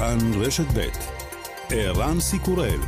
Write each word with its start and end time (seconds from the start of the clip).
כאן 0.00 0.18
רשת 0.40 0.64
ב' 0.76 0.88
ערן 1.70 2.20
סיקורל 2.20 2.80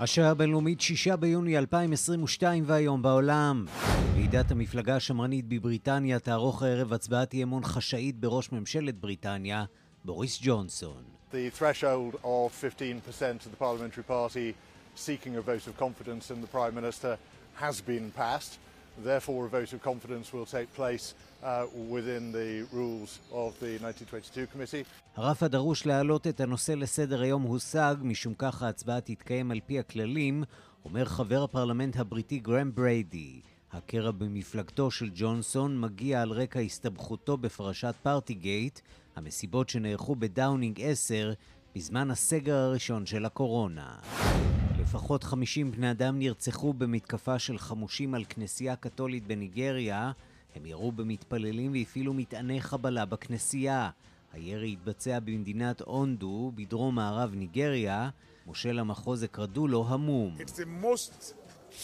השעה 0.00 0.30
הבינלאומית 0.30 0.80
6 0.80 1.08
ביוני 1.08 1.58
2022 1.58 2.64
והיום 2.66 3.02
בעולם. 3.02 3.66
ועידת 4.14 4.50
המפלגה 4.50 4.96
השמרנית 4.96 5.44
בבריטניה 5.48 6.18
תערוך 6.18 6.62
הערב 6.62 6.92
הצבעת 6.92 7.34
אי 7.34 7.42
אמון 7.42 7.64
חשאית 7.64 8.20
בראש 8.20 8.52
ממשלת 8.52 9.00
בריטניה, 9.00 9.64
בוריס 10.04 10.38
ג'ונסון. 10.42 11.02
The 11.32 11.50
threshold 11.50 12.14
of 12.22 12.52
15% 12.52 13.46
of 13.46 13.50
the 13.50 13.56
parliamentary 13.56 14.04
party 14.04 14.54
seeking 14.94 15.36
a 15.36 15.40
vote 15.40 15.66
of 15.66 15.76
confidence 15.76 16.30
in 16.30 16.40
the 16.40 16.50
Prime 16.56 16.74
Minister 16.80 17.16
has 17.64 17.80
been 17.80 18.06
passed. 18.22 18.58
Therefore, 19.10 19.46
a 19.46 19.48
vote 19.48 19.72
of 19.72 19.80
confidence 19.82 20.26
will 20.34 20.46
take 20.56 20.68
place 20.80 21.14
uh, 21.42 21.66
within 21.94 22.24
the 22.32 22.50
rules 22.72 23.10
of 23.32 23.50
the 23.60 23.72
1922 23.80 24.46
committee. 24.46 24.84
הרף 25.16 25.42
הדרוש 25.42 25.86
להעלות 25.86 26.26
את 26.26 26.40
הנושא 26.40 26.72
לסדר 26.72 27.20
היום 27.20 27.42
הושג, 27.42 27.96
משום 28.02 28.34
כך 28.38 28.62
ההצבעה 28.62 29.00
תתקיים 29.00 29.50
על 29.50 29.60
פי 29.66 29.78
הכללים, 29.78 30.44
אומר 30.84 31.04
חבר 31.04 31.42
הפרלמנט 31.42 31.96
הבריטי 31.96 32.38
גרם 32.38 32.74
בריידי. 32.74 33.40
הקרע 33.72 34.10
במפלגתו 34.10 34.90
של 34.90 35.10
ג'ונסון 35.14 35.80
מגיע 35.80 36.22
על 36.22 36.30
רקע 36.30 36.60
הסתבכותו 36.60 37.36
בפרשת 37.36 37.94
פארטיגייט, 38.02 38.80
המסיבות 39.16 39.68
שנערכו 39.68 40.16
בדאונינג 40.16 40.80
10 40.82 41.32
בזמן 41.76 42.10
הסגר 42.10 42.56
הראשון 42.56 43.06
של 43.06 43.24
הקורונה. 43.24 43.96
לפחות 44.80 45.24
50 45.24 45.70
בני 45.70 45.90
אדם 45.90 46.18
נרצחו 46.18 46.72
במתקפה 46.72 47.38
של 47.38 47.58
חמושים 47.58 48.14
על 48.14 48.24
כנסייה 48.28 48.76
קתולית 48.76 49.26
בניגריה. 49.26 50.12
הם 50.54 50.66
ירו 50.66 50.92
במתפללים 50.92 51.72
והפעילו 51.72 52.14
מטעני 52.14 52.60
חבלה 52.60 53.04
בכנסייה. 53.04 53.90
הירי 54.32 54.72
התבצע 54.72 55.20
במדינת 55.20 55.80
אונדו, 55.80 56.52
בדרום 56.54 56.94
מערב 56.94 57.34
ניגריה. 57.34 58.10
מושל 58.46 58.78
המחוז 58.78 59.24
אקרדולו 59.24 59.86
המום. 59.88 60.36
It's 60.38 60.50
the 60.50 60.84
most 60.84 61.34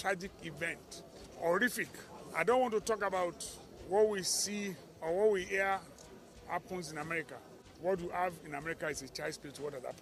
tragic 0.00 0.46
event, 0.46 1.02
horrific. 1.40 1.88
I 2.34 2.44
don't 2.44 2.60
want 2.60 2.74
to 2.74 2.80
talk 2.80 3.02
about 3.02 3.44
what 3.88 4.08
we 4.08 4.22
see 4.22 4.74
or 5.00 5.10
what 5.18 5.30
we 5.32 5.42
hear. 5.44 5.78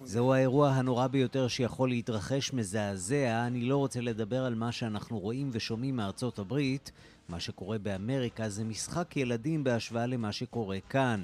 זהו 0.03 0.33
האירוע 0.33 0.69
הנורא 0.69 1.07
ביותר 1.07 1.47
שיכול 1.47 1.89
להתרחש, 1.89 2.53
מזעזע. 2.53 3.47
אני 3.47 3.61
לא 3.61 3.77
רוצה 3.77 4.01
לדבר 4.01 4.45
על 4.45 4.55
מה 4.55 4.71
שאנחנו 4.71 5.19
רואים 5.19 5.49
ושומעים 5.51 5.95
מארצות 5.95 6.39
הברית. 6.39 6.91
מה 7.29 7.39
שקורה 7.39 7.77
באמריקה 7.77 8.49
זה 8.49 8.63
משחק 8.63 9.17
ילדים 9.17 9.63
בהשוואה 9.63 10.05
למה 10.05 10.31
שקורה 10.31 10.77
כאן. 10.89 11.21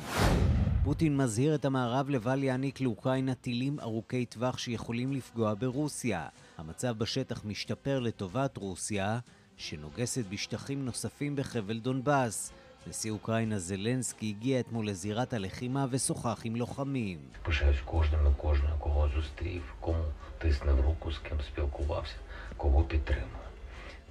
פוטין 0.83 1.17
מזהיר 1.17 1.55
את 1.55 1.65
המערב 1.65 2.09
לבל 2.09 2.43
יעניק 2.43 2.81
לאוקראינה 2.81 3.35
טילים 3.35 3.79
ארוכי 3.79 4.25
טווח 4.25 4.57
שיכולים 4.57 5.13
לפגוע 5.13 5.53
ברוסיה. 5.59 6.27
המצב 6.57 6.97
בשטח 6.97 7.45
משתפר 7.45 7.99
לטובת 7.99 8.57
רוסיה, 8.57 9.19
שנוגסת 9.57 10.25
בשטחים 10.29 10.85
נוספים 10.85 11.35
בחבל 11.35 11.79
דונבאס. 11.79 12.51
נשיא 12.87 13.11
אוקראינה 13.11 13.59
זלנסקי 13.59 14.29
הגיע 14.37 14.59
אתמול 14.59 14.87
לזירת 14.87 15.33
הלחימה 15.33 15.85
ושוחח 15.89 16.41
עם 16.43 16.55
לוחמים. 16.55 17.19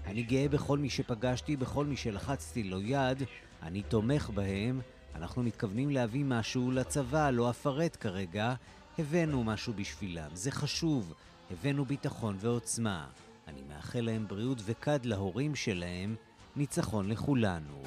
אני 0.06 0.22
גאה 0.22 0.48
בכל 0.48 0.78
מי 0.78 0.90
שפגשתי, 0.90 1.56
בכל 1.56 1.86
מי 1.86 1.96
שלחצתי 1.96 2.62
לו 2.62 2.80
יד, 2.80 3.22
אני 3.62 3.82
תומך 3.82 4.30
בהם, 4.34 4.80
אנחנו 5.14 5.42
מתכוונים 5.42 5.90
להביא 5.90 6.24
משהו 6.24 6.70
לצבא, 6.70 7.30
לא 7.30 7.50
אפרט 7.50 7.96
כרגע, 8.00 8.54
הבאנו 8.98 9.44
משהו 9.44 9.72
בשבילם, 9.72 10.30
זה 10.32 10.50
חשוב, 10.50 11.14
הבאנו 11.50 11.84
ביטחון 11.84 12.36
ועוצמה. 12.40 13.06
אני 13.48 13.62
מאחל 13.68 14.00
להם 14.00 14.28
בריאות 14.28 14.58
וקד 14.64 15.04
להורים 15.04 15.54
שלהם, 15.54 16.16
ניצחון 16.56 17.10
לכולנו. 17.10 17.82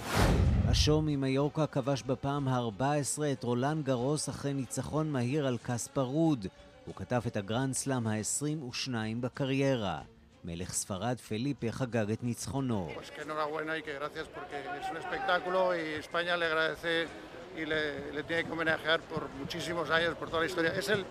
השור 0.67 1.05
ממיורקה 1.05 1.67
כבש 1.67 2.01
בפעם 2.01 2.47
ה-14 2.47 2.83
את 3.31 3.43
רולאן 3.43 3.81
גארוס 3.83 4.29
אחרי 4.29 4.53
ניצחון 4.53 5.11
מהיר 5.11 5.47
על 5.47 5.57
קספר 5.63 6.05
רוד. 6.05 6.47
הוא 6.85 6.95
כתב 6.95 7.21
את 7.27 7.37
הגרנד 7.37 7.73
סלאם 7.73 8.07
ה-22 8.07 8.89
בקריירה. 9.19 10.01
מלך 10.45 10.73
ספרד 10.73 11.17
פליפה 11.19 11.71
חגג 11.71 12.11
את 12.11 12.23
ניצחונו. 12.23 12.89
y 17.57 17.65
le, 17.65 18.11
le 18.13 18.21
tiene 18.23 18.43
que 18.45 18.51
homenajear 18.51 18.99
por 19.11 19.21
muchísimos 19.41 19.89
años, 19.89 20.15
por 20.15 20.29
toda 20.29 20.41
la 20.43 20.47
historia. 20.51 20.71
Es 20.81 20.89
el, 20.89 21.01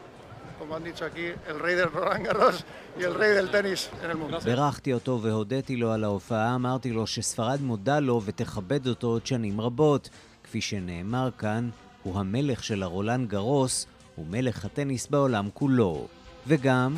como 0.59 0.77
han 0.77 0.84
dicho 0.84 1.05
aquí, 1.05 1.27
el 1.50 1.59
rey 1.61 1.75
del 1.75 1.91
Roland 1.93 2.27
Garros 2.27 2.65
y 2.99 3.03
el 3.05 3.15
rey 3.15 3.33
del 3.39 3.50
tenis 3.50 3.91
en 4.05 4.11
el 4.11 4.17
mundo. 4.17 4.39
בירכתי 4.44 4.93
אותו 4.93 5.21
והודיתי 5.22 5.77
לו 5.77 5.93
על 5.93 6.05
ההופעה, 6.05 6.55
אמרתי 6.55 6.93
לו 6.93 7.06
שספרד 7.06 7.61
מודה 7.62 8.00
לו 8.00 8.22
ותכבד 8.25 8.87
אותו 8.87 9.06
עוד 9.06 9.27
שנים 9.27 9.61
רבות. 9.61 10.09
כפי 10.45 10.61
שנאמר 10.61 11.31
כאן, 11.39 11.71
הוא 12.03 12.19
המלך 12.19 12.65
של 12.65 12.83
הרולן 12.83 13.27
גרוס, 13.27 13.87
הוא 14.15 14.27
מלך 14.31 14.65
הטניס 14.65 15.06
בעולם 15.06 15.49
כולו. 15.55 16.06
וגם... 16.47 16.95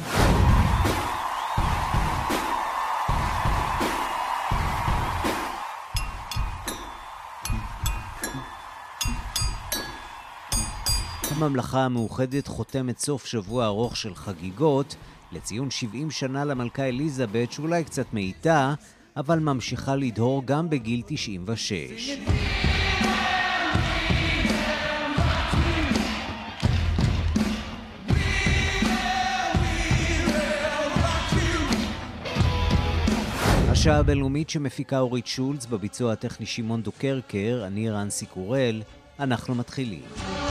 הממלכה 11.42 11.84
המאוחדת 11.84 12.46
חותמת 12.46 12.98
סוף 12.98 13.26
שבוע 13.26 13.66
ארוך 13.66 13.96
של 13.96 14.14
חגיגות 14.14 14.96
לציון 15.32 15.70
70 15.70 16.10
שנה 16.10 16.44
למלכה 16.44 16.84
אליזבת, 16.84 17.52
שאולי 17.52 17.84
קצת 17.84 18.06
מאיטה, 18.12 18.74
אבל 19.16 19.38
ממשיכה 19.38 19.96
לדהור 19.96 20.42
גם 20.44 20.70
בגיל 20.70 21.02
96. 21.06 22.10
השעה 33.68 33.98
הבינלאומית 33.98 34.50
שמפיקה 34.50 34.98
אורית 34.98 35.26
שולץ, 35.26 35.66
בביצוע 35.66 36.12
הטכני 36.12 36.46
שמעון 36.46 36.82
דוקרקר, 36.82 37.62
אני 37.66 37.90
רנסי 37.90 38.26
קורל, 38.26 38.82
אנחנו 39.20 39.54
מתחילים. 39.54 40.47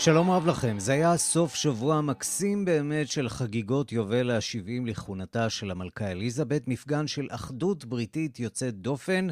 שלום 0.00 0.30
רב 0.30 0.46
לכם. 0.46 0.78
זה 0.78 0.92
היה 0.92 1.16
סוף 1.16 1.54
שבוע 1.54 2.00
מקסים 2.00 2.64
באמת 2.64 3.08
של 3.08 3.28
חגיגות 3.28 3.92
יובל 3.92 4.30
ה-70 4.30 4.86
לכהונתה 4.86 5.50
של 5.50 5.70
המלכה 5.70 6.10
אליזבת, 6.10 6.68
מפגן 6.68 7.06
של 7.06 7.26
אחדות 7.30 7.84
בריטית 7.84 8.40
יוצאת 8.40 8.74
דופן, 8.74 9.26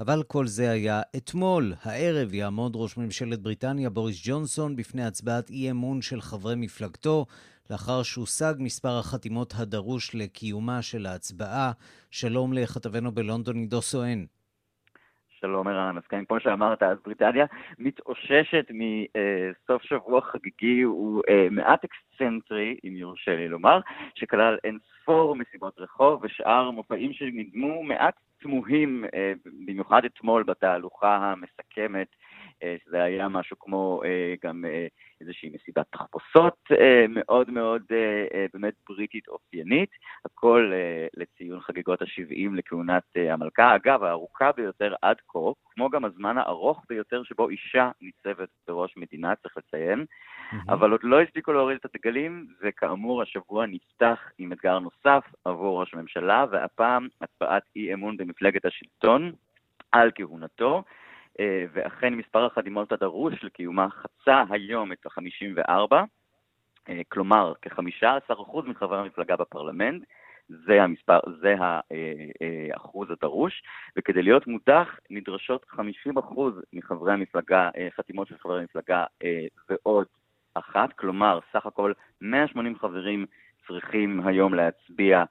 אבל 0.00 0.22
כל 0.22 0.46
זה 0.46 0.70
היה 0.70 1.02
אתמול. 1.16 1.74
הערב 1.82 2.34
יעמוד 2.34 2.72
ראש 2.76 2.96
ממשלת 2.96 3.40
בריטניה 3.40 3.90
בוריס 3.90 4.20
ג'ונסון 4.24 4.76
בפני 4.76 5.04
הצבעת 5.04 5.50
אי 5.50 5.70
אמון 5.70 6.02
של 6.02 6.20
חברי 6.20 6.54
מפלגתו, 6.56 7.26
לאחר 7.70 8.02
שהושג 8.02 8.54
מספר 8.58 8.98
החתימות 8.98 9.54
הדרוש 9.56 10.14
לקיומה 10.14 10.82
של 10.82 11.06
ההצבעה. 11.06 11.72
שלום 12.10 12.52
לכתבנו 12.52 13.12
בלונדון 13.14 13.56
עידו 13.56 13.82
סואן. 13.82 14.24
ערן, 15.44 15.96
אז 15.96 16.06
כן, 16.06 16.24
כמו 16.24 16.40
שאמרת, 16.40 16.82
אז 16.82 16.98
בריטניה 17.04 17.46
מתאוששת 17.78 18.66
מסוף 18.70 19.82
שבוע 19.82 20.20
חגיגי, 20.20 20.82
הוא 20.82 21.22
אה, 21.28 21.48
מעט 21.50 21.84
אקסצנטרי, 21.84 22.76
אם 22.84 22.96
יורשה 22.96 23.36
לי 23.36 23.48
לומר, 23.48 23.80
שכלל 24.14 24.58
אין 24.64 24.78
ספור 25.02 25.36
מסיבות 25.36 25.78
רחוב 25.78 26.20
ושאר 26.24 26.70
מופעים 26.70 27.12
שנדמו 27.12 27.82
מעט 27.82 28.14
תמוהים, 28.40 29.04
אה, 29.14 29.32
במיוחד 29.66 30.04
אתמול 30.04 30.42
בתהלוכה 30.42 31.16
המסכמת 31.16 32.08
שזה 32.84 33.02
היה 33.02 33.28
משהו 33.28 33.56
כמו 33.58 34.02
גם 34.44 34.64
איזושהי 35.20 35.50
מסיבת 35.54 35.86
תחפושות 35.90 36.68
מאוד 37.08 37.50
מאוד 37.50 37.82
באמת 38.54 38.74
בריטית 38.88 39.28
אופיינית, 39.28 39.90
הכל 40.24 40.72
לציון 41.16 41.60
חגיגות 41.60 42.02
ה-70 42.02 42.54
לכהונת 42.54 43.02
המלכה, 43.16 43.76
אגב, 43.76 44.02
הארוכה 44.02 44.52
ביותר 44.52 44.94
עד 45.02 45.16
כה, 45.28 45.38
כמו 45.74 45.90
גם 45.90 46.04
הזמן 46.04 46.38
הארוך 46.38 46.84
ביותר 46.88 47.22
שבו 47.22 47.48
אישה 47.48 47.90
ניצבת 48.00 48.48
בראש 48.68 48.96
מדינה, 48.96 49.34
צריך 49.36 49.56
לציין, 49.56 50.04
mm-hmm. 50.04 50.56
אבל 50.68 50.90
עוד 50.90 51.00
לא 51.02 51.20
הספיקו 51.20 51.52
להוריד 51.52 51.78
את 51.80 51.84
הדגלים, 51.94 52.46
וכאמור 52.62 53.22
השבוע 53.22 53.66
נפתח 53.66 54.18
עם 54.38 54.52
אתגר 54.52 54.78
נוסף 54.78 55.24
עבור 55.44 55.80
ראש 55.80 55.94
הממשלה, 55.94 56.44
והפעם 56.50 57.08
הצבעת 57.20 57.62
אי 57.76 57.94
אמון 57.94 58.16
במפלגת 58.16 58.64
השלטון 58.64 59.32
על 59.92 60.10
כהונתו. 60.14 60.82
אה, 61.40 61.64
ואכן 61.72 62.14
מספר 62.14 62.44
החתימות 62.46 62.92
הדרוש 62.92 63.44
לקיומה 63.44 63.88
חצה 63.90 64.44
היום 64.50 64.92
את 64.92 65.06
ה-54, 65.06 65.94
אה, 66.88 67.00
כלומר 67.08 67.52
כ-15% 67.62 68.62
מחברי 68.66 68.98
המפלגה 68.98 69.36
בפרלמנט, 69.36 70.04
זה 70.66 70.82
המספר, 70.82 71.18
זה 71.40 71.54
האחוז 72.72 73.10
הדרוש, 73.10 73.62
וכדי 73.96 74.22
להיות 74.22 74.46
מודח 74.46 74.98
נדרשות 75.10 75.66
50% 75.72 75.78
מחברי 76.72 77.12
המפלגה, 77.12 77.70
אה, 77.76 77.88
חתימות 77.96 78.28
של 78.28 78.38
חברי 78.38 78.60
המפלגה 78.60 79.04
ועוד 79.68 80.06
אחת, 80.54 80.92
כלומר 80.92 81.38
סך 81.52 81.66
הכל 81.66 81.92
180 82.20 82.78
חברים 82.78 83.26
צריכים 83.66 84.26
היום 84.26 84.54
להצביע 84.54 85.18
אה, 85.18 85.24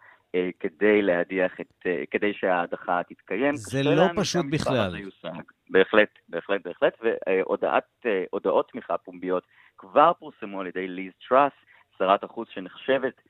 כדי 0.59 1.01
להדיח 1.01 1.59
את, 1.61 1.73
אה, 1.85 2.03
כדי 2.11 2.33
שההדחה 2.33 3.01
תתקיים. 3.03 3.55
זה 3.55 3.83
לא 3.83 4.03
פשוט 4.15 4.45
בכלל. 4.49 4.95
בהחלט, 5.69 6.09
בהחלט, 6.29 6.61
בהחלט, 6.65 6.97
והודעות 8.05 8.71
תמיכה 8.71 8.97
פומביות 8.97 9.43
כבר 9.77 10.11
פורסמו 10.19 10.61
על 10.61 10.67
ידי 10.67 10.87
ליז 10.87 11.13
טראס, 11.29 11.51
שרת 11.97 12.23
החוץ 12.23 12.49
שנחשבת 12.49 13.21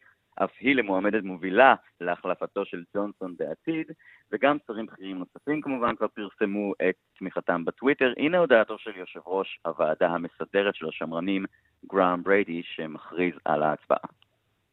אף 0.43 0.51
היא 0.59 0.75
למועמדת 0.75 1.23
מובילה 1.23 1.75
להחלפתו 2.01 2.65
של 2.65 2.83
ג'ונסון 2.95 3.35
בעתיד, 3.37 3.87
וגם 4.31 4.57
שרים 4.67 4.85
בכירים 4.85 5.17
נוספים 5.17 5.61
כמובן 5.61 5.95
כבר 5.95 6.07
פרסמו 6.07 6.73
את 6.89 6.95
תמיכתם 7.19 7.65
בטוויטר. 7.65 8.13
הנה 8.17 8.37
הודעתו 8.37 8.77
של 8.77 8.91
יושב 8.97 9.19
ראש 9.25 9.59
הוועדה 9.65 10.07
המסדרת 10.07 10.75
של 10.75 10.87
השמרנים, 10.87 11.45
גראם 11.85 12.23
בריידי, 12.23 12.61
שמכריז 12.63 13.33
על 13.45 13.63
ההצבעה. 13.63 14.09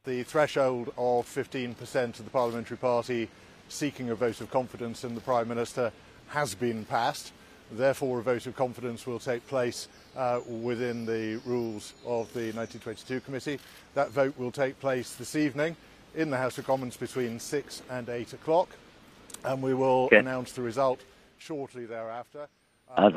The 0.06 0.22
threshold 0.22 0.92
of 0.96 1.26
15% 1.26 2.20
of 2.20 2.24
the 2.24 2.30
Parliamentary 2.30 2.76
Party 2.76 3.28
seeking 3.68 4.10
a 4.10 4.14
vote 4.14 4.40
of 4.40 4.48
confidence 4.52 5.02
in 5.02 5.16
the 5.16 5.20
Prime 5.20 5.48
Minister 5.48 5.90
has 6.28 6.54
been 6.54 6.84
passed. 6.84 7.32
Therefore, 7.72 8.20
a 8.20 8.22
vote 8.22 8.46
of 8.46 8.54
confidence 8.54 9.04
will 9.04 9.18
take 9.18 9.44
place 9.48 9.88
uh, 10.16 10.38
within 10.46 11.06
the 11.06 11.40
rules 11.44 11.92
of 12.06 12.32
the 12.34 12.52
1922 12.52 13.18
Committee. 13.18 13.58
That 13.94 14.12
vote 14.12 14.38
will 14.38 14.52
take 14.52 14.78
place 14.78 15.16
this 15.16 15.34
evening 15.34 15.74
in 16.14 16.30
the 16.30 16.36
House 16.36 16.56
of 16.56 16.66
Commons 16.68 16.96
between 16.96 17.40
6 17.40 17.82
and 17.90 18.08
8 18.08 18.32
o'clock, 18.32 18.68
and 19.44 19.60
we 19.60 19.74
will 19.74 20.04
okay. 20.04 20.18
announce 20.18 20.52
the 20.52 20.62
result 20.62 21.00
shortly 21.38 21.84
thereafter. 21.84 22.46
Uh, 22.96 23.10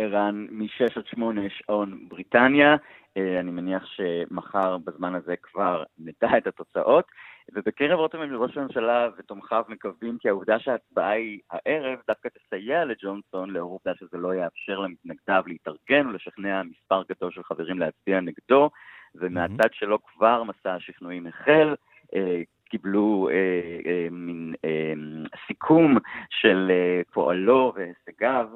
ערן 0.00 0.46
מ-6 0.50 0.92
עד 0.96 1.06
8 1.06 1.40
שעון 1.48 2.08
בריטניה. 2.08 2.76
אה, 3.16 3.40
אני 3.40 3.50
מניח 3.50 3.86
שמחר 3.86 4.78
בזמן 4.78 5.14
הזה 5.14 5.34
כבר 5.42 5.84
נדע 5.98 6.38
את 6.38 6.46
התוצאות. 6.46 7.04
ובקרב 7.52 7.98
רוטמן 7.98 8.34
ראש 8.34 8.56
הממשלה 8.56 9.08
ותומכיו 9.18 9.64
מקווים 9.68 10.18
כי 10.18 10.28
העובדה 10.28 10.58
שההצבעה 10.58 11.10
היא 11.10 11.40
הערב 11.50 11.98
דווקא 12.08 12.28
תסייע 12.28 12.84
לג'ונסון 12.84 13.50
לאור 13.50 13.70
העובדה 13.70 13.92
שזה 13.94 14.18
לא 14.18 14.34
יאפשר 14.34 14.78
למתנגדיו 14.78 15.42
להתארגן 15.46 16.06
ולשכנע 16.06 16.62
מספר 16.62 17.02
גדול 17.08 17.30
של 17.32 17.42
חברים 17.42 17.78
להצביע 17.78 18.20
נגדו, 18.20 18.70
ומהצד 19.14 19.72
שלו 19.72 19.98
כבר 20.04 20.42
מסע 20.42 20.74
השכנועים 20.74 21.26
החל. 21.26 21.74
אה, 22.14 22.42
קיבלו 22.70 23.28
אה, 23.30 23.90
אה, 23.90 24.08
מין 24.10 24.54
אה, 24.64 24.92
סיכום 25.46 25.96
של 26.30 26.70
אה, 26.70 27.00
פועלו 27.12 27.72
והישגיו 27.76 28.48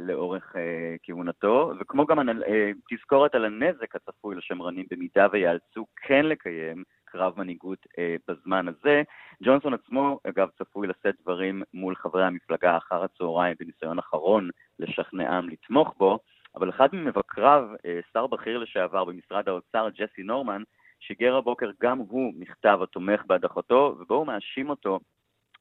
לאורך 0.00 0.56
אה, 0.56 0.96
כהונתו, 1.02 1.72
וכמו 1.80 2.06
גם 2.06 2.28
אה, 2.28 2.70
תזכורת 2.90 3.34
על 3.34 3.44
הנזק 3.44 3.96
הצפוי 3.96 4.36
לשמרנים 4.36 4.86
במידה 4.90 5.26
ויאלצו 5.32 5.86
כן 5.96 6.26
לקיים 6.26 6.84
קרב 7.04 7.32
מנהיגות 7.36 7.86
בזמן 8.28 8.68
הזה. 8.68 9.02
ג'ונסון 9.42 9.74
עצמו, 9.74 10.18
אגב, 10.28 10.48
צפוי 10.58 10.86
לשאת 10.86 11.14
דברים 11.22 11.62
מול 11.74 11.94
חברי 11.94 12.24
המפלגה 12.24 12.76
אחר 12.76 13.04
הצהריים 13.04 13.56
בניסיון 13.60 13.98
אחרון 13.98 14.50
לשכנעם 14.78 15.48
לתמוך 15.48 15.94
בו, 15.98 16.18
אבל 16.54 16.70
אחד 16.70 16.88
ממבקריו, 16.92 17.68
שר 18.12 18.26
בכיר 18.26 18.58
לשעבר 18.58 19.04
במשרד 19.04 19.48
האוצר, 19.48 19.88
ג'סי 19.88 20.22
נורמן, 20.22 20.62
שיגר 21.00 21.36
הבוקר 21.36 21.70
גם 21.82 21.98
הוא 21.98 22.32
מכתב 22.36 22.78
התומך 22.82 23.22
בהדחתו, 23.26 23.96
ובו 23.98 24.14
הוא 24.14 24.26
מאשים 24.26 24.70
אותו 24.70 25.00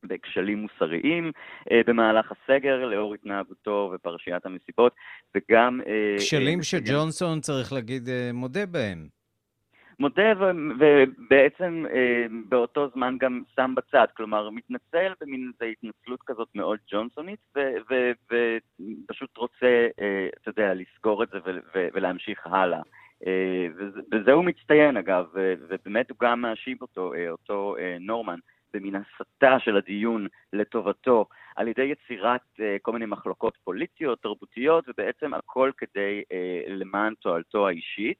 בכשלים 0.07 0.57
מוסריים 0.57 1.31
אה, 1.71 1.81
במהלך 1.87 2.31
הסגר, 2.31 2.85
לאור 2.85 3.13
התנהגותו 3.13 3.91
ופרשיית 3.95 4.45
המסיבות, 4.45 4.95
וגם... 5.35 5.81
אה, 5.87 6.15
כשלים 6.17 6.59
אה, 6.59 6.63
שג'ונסון, 6.63 7.39
צריך 7.39 7.73
להגיד, 7.73 8.09
אה, 8.09 8.29
מודה 8.33 8.65
בהם. 8.65 9.15
מודה 9.99 10.33
ובעצם 10.79 11.85
אה, 11.93 12.25
באותו 12.49 12.89
זמן 12.95 13.17
גם 13.19 13.41
שם 13.55 13.73
בצד, 13.75 14.07
כלומר 14.17 14.49
מתנצל 14.49 15.13
במין 15.21 15.51
איזו 15.53 15.71
התנצלות 15.71 16.19
כזאת 16.25 16.47
מאוד 16.55 16.79
ג'ונסונית 16.91 17.39
ופשוט 19.09 19.37
רוצה, 19.37 19.87
אה, 20.01 20.27
אתה 20.41 20.49
יודע, 20.49 20.73
לסגור 20.73 21.23
את 21.23 21.29
זה 21.29 21.37
ולהמשיך 21.93 22.47
הלאה. 22.47 22.81
אה, 23.27 23.67
וזה 24.11 24.31
הוא 24.31 24.45
מצטיין 24.45 24.97
אגב, 24.97 25.25
ובאמת 25.33 26.09
הוא 26.09 26.17
גם 26.21 26.41
מאשים 26.41 26.77
אותו, 26.81 27.13
אותו 27.29 27.75
נורמן. 27.99 28.39
במין 28.75 28.95
הסתה 28.95 29.59
של 29.59 29.77
הדיון 29.77 30.27
לטובתו, 30.53 31.25
על 31.55 31.67
ידי 31.67 31.83
יצירת 31.83 32.41
uh, 32.55 32.61
כל 32.81 32.91
מיני 32.91 33.05
מחלוקות 33.05 33.57
פוליטיות, 33.63 34.21
תרבותיות, 34.21 34.85
ובעצם 34.89 35.33
הכל 35.33 35.71
כדי 35.77 36.23
uh, 36.23 36.69
למען 36.71 37.13
תועלתו 37.21 37.67
האישית. 37.67 38.17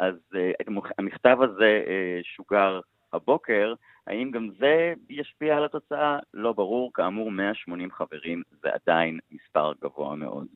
אז 0.00 0.14
uh, 0.34 0.82
המכתב 0.98 1.38
הזה 1.40 1.82
שוגר 2.22 2.80
הבוקר, 3.12 3.74
האם 4.06 4.30
גם 4.30 4.48
זה 4.58 4.94
ישפיע 5.10 5.56
על 5.56 5.64
התוצאה? 5.64 6.18
לא 6.34 6.52
ברור, 6.52 6.90
כאמור 6.94 7.30
180 7.30 7.90
חברים 7.90 8.42
זה 8.62 8.68
עדיין 8.82 9.18
מספר 9.32 9.72
גבוה 9.82 10.16
מאוד. 10.16 10.46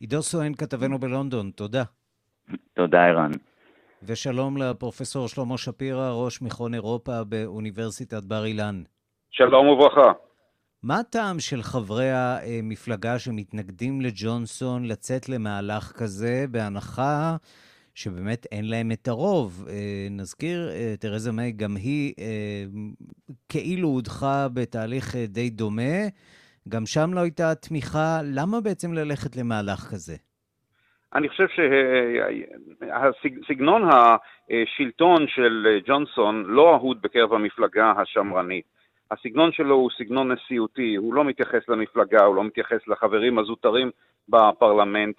עידו 0.00 0.22
סואן, 0.22 0.54
כתבנו 0.54 0.98
בלונדון, 0.98 1.50
תודה. 1.50 1.82
תודה, 2.74 3.06
ערן. 3.06 3.30
ושלום 4.02 4.56
לפרופסור 4.56 5.28
שלמה 5.28 5.58
שפירא, 5.58 6.10
ראש 6.10 6.42
מכון 6.42 6.74
אירופה 6.74 7.24
באוניברסיטת 7.24 8.24
בר 8.24 8.44
אילן. 8.44 8.82
שלום 9.30 9.68
וברכה. 9.68 10.12
מה 10.82 10.98
הטעם 10.98 11.40
של 11.40 11.62
חברי 11.62 12.10
המפלגה 12.12 13.18
שמתנגדים 13.18 14.00
לג'ונסון 14.00 14.84
לצאת 14.84 15.28
למהלך 15.28 15.92
כזה, 15.92 16.44
בהנחה 16.50 17.36
שבאמת 17.94 18.46
אין 18.52 18.68
להם 18.68 18.92
את 18.92 19.08
הרוב? 19.08 19.64
אה, 19.68 20.08
נזכיר, 20.10 20.70
אה, 20.70 20.94
תרזה 21.00 21.32
מיי, 21.32 21.52
גם 21.52 21.76
היא 21.76 22.14
אה, 22.18 22.64
כאילו 23.48 23.88
הודחה 23.88 24.48
בתהליך 24.48 25.16
די 25.16 25.50
דומה. 25.50 26.08
גם 26.68 26.86
שם 26.86 27.14
לא 27.14 27.20
הייתה 27.20 27.54
תמיכה. 27.54 28.20
למה 28.24 28.60
בעצם 28.60 28.92
ללכת 28.92 29.36
למהלך 29.36 29.90
כזה? 29.90 30.16
אני 31.14 31.28
חושב 31.28 31.46
שסגנון 33.08 33.82
השלטון 33.90 35.26
של 35.28 35.78
ג'ונסון 35.86 36.44
לא 36.46 36.74
אהוד 36.74 37.02
בקרב 37.02 37.32
המפלגה 37.32 37.92
השמרנית. 37.96 38.64
הסגנון 39.10 39.52
שלו 39.52 39.74
הוא 39.74 39.90
סגנון 39.98 40.32
נשיאותי, 40.32 40.96
הוא 40.96 41.14
לא 41.14 41.24
מתייחס 41.24 41.68
למפלגה, 41.68 42.24
הוא 42.24 42.36
לא 42.36 42.44
מתייחס 42.44 42.88
לחברים 42.88 43.38
הזוטרים 43.38 43.90
בפרלמנט, 44.28 45.16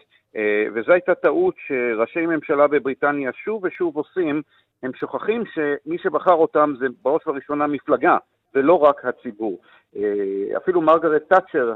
וזו 0.73 0.91
הייתה 0.91 1.15
טעות 1.15 1.55
שראשי 1.67 2.25
ממשלה 2.25 2.67
בבריטניה 2.67 3.31
שוב 3.33 3.63
ושוב 3.63 3.97
עושים, 3.97 4.41
הם 4.83 4.91
שוכחים 4.93 5.43
שמי 5.45 5.97
שבחר 5.97 6.33
אותם 6.33 6.73
זה 6.79 6.87
בראש 7.03 7.27
ובראשונה 7.27 7.67
מפלגה, 7.67 8.17
ולא 8.55 8.83
רק 8.83 9.05
הציבור. 9.05 9.59
אפילו 10.57 10.81
מרגרט 10.81 11.23
תאצ'ר, 11.29 11.73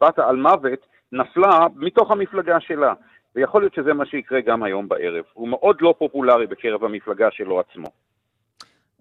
בת 0.00 0.18
העל 0.18 0.36
מוות, 0.36 0.86
נפלה 1.12 1.66
מתוך 1.76 2.10
המפלגה 2.10 2.60
שלה. 2.60 2.94
ויכול 3.34 3.62
להיות 3.62 3.74
שזה 3.74 3.92
מה 3.92 4.06
שיקרה 4.06 4.40
גם 4.40 4.62
היום 4.62 4.88
בערב. 4.88 5.24
הוא 5.32 5.48
מאוד 5.48 5.76
לא 5.80 5.94
פופולרי 5.98 6.46
בקרב 6.46 6.84
המפלגה 6.84 7.28
שלו 7.30 7.60
עצמו. 7.60 7.86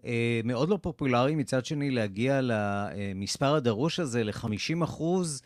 Uh, 0.01 0.05
מאוד 0.43 0.69
לא 0.69 0.77
פופולרי, 0.81 1.35
מצד 1.35 1.65
שני, 1.65 1.91
להגיע 1.91 2.39
למספר 2.41 3.55
הדרוש 3.55 3.99
הזה, 3.99 4.23
ל-50 4.23 4.83
אחוז, 4.83 5.41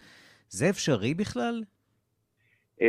זה 0.49 0.69
אפשרי 0.69 1.13
בכלל? 1.13 1.63
Uh, 2.79 2.83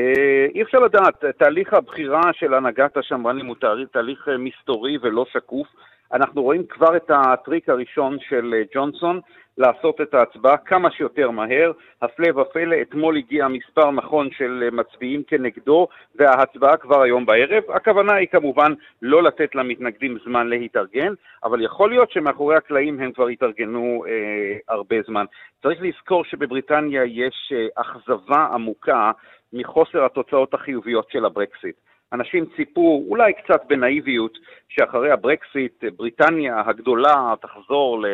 אי 0.54 0.62
אפשר 0.62 0.78
לדעת, 0.78 1.25
תהליך 1.38 1.75
הבחירה 1.75 2.21
של 2.33 2.54
הנהגת 2.54 2.97
השמרנים 2.97 3.47
הוא 3.47 3.56
תהליך, 3.61 3.88
תהליך 3.92 4.28
מסתורי 4.38 4.99
ולא 5.02 5.25
שקוף. 5.33 5.66
אנחנו 6.12 6.42
רואים 6.42 6.66
כבר 6.66 6.97
את 6.97 7.11
הטריק 7.11 7.68
הראשון 7.68 8.18
של 8.28 8.54
אה, 8.54 8.62
ג'ונסון, 8.75 9.21
לעשות 9.58 10.00
את 10.00 10.14
ההצבעה 10.14 10.56
כמה 10.56 10.90
שיותר 10.90 11.30
מהר. 11.30 11.72
הפלא 12.02 12.40
ופלא, 12.40 12.76
אתמול 12.82 13.16
הגיע 13.16 13.48
מספר 13.48 13.90
נכון 13.90 14.28
של 14.30 14.68
מצביעים 14.72 15.22
כנגדו, 15.22 15.88
וההצבעה 16.14 16.76
כבר 16.76 17.02
היום 17.02 17.26
בערב. 17.26 17.62
הכוונה 17.75 18.14
היא 18.14 18.28
כמובן 18.28 18.72
לא 19.02 19.22
לתת 19.22 19.54
למתנגדים 19.54 20.18
זמן 20.25 20.46
להתארגן, 20.48 21.12
אבל 21.44 21.64
יכול 21.64 21.90
להיות 21.90 22.10
שמאחורי 22.10 22.56
הקלעים 22.56 23.00
הם 23.00 23.12
כבר 23.12 23.28
התארגנו 23.28 24.04
אה, 24.08 24.58
הרבה 24.68 24.96
זמן. 25.06 25.25
צריך 25.62 25.82
לזכור 25.82 26.25
שבבריטניה 26.25 27.04
יש 27.04 27.52
אה, 27.52 27.66
אכזבה 27.82 28.48
עמוקה 28.54 29.12
מחוסר 29.52 30.04
התוצאות 30.04 30.54
החיוביות 30.54 31.10
של 31.10 31.25
הברקסיט. 31.25 31.76
אנשים 32.12 32.44
ציפו, 32.56 33.04
אולי 33.08 33.32
קצת 33.32 33.60
בנאיביות, 33.68 34.38
שאחרי 34.68 35.10
הברקסיט 35.10 35.84
בריטניה 35.96 36.62
הגדולה 36.66 37.34
תחזור 37.40 38.04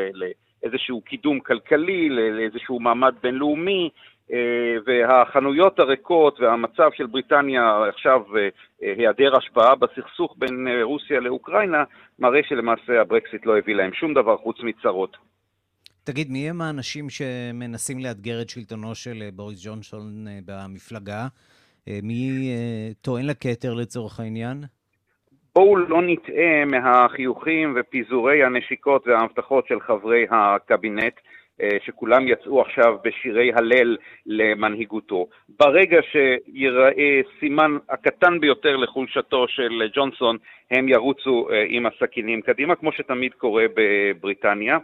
לאיזשהו 0.62 1.00
קידום 1.00 1.40
כלכלי, 1.40 2.09
לאיזשהו 2.09 2.81
מעמד 2.81 3.14
בינלאומי, 3.23 3.90
אה, 4.33 4.76
והחנויות 4.87 5.78
הריקות 5.78 6.40
והמצב 6.40 6.90
של 6.97 7.07
בריטניה 7.07 7.88
עכשיו, 7.88 8.21
אה, 8.37 8.49
היעדר 8.81 9.37
השפעה 9.37 9.75
בסכסוך 9.75 10.35
בין 10.38 10.69
אה, 10.69 10.83
רוסיה 10.83 11.21
לאוקראינה, 11.21 11.85
מראה 12.19 12.40
שלמעשה 12.49 13.00
הברקסיט 13.00 13.47
לא 13.47 13.59
הביא 13.59 13.75
להם 13.75 13.92
שום 13.92 14.14
דבר 14.14 14.37
חוץ 14.37 14.57
מצרות. 14.62 15.16
תגיד, 16.04 16.31
מי 16.31 16.50
הם 16.50 16.61
האנשים 16.61 17.11
שמנסים 17.11 17.99
לאתגר 17.99 18.42
את 18.42 18.49
שלטונו 18.49 18.95
של 18.95 19.23
בוריס 19.33 19.66
ג'ונסון 19.66 20.26
במפלגה? 20.47 21.26
אה, 21.88 21.99
מי 22.02 22.50
אה, 22.50 22.92
טוען 23.00 23.26
לכתר 23.26 23.75
לצורך 23.75 24.21
העניין? 24.21 24.64
בואו 25.54 25.76
לא 25.76 26.02
נטעה 26.02 26.64
מהחיוכים 26.66 27.76
ופיזורי 27.76 28.44
הנשיקות 28.44 29.06
וההבטחות 29.06 29.66
של 29.66 29.80
חברי 29.80 30.26
הקבינט, 30.30 31.14
אה, 31.61 31.68
שכולם 31.85 32.28
יצאו 32.28 32.61
עכשיו 32.61 32.97
בשירי 33.04 33.52
הלל 33.54 33.97
למנהיגותו. 34.26 35.26
ברגע 35.49 36.00
שיראה 36.02 37.21
סימן 37.40 37.76
הקטן 37.90 38.40
ביותר 38.40 38.76
לחולשתו 38.76 39.49
של 39.49 39.82
ג'ונסון, 39.94 40.37
הם 40.71 40.88
ירוצו 40.88 41.49
עם 41.68 41.87
הסכינים 41.87 42.40
קדימה, 42.40 42.75
כמו 42.75 42.92
שתמיד 42.92 43.35
קורה 43.35 43.64
בבריטניה. 43.75 44.78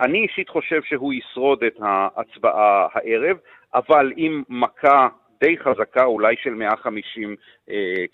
אני 0.00 0.18
אישית 0.18 0.48
חושב 0.48 0.82
שהוא 0.82 1.12
ישרוד 1.12 1.64
את 1.64 1.76
ההצבעה 1.80 2.86
הערב, 2.92 3.36
אבל 3.74 4.12
אם 4.16 4.42
מכה 4.48 5.08
די 5.40 5.58
חזקה, 5.58 6.04
אולי 6.04 6.34
של 6.42 6.54
150 6.54 7.36
אה, 7.70 8.04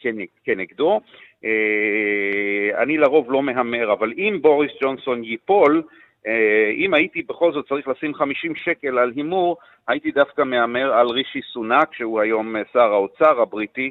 כנגדו. 0.44 1.00
אה, 1.44 2.82
אני 2.82 2.98
לרוב 2.98 3.32
לא 3.32 3.42
מהמר, 3.42 3.92
אבל 3.92 4.12
אם 4.16 4.38
בוריס 4.42 4.72
ג'ונסון 4.82 5.24
ייפול, 5.24 5.82
אה, 6.26 6.70
אם 6.76 6.94
הייתי 6.94 7.22
בכל 7.22 7.52
זאת 7.52 7.68
צריך 7.68 7.88
לשים 7.88 8.14
50 8.14 8.54
שקל 8.54 8.98
על 8.98 9.12
הימור, 9.16 9.56
הייתי 9.88 10.10
דווקא 10.10 10.42
מהמר 10.42 10.92
על 10.92 11.06
רישי 11.06 11.40
סונאק, 11.52 11.94
שהוא 11.94 12.20
היום 12.20 12.56
שר 12.72 12.92
האוצר 12.92 13.40
הבריטי, 13.40 13.90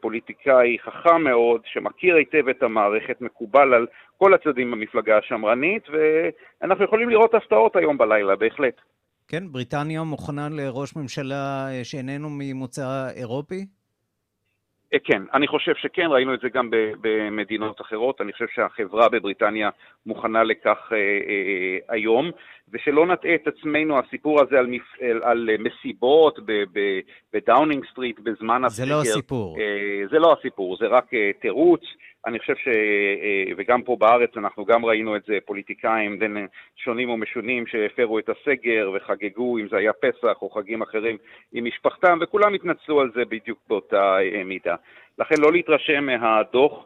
פוליטיקאי 0.00 0.76
חכם 0.78 1.22
מאוד, 1.22 1.60
שמכיר 1.64 2.16
היטב 2.16 2.48
את 2.48 2.62
המערכת, 2.62 3.20
מקובל 3.20 3.74
על 3.74 3.86
כל 4.18 4.34
הצדדים 4.34 4.70
במפלגה 4.70 5.18
השמרנית, 5.18 5.82
ואנחנו 5.90 6.84
יכולים 6.84 7.08
לראות 7.08 7.34
הפתעות 7.34 7.76
היום 7.76 7.98
בלילה, 7.98 8.36
בהחלט. 8.36 8.80
כן, 9.28 9.52
בריטניה 9.52 10.02
מוכנה 10.02 10.48
לראש 10.50 10.96
ממשלה 10.96 11.66
אה, 11.70 11.84
שאיננו 11.84 12.28
ממוצא 12.30 13.10
אירופי? 13.16 13.66
אה, 14.94 14.98
כן, 15.04 15.22
אני 15.34 15.46
חושב 15.46 15.72
שכן, 15.76 16.06
ראינו 16.10 16.34
את 16.34 16.40
זה 16.40 16.48
גם 16.48 16.70
במדינות 17.00 17.80
אחרות. 17.80 18.20
אני 18.20 18.32
חושב 18.32 18.46
שהחברה 18.54 19.08
בבריטניה 19.08 19.70
מוכנה 20.06 20.44
לכך 20.44 20.92
אה, 20.92 21.78
היום, 21.88 22.30
ושלא 22.72 23.06
נטעה 23.06 23.34
את 23.34 23.46
עצמנו, 23.46 23.98
הסיפור 23.98 24.42
הזה 24.42 24.58
על, 24.58 24.66
מפ... 24.66 24.82
על 25.22 25.48
מסיבות 25.58 26.38
בדאונינג 27.34 27.84
סטריט 27.90 28.20
בזמן 28.20 28.64
הסגר. 28.64 28.84
זה 28.84 28.92
לא 28.92 29.00
הסיפור. 29.00 29.56
אה, 29.60 30.06
זה 30.10 30.18
לא 30.18 30.36
הסיפור, 30.38 30.76
זה 30.76 30.86
רק 30.86 31.14
אה, 31.14 31.30
תירוץ. 31.40 31.80
אני 32.26 32.38
חושב 32.38 32.54
ש... 32.56 32.68
אה, 32.68 33.52
וגם 33.56 33.82
פה 33.82 33.96
בארץ 34.00 34.30
אנחנו 34.36 34.64
גם 34.64 34.84
ראינו 34.84 35.16
את 35.16 35.22
זה, 35.26 35.38
פוליטיקאים 35.44 36.18
בין 36.18 36.46
שונים 36.76 37.10
ומשונים 37.10 37.66
שהפרו 37.66 38.18
את 38.18 38.28
הסגר 38.28 38.90
וחגגו, 38.94 39.58
אם 39.58 39.68
זה 39.68 39.76
היה 39.76 39.92
פסח 39.92 40.42
או 40.42 40.50
חגים 40.50 40.82
אחרים, 40.82 41.16
עם 41.52 41.64
משפחתם, 41.64 42.18
וכולם 42.20 42.54
התנצלו 42.54 43.00
על 43.00 43.10
זה 43.14 43.24
בדיוק 43.24 43.58
באותה 43.68 44.16
מידה. 44.44 44.74
לכן 45.18 45.34
לא 45.38 45.52
להתרשם 45.52 46.06
מהדוח. 46.06 46.84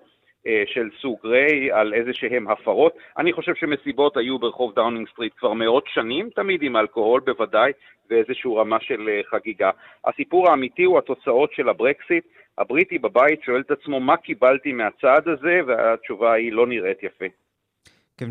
אה, 0.48 0.62
של 0.66 0.88
סו 1.00 1.18
גריי 1.24 1.72
על 1.72 1.94
איזה 1.94 2.10
שהם 2.12 2.48
הפרות. 2.48 2.92
אני 3.18 3.32
חושב 3.32 3.54
שמסיבות 3.54 4.16
היו 4.16 4.38
ברחוב 4.38 4.74
דאונינג 4.74 5.08
סטריט 5.08 5.32
כבר 5.38 5.52
מאות 5.52 5.84
שנים, 5.94 6.30
תמיד 6.34 6.62
עם 6.62 6.76
אלכוהול 6.76 7.20
בוודאי, 7.20 7.72
ואיזושהי 8.10 8.50
רמה 8.56 8.80
של 8.80 9.08
חגיגה. 9.30 9.70
הסיפור 10.04 10.50
האמיתי 10.50 10.84
הוא 10.84 10.98
התוצאות 10.98 11.52
של 11.52 11.68
הברקסיט, 11.68 12.24
הבריטי 12.58 12.98
בבית 12.98 13.42
שואל 13.42 13.60
את 13.60 13.70
עצמו 13.70 14.00
מה 14.00 14.16
קיבלתי 14.16 14.72
מהצעד 14.72 15.28
הזה, 15.28 15.60
והתשובה 15.66 16.32
היא 16.32 16.52
לא 16.52 16.66
נראית 16.66 17.02
יפה. 17.02 17.26
כן, 18.18 18.30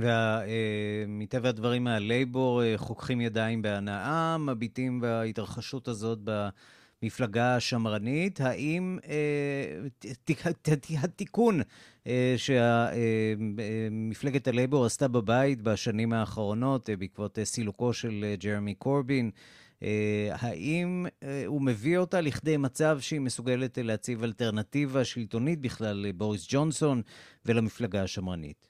ומטבע 1.07 1.43
אה, 1.43 1.49
הדברים 1.49 1.87
הלייבור 1.87 2.63
אה, 2.63 2.73
חוככים 2.77 3.21
ידיים 3.21 3.61
בהנאה, 3.61 4.37
מביטים 4.37 5.01
בהתרחשות 5.01 5.87
הזאת 5.87 6.19
במפלגה 6.23 7.55
השמרנית. 7.55 8.41
האם 8.41 8.97
אה, 9.09 10.33
התיקון 11.03 11.59
שמפלגת 12.37 14.47
הלייבור 14.47 14.85
עשתה 14.85 15.07
בבית 15.07 15.61
בשנים 15.61 16.13
האחרונות 16.13 16.89
בעקבות 16.99 17.39
סילוקו 17.43 17.93
של 17.93 18.25
ג'רמי 18.43 18.75
קורבין, 18.75 19.31
אה, 19.83 20.29
האם 20.41 21.05
אה, 21.23 21.43
הוא 21.45 21.61
מביא 21.61 21.97
אותה 21.97 22.21
לכדי 22.21 22.57
מצב 22.57 22.97
שהיא 22.99 23.21
מסוגלת 23.21 23.77
להציב 23.77 24.23
אלטרנטיבה 24.23 25.03
שלטונית 25.03 25.61
בכלל 25.61 26.05
לבוריס 26.07 26.47
ג'ונסון 26.53 27.01
ולמפלגה 27.45 28.03
השמרנית? 28.03 28.67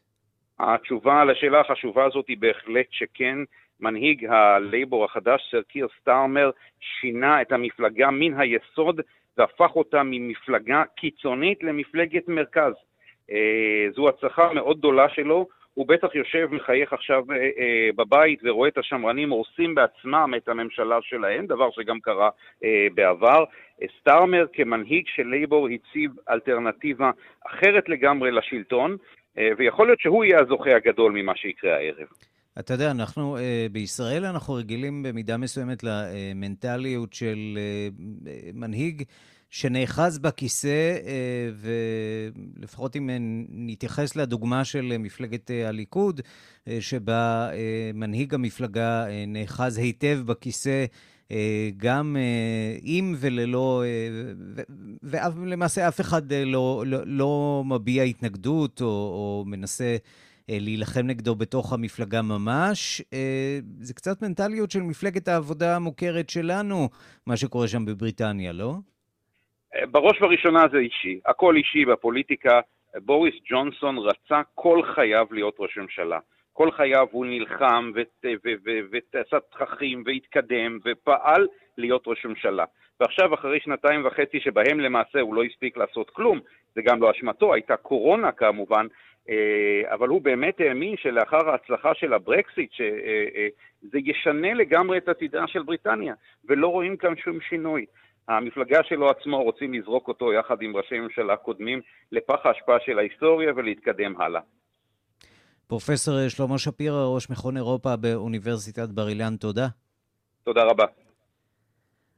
התשובה 0.59 1.25
לשאלה 1.25 1.61
החשובה 1.61 2.05
הזאת 2.05 2.27
היא 2.27 2.37
בהחלט 2.39 2.87
שכן. 2.91 3.37
מנהיג 3.79 4.25
הלייבור 4.25 5.05
החדש, 5.05 5.41
סר 5.51 5.61
קיר 5.61 5.87
סטארמר, 6.01 6.51
שינה 6.79 7.41
את 7.41 7.51
המפלגה 7.51 8.11
מן 8.11 8.39
היסוד 8.39 9.01
והפך 9.37 9.75
אותה 9.75 10.03
ממפלגה 10.03 10.83
קיצונית 10.95 11.63
למפלגת 11.63 12.27
מרכז. 12.27 12.73
אה, 13.31 13.91
זו 13.95 14.09
הצלחה 14.09 14.53
מאוד 14.53 14.77
גדולה 14.77 15.09
שלו, 15.09 15.47
הוא 15.73 15.87
בטח 15.87 16.15
יושב, 16.15 16.47
מחייך 16.51 16.93
עכשיו 16.93 17.23
אה, 17.31 17.35
אה, 17.35 17.89
בבית 17.95 18.39
ורואה 18.43 18.69
את 18.69 18.77
השמרנים 18.77 19.29
הורסים 19.29 19.75
בעצמם 19.75 20.33
את 20.37 20.49
הממשלה 20.49 20.97
שלהם, 21.01 21.45
דבר 21.45 21.69
שגם 21.71 21.99
קרה 21.99 22.29
אה, 22.63 22.87
בעבר. 22.95 23.43
סטארמר 23.99 24.45
כמנהיג 24.53 25.05
של 25.15 25.27
לייבור 25.27 25.67
הציב 25.67 26.11
אלטרנטיבה 26.29 27.11
אחרת 27.45 27.89
לגמרי 27.89 28.31
לשלטון, 28.31 28.97
אה, 29.37 29.49
ויכול 29.57 29.87
להיות 29.87 29.99
שהוא 29.99 30.25
יהיה 30.25 30.37
הזוכה 30.41 30.75
הגדול 30.75 31.11
ממה 31.11 31.35
שיקרה 31.35 31.75
הערב. 31.75 32.07
אתה 32.59 32.73
יודע, 32.73 32.91
אנחנו 32.91 33.37
אה, 33.37 33.67
בישראל 33.71 34.25
אנחנו 34.25 34.53
רגילים 34.53 35.03
במידה 35.03 35.37
מסוימת 35.37 35.83
למנטליות 35.83 37.13
של 37.13 37.57
אה, 37.57 37.87
מנהיג 38.53 39.03
שנאחז 39.49 40.19
בכיסא, 40.19 40.97
אה, 41.05 41.49
ולפחות 42.57 42.95
אם 42.95 43.09
נתייחס 43.49 44.15
לדוגמה 44.15 44.65
של 44.65 44.95
מפלגת 44.99 45.51
אה, 45.51 45.67
הליכוד, 45.67 46.21
אה, 46.67 46.77
שבה 46.79 47.49
מנהיג 47.93 48.33
המפלגה 48.33 49.05
נאחז 49.27 49.77
היטב 49.77 50.19
בכיסא, 50.25 50.85
גם 51.77 52.17
עם 52.81 53.15
וללא, 53.19 53.83
ולמעשה 55.03 55.87
אף 55.87 56.01
אחד 56.01 56.33
לא, 56.33 56.83
לא, 56.87 56.99
לא 57.05 57.63
מביע 57.65 58.03
התנגדות 58.03 58.81
או, 58.81 58.87
או 58.87 59.43
מנסה 59.47 59.97
להילחם 60.49 61.01
נגדו 61.01 61.35
בתוך 61.35 61.73
המפלגה 61.73 62.21
ממש. 62.21 63.01
זה 63.81 63.93
קצת 63.93 64.21
מנטליות 64.21 64.71
של 64.71 64.81
מפלגת 64.81 65.27
העבודה 65.27 65.75
המוכרת 65.75 66.29
שלנו, 66.29 66.89
מה 67.25 67.37
שקורה 67.37 67.67
שם 67.67 67.85
בבריטניה, 67.85 68.53
לא? 68.53 68.77
בראש 69.91 70.21
ובראשונה 70.21 70.67
זה 70.71 70.77
אישי, 70.77 71.19
הכל 71.25 71.55
אישי 71.55 71.85
בפוליטיקה. 71.85 72.59
בוריס 72.95 73.35
ג'ונסון 73.49 73.97
רצה 73.97 74.41
כל 74.55 74.81
חייו 74.95 75.25
להיות 75.31 75.55
ראש 75.59 75.77
ממשלה. 75.77 76.19
כל 76.53 76.71
חייו 76.71 77.07
הוא 77.11 77.25
נלחם 77.25 77.91
ועשה 79.13 79.37
תככים 79.39 80.03
והתקדם 80.05 80.79
ופעל 80.85 81.47
להיות 81.77 82.03
ראש 82.07 82.25
ממשלה. 82.25 82.65
ועכשיו, 82.99 83.33
אחרי 83.33 83.59
שנתיים 83.59 84.05
וחצי 84.05 84.39
שבהם 84.39 84.79
למעשה 84.79 85.19
הוא 85.19 85.35
לא 85.35 85.43
הספיק 85.43 85.77
לעשות 85.77 86.09
כלום, 86.09 86.39
זה 86.75 86.81
גם 86.81 87.01
לא 87.01 87.11
אשמתו, 87.11 87.53
הייתה 87.53 87.77
קורונה 87.77 88.31
כמובן, 88.31 88.87
אה, 89.29 89.93
אבל 89.93 90.07
הוא 90.07 90.21
באמת 90.21 90.59
האמין 90.59 90.97
שלאחר 90.97 91.49
ההצלחה 91.49 91.93
של 91.93 92.13
הברקסיט, 92.13 92.71
שזה 92.73 92.83
אה, 93.05 93.47
אה, 93.93 93.99
ישנה 94.05 94.53
לגמרי 94.53 94.97
את 94.97 95.09
עתידה 95.09 95.47
של 95.47 95.63
בריטניה, 95.63 96.13
ולא 96.45 96.67
רואים 96.67 96.97
כאן 96.97 97.17
שום 97.17 97.41
שינוי. 97.41 97.85
המפלגה 98.27 98.79
שלו 98.83 99.09
עצמו 99.09 99.43
רוצים 99.43 99.73
לזרוק 99.73 100.07
אותו 100.07 100.33
יחד 100.33 100.61
עם 100.61 100.77
ראשי 100.77 100.99
ממשלה 100.99 101.35
קודמים 101.35 101.81
לפח 102.11 102.45
ההשפעה 102.45 102.77
של 102.85 102.99
ההיסטוריה 102.99 103.53
ולהתקדם 103.55 104.21
הלאה. 104.21 104.41
פרופסור 105.67 106.29
שלמה 106.29 106.57
שפירא, 106.57 107.05
ראש 107.15 107.29
מכון 107.29 107.57
אירופה 107.57 107.95
באוניברסיטת 107.95 108.89
בר 108.89 109.09
אילן, 109.09 109.35
תודה. 109.35 109.67
תודה 110.43 110.63
רבה. 110.63 110.85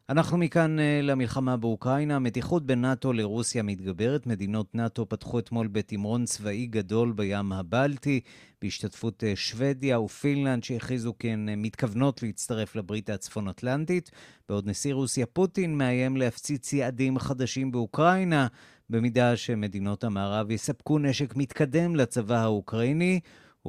אנחנו 0.09 0.37
מכאן 0.37 0.79
אה, 0.79 0.99
למלחמה 1.03 1.57
באוקראינה. 1.57 2.15
המתיחות 2.15 2.65
בין 2.65 2.81
נאט"ו 2.81 3.13
לרוסיה 3.13 3.63
מתגברת. 3.63 4.27
מדינות 4.27 4.75
נאט"ו 4.75 5.09
פתחו 5.09 5.39
אתמול 5.39 5.67
בתמרון 5.67 6.25
צבאי 6.25 6.67
גדול 6.67 7.11
בים 7.11 7.51
הבלטי, 7.51 8.19
בהשתתפות 8.61 9.23
אה, 9.23 9.35
שוודיה 9.35 9.99
ופינלנד, 9.99 10.63
שהכריזו 10.63 11.13
כי 11.19 11.29
הן 11.29 11.49
אה, 11.49 11.55
מתכוונות 11.55 12.23
להצטרף 12.23 12.75
לברית 12.75 13.09
הצפון-אטלנטית, 13.09 14.11
בעוד 14.49 14.67
נשיא 14.67 14.93
רוסיה 14.93 15.25
פוטין 15.25 15.77
מאיים 15.77 16.17
להפציץ 16.17 16.73
יעדים 16.73 17.19
חדשים 17.19 17.71
באוקראינה, 17.71 18.47
במידה 18.89 19.37
שמדינות 19.37 20.03
המערב 20.03 20.51
יספקו 20.51 20.99
נשק 20.99 21.35
מתקדם 21.35 21.95
לצבא 21.95 22.37
האוקראיני. 22.37 23.19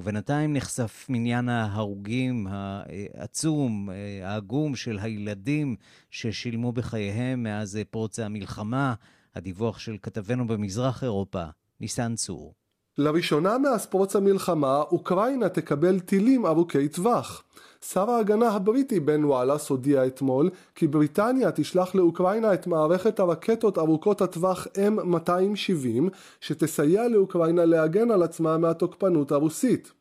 ובינתיים 0.01 0.53
נחשף 0.53 1.07
מניין 1.09 1.49
ההרוגים 1.49 2.47
העצום, 2.51 3.89
העגום 4.23 4.77
של 4.77 4.99
הילדים 4.99 5.77
ששילמו 6.11 6.73
בחייהם 6.73 7.43
מאז 7.43 7.79
פרוץ 7.91 8.19
המלחמה. 8.19 8.95
הדיווח 9.35 9.79
של 9.79 9.97
כתבנו 10.03 10.47
במזרח 10.47 11.05
אירופה, 11.05 11.45
ניסן 11.81 12.15
צור. 12.15 12.60
לראשונה 12.99 13.59
מאז 13.59 13.87
פרוץ 13.87 14.17
המלחמה, 14.17 14.83
אוקראינה 14.91 15.49
תקבל 15.49 16.01
טילים 16.01 16.47
ארוכי 16.47 16.89
טווח. 16.89 17.43
שר 17.85 18.11
ההגנה 18.11 18.49
הבריטי 18.49 19.01
בן 19.01 19.25
וואלאס 19.25 19.69
הודיע 19.69 20.07
אתמול 20.07 20.51
כי 20.75 20.87
בריטניה 20.87 21.53
תשלח 21.53 21.95
לאוקראינה 21.95 22.55
את 22.55 22.67
מערכת 22.67 23.21
הרקטות 23.21 23.79
ארוכות 23.79 24.21
הטווח 24.21 24.67
M270 24.67 26.11
שתסייע 26.41 27.09
לאוקראינה 27.09 27.65
להגן 27.65 28.11
על 28.11 28.23
עצמה 28.23 28.59
מהתוקפנות 28.59 29.33
הרוסית. 29.33 29.93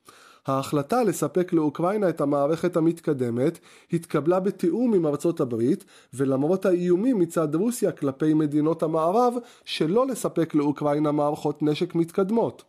ההחלטה 0.47 1.03
לספק 1.03 1.53
לאוקראינה 1.53 2.09
את 2.09 2.21
המערכת 2.21 2.77
המתקדמת 2.77 3.59
התקבלה 3.93 4.39
בתיאום 4.39 4.93
עם 4.93 5.05
ארצות 5.05 5.39
הברית 5.39 5.85
ולמרות 6.13 6.65
האיומים 6.65 7.19
מצד 7.19 7.55
רוסיה 7.55 7.91
כלפי 7.91 8.33
מדינות 8.33 8.83
המערב 8.83 9.33
שלא 9.65 10.07
לספק 10.07 10.55
לאוקראינה 10.55 11.11
מערכות 11.11 11.63
נשק 11.63 11.95
מתקדמות. 11.95 12.63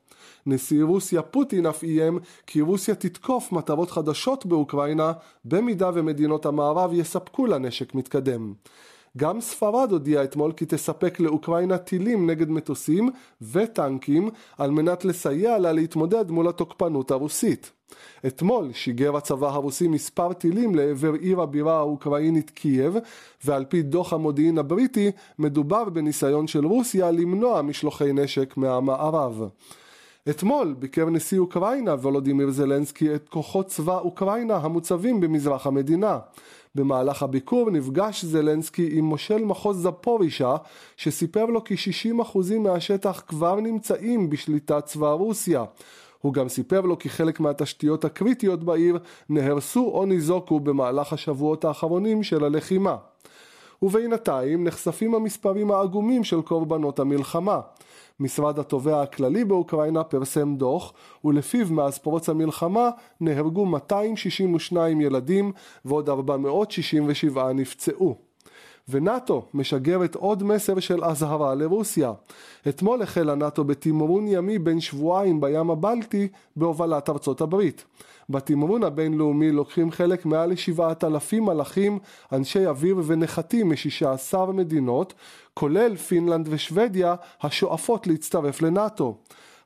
נשיא 0.46 0.84
רוסיה 0.84 1.22
פוטין 1.22 1.66
אף 1.66 1.82
איים 1.82 2.18
כי 2.46 2.60
רוסיה 2.60 2.94
תתקוף 2.94 3.52
מטרות 3.52 3.90
חדשות 3.90 4.46
באוקראינה 4.46 5.12
במידה 5.44 5.90
ומדינות 5.94 6.46
המערב 6.46 6.92
יספקו 6.92 7.46
לה 7.46 7.58
נשק 7.58 7.94
מתקדם. 7.94 8.52
גם 9.16 9.40
ספרד 9.40 9.92
הודיעה 9.92 10.24
אתמול 10.24 10.52
כי 10.52 10.66
תספק 10.66 11.20
לאוקראינה 11.20 11.78
טילים 11.78 12.30
נגד 12.30 12.50
מטוסים 12.50 13.10
וטנקים 13.52 14.30
על 14.58 14.70
מנת 14.70 15.04
לסייע 15.04 15.58
לה 15.58 15.72
להתמודד 15.72 16.30
מול 16.30 16.48
התוקפנות 16.48 17.10
הרוסית. 17.10 17.72
אתמול 18.26 18.72
שיגר 18.72 19.16
הצבא 19.16 19.48
הרוסי 19.48 19.88
מספר 19.88 20.32
טילים 20.32 20.74
לעבר 20.74 21.12
עיר 21.12 21.40
הבירה 21.40 21.76
האוקראינית 21.78 22.50
קייב 22.50 22.96
ועל 23.44 23.64
פי 23.64 23.82
דוח 23.82 24.12
המודיעין 24.12 24.58
הבריטי 24.58 25.10
מדובר 25.38 25.84
בניסיון 25.84 26.46
של 26.46 26.66
רוסיה 26.66 27.10
למנוע 27.10 27.62
משלוחי 27.62 28.12
נשק 28.12 28.56
מהמערב. 28.56 29.48
אתמול 30.28 30.74
ביקר 30.78 31.10
נשיא 31.10 31.38
אוקראינה 31.38 31.92
וולודימיר 31.94 32.50
זלנסקי 32.50 33.14
את 33.14 33.28
כוחות 33.28 33.66
צבא 33.66 33.98
אוקראינה 33.98 34.56
המוצבים 34.56 35.20
במזרח 35.20 35.66
המדינה. 35.66 36.18
במהלך 36.74 37.22
הביקור 37.22 37.70
נפגש 37.70 38.24
זלנסקי 38.24 38.88
עם 38.92 39.04
מושל 39.04 39.44
מחוז 39.44 39.82
זפורישה 39.82 40.56
שסיפר 40.96 41.44
לו 41.44 41.64
כי 41.64 41.74
60% 41.74 42.58
מהשטח 42.58 43.22
כבר 43.26 43.60
נמצאים 43.60 44.30
בשליטת 44.30 44.84
צבא 44.84 45.10
רוסיה. 45.10 45.64
הוא 46.20 46.32
גם 46.32 46.48
סיפר 46.48 46.80
לו 46.80 46.98
כי 46.98 47.08
חלק 47.08 47.40
מהתשתיות 47.40 48.04
הקריטיות 48.04 48.64
בעיר 48.64 48.98
נהרסו 49.28 49.90
או 49.94 50.06
ניזוקו 50.06 50.60
במהלך 50.60 51.12
השבועות 51.12 51.64
האחרונים 51.64 52.22
של 52.22 52.44
הלחימה. 52.44 52.96
ובינתיים 53.82 54.64
נחשפים 54.64 55.14
המספרים 55.14 55.70
העגומים 55.70 56.24
של 56.24 56.42
קורבנות 56.42 56.98
המלחמה. 56.98 57.60
משרד 58.20 58.58
התובע 58.58 59.02
הכללי 59.02 59.44
באוקראינה 59.44 60.04
פרסם 60.04 60.56
דוח, 60.56 60.92
ולפיו 61.24 61.66
מאז 61.72 61.98
פרוץ 61.98 62.28
המלחמה 62.28 62.90
נהרגו 63.20 63.66
262 63.66 65.00
ילדים 65.00 65.52
ועוד 65.84 66.08
467 66.08 67.52
נפצעו. 67.52 68.29
ונאט"ו 68.90 69.42
משגרת 69.54 70.14
עוד 70.14 70.42
מסר 70.42 70.80
של 70.80 71.04
אזהרה 71.04 71.54
לרוסיה. 71.54 72.12
אתמול 72.68 73.02
החל 73.02 73.30
הנאט"ו 73.30 73.64
בתמרון 73.64 74.28
ימי 74.28 74.59
בן 74.59 74.80
שבועיים 74.80 75.40
בים 75.40 75.70
הבלטי 75.70 76.28
בהובלת 76.56 77.09
ארצות 77.09 77.40
הברית. 77.40 77.85
בתמרון 78.30 78.85
הבינלאומי 78.85 79.52
לוקחים 79.52 79.90
חלק 79.90 80.26
מעל 80.26 80.50
לשבעת 80.50 81.05
אלפים 81.05 81.44
מלאכים, 81.44 81.98
אנשי 82.33 82.66
אוויר 82.66 82.96
ונחתים 83.07 83.70
משישה 83.70 84.12
עשר 84.12 84.50
מדינות, 84.50 85.14
כולל 85.55 85.96
פינלנד 85.96 86.48
ושוודיה, 86.50 87.14
השואפות 87.42 88.07
להצטרף 88.07 88.62
לנאט"ו. 88.62 89.14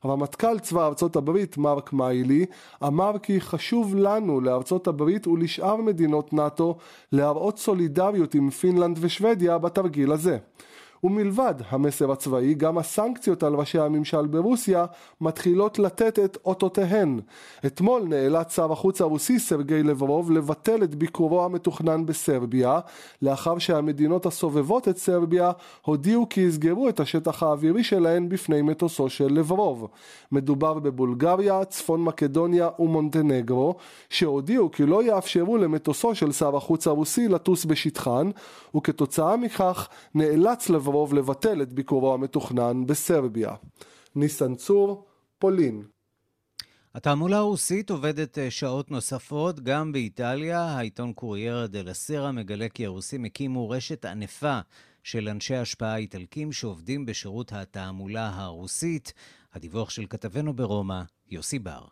רמטכ"ל 0.05 0.59
צבא 0.59 0.87
ארצות 0.87 1.15
הברית 1.15 1.57
מרק 1.57 1.93
מיילי 1.93 2.45
אמר 2.83 3.11
כי 3.23 3.41
חשוב 3.41 3.95
לנו 3.95 4.41
לארצות 4.41 4.87
הברית 4.87 5.27
ולשאר 5.27 5.75
מדינות 5.75 6.33
נאט"ו 6.33 6.75
להראות 7.11 7.59
סולידריות 7.59 8.35
עם 8.35 8.49
פינלנד 8.49 8.97
ושוודיה 9.01 9.57
בתרגיל 9.57 10.11
הזה. 10.11 10.37
ומלבד 11.03 11.53
המסר 11.69 12.11
הצבאי, 12.11 12.53
גם 12.53 12.77
הסנקציות 12.77 13.43
על 13.43 13.53
ראשי 13.53 13.79
הממשל 13.79 14.27
ברוסיה 14.27 14.85
מתחילות 15.21 15.79
לתת 15.79 16.19
את 16.19 16.37
אותותיהן. 16.45 17.19
אתמול 17.65 18.03
נאלץ 18.03 18.55
שר 18.55 18.71
החוץ 18.71 19.01
הרוסי 19.01 19.39
סרגי 19.39 19.83
לברוב 19.83 20.31
לבטל 20.31 20.83
את 20.83 20.95
ביקורו 20.95 21.45
המתוכנן 21.45 22.05
בסרביה, 22.05 22.79
לאחר 23.21 23.57
שהמדינות 23.57 24.25
הסובבות 24.25 24.87
את 24.87 24.97
סרביה 24.97 25.51
הודיעו 25.81 26.29
כי 26.29 26.41
יסגרו 26.41 26.89
את 26.89 26.99
השטח 26.99 27.43
האווירי 27.43 27.83
שלהן 27.83 28.29
בפני 28.29 28.61
מטוסו 28.61 29.09
של 29.09 29.27
לברוב. 29.33 29.87
מדובר 30.31 30.73
בבולגריה, 30.73 31.65
צפון 31.65 32.03
מקדוניה 32.03 32.69
ומונטנגרו, 32.79 33.75
שהודיעו 34.09 34.71
כי 34.71 34.85
לא 34.85 35.03
יאפשרו 35.03 35.57
למטוסו 35.57 36.15
של 36.15 36.31
שר 36.31 36.55
החוץ 36.55 36.87
הרוסי 36.87 37.27
לטוס 37.27 37.65
בשטחן, 37.65 38.29
וכתוצאה 38.75 39.37
מכך 39.37 39.87
נאלץ 40.15 40.69
לברוב 40.69 40.84
הקרוב 40.85 41.13
לבטל 41.13 41.61
את 41.61 41.73
ביקורו 41.73 42.13
המתוכנן 42.13 42.85
בסרביה. 42.85 43.55
ניסן 44.15 44.55
צור, 44.55 45.05
פולין. 45.39 45.83
התעמולה 46.95 47.37
הרוסית 47.37 47.89
עובדת 47.89 48.37
אה, 48.37 48.51
שעות 48.51 48.91
נוספות 48.91 49.59
גם 49.59 49.91
באיטליה. 49.91 50.61
העיתון 50.61 51.13
קוריירה 51.13 51.67
דה 51.67 51.81
לסרה 51.81 52.31
מגלה 52.31 52.69
כי 52.69 52.85
הרוסים 52.85 53.25
הקימו 53.25 53.69
רשת 53.69 54.05
ענפה 54.05 54.59
של 55.03 55.29
אנשי 55.29 55.55
השפעה 55.55 55.97
איטלקים 55.97 56.51
שעובדים 56.51 57.05
בשירות 57.05 57.53
התעמולה 57.53 58.31
הרוסית. 58.35 59.13
הדיווח 59.53 59.89
של 59.89 60.05
כתבנו 60.09 60.53
ברומא, 60.53 61.01
יוסי 61.29 61.59
בר. 61.59 61.85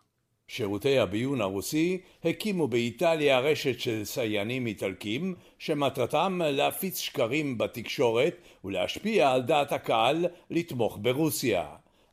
שירותי 0.48 1.00
הביון 1.00 1.42
הרוסי 1.42 2.02
הקימו 2.24 2.68
באיטליה 2.68 3.40
רשת 3.40 3.80
של 3.80 4.06
סייענים 4.06 4.68
איטלקים 4.68 5.36
שמטרתם 5.60 6.42
להפיץ 6.46 7.00
שקרים 7.00 7.58
בתקשורת 7.58 8.36
ולהשפיע 8.64 9.32
על 9.32 9.42
דעת 9.42 9.72
הקהל 9.72 10.26
לתמוך 10.50 10.98
ברוסיה. 11.02 11.66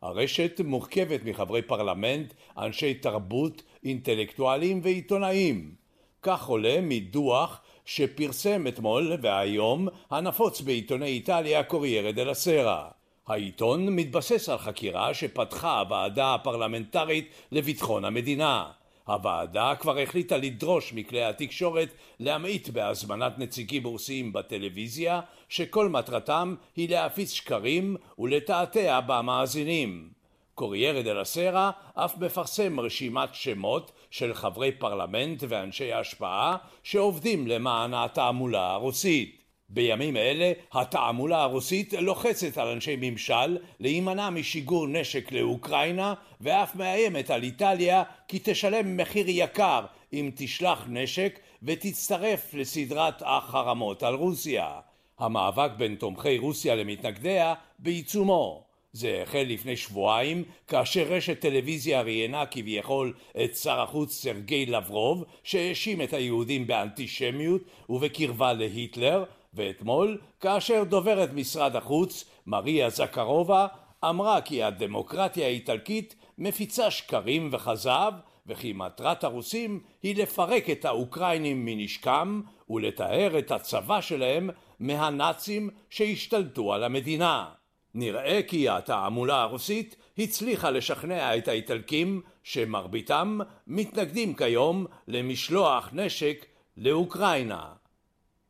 הרשת 0.03 0.61
מורכבת 0.65 1.21
מחברי 1.25 1.63
פרלמנט, 1.63 2.35
אנשי 2.59 2.95
תרבות, 2.95 3.63
אינטלקטואלים 3.85 4.81
ועיתונאים. 4.83 5.75
כך 6.23 6.47
עולה 6.47 6.79
מדוח 6.83 7.61
שפרסם 7.85 8.67
אתמול 8.67 9.13
היומון 9.23 9.89
הנפוץ 10.11 10.61
בעיתוני 10.61 11.07
איטליה 11.07 11.63
קוריירה 11.63 12.13
דה 12.13 12.25
לסרה. 12.25 13.00
העיתון 13.31 13.89
מתבסס 13.89 14.49
על 14.49 14.59
חקירה 14.59 15.15
שפתחה 15.15 15.81
הוועדה 15.81 16.35
הפרלמנטרית 16.35 17.31
לביטחון 17.53 18.05
המדינה. 18.05 18.71
הוועדה 19.07 19.75
כבר 19.79 19.99
החליטה 19.99 20.37
לדרוש 20.37 20.93
מכלי 20.93 21.25
התקשורת 21.25 21.89
להמעיט 22.21 22.69
בהזמנת 22.69 23.39
נציגים 23.39 23.85
רוסיים 23.87 24.33
בטלוויזיה 24.33 25.21
שכל 25.49 25.89
מטרתם 25.89 26.55
היא 26.77 26.89
להפיץ 26.89 27.33
שקרים 27.33 27.97
ולתעתע 28.19 29.01
במאזינים. 29.07 30.09
קוריירה 30.55 31.03
דה 31.03 31.13
לסרה 31.13 31.71
אף 31.95 32.19
מפרסם 32.19 32.81
רשימת 32.81 33.29
שמות 33.33 33.93
של 34.11 34.35
חברי 34.35 34.73
פרלמנט 34.73 35.45
ואנשי 35.49 35.93
השפעה 35.93 36.57
שעובדים 36.83 37.47
למען 37.47 37.95
התעמולה 37.95 38.73
הרוסית. 38.73 39.40
בימים 39.71 40.17
אלה 40.17 40.53
התעמולה 40.73 41.43
הרוסית 41.43 41.93
לוחצת 41.93 42.59
על 42.59 42.69
אנשי 42.69 42.97
ממשל 43.01 43.59
להימנע 43.81 44.31
משיגור 44.31 44.87
נשק 44.87 45.33
לאוקראינה 45.33 46.15
ואף 46.41 46.77
מאיימת 46.77 47.31
על 47.31 47.43
איטליה 47.43 48.03
כי 48.29 48.39
תשלם 48.43 48.97
מחיר 48.97 49.29
יקר 49.29 49.85
אם 50.13 50.31
תשלח 50.35 50.85
נשק 50.89 51.39
ותצטרף 51.63 52.55
לסדרת 52.55 53.23
החרמות 53.27 54.03
על 54.03 54.15
רוסיה. 54.15 54.81
המאבק 55.19 55.71
בין 55.77 55.95
תומכי 55.95 56.39
רוסיה 56.39 56.75
למתנגדיה 56.75 57.55
בעיצומו. 57.79 58.65
זה 58.93 59.23
החל 59.23 59.45
לפני 59.49 59.77
שבועיים, 59.77 60.45
כאשר 60.69 61.03
רשת 61.03 61.41
טלוויזיה 61.41 62.03
ראיינה 62.03 62.47
כביכול 62.47 63.13
את 63.45 63.57
שר 63.57 63.81
החוץ 63.81 64.13
סרגי 64.13 64.67
לברוב, 64.67 65.25
שהאשים 65.45 66.03
את 66.03 66.13
היהודים 66.13 66.67
באנטישמיות 66.67 67.63
ובקרבה 67.89 68.53
להיטלר, 68.53 69.25
ואתמול, 69.55 70.19
כאשר 70.41 70.85
דוברת 70.85 71.33
משרד 71.33 71.77
החוץ, 71.77 72.25
מריה 72.47 72.91
זקרובה, 72.91 73.67
אמרה 74.05 74.41
כי 74.41 74.63
הדמוקרטיה 74.63 75.47
האיטלקית 75.47 76.15
מפיצה 76.39 76.91
שקרים 76.91 77.49
וכזב, 77.53 78.13
וכי 78.47 78.73
מטרת 78.73 79.25
הרוסים 79.25 79.81
היא 80.03 80.23
לפרק 80.23 80.71
את 80.71 80.85
האוקראינים 80.85 81.65
מנשקם 81.65 82.41
ולתאר 82.71 83.39
את 83.39 83.51
הצבא 83.51 84.01
שלהם 84.01 84.51
מהנאצים 84.81 85.71
שהשתלטו 85.91 86.75
על 86.75 86.85
המדינה. 86.85 87.49
נראה 87.95 88.41
כי 88.49 88.69
התעמולה 88.69 89.43
הרוסית 89.43 89.97
הצליחה 90.19 90.71
לשכנע 90.71 91.37
את 91.37 91.49
האיטלקים 91.49 92.21
שמרביתם 92.43 93.39
מתנגדים 93.67 94.35
כיום 94.35 94.87
למשלוח 95.09 95.89
נשק 95.93 96.47
לאוקראינה. 96.77 97.80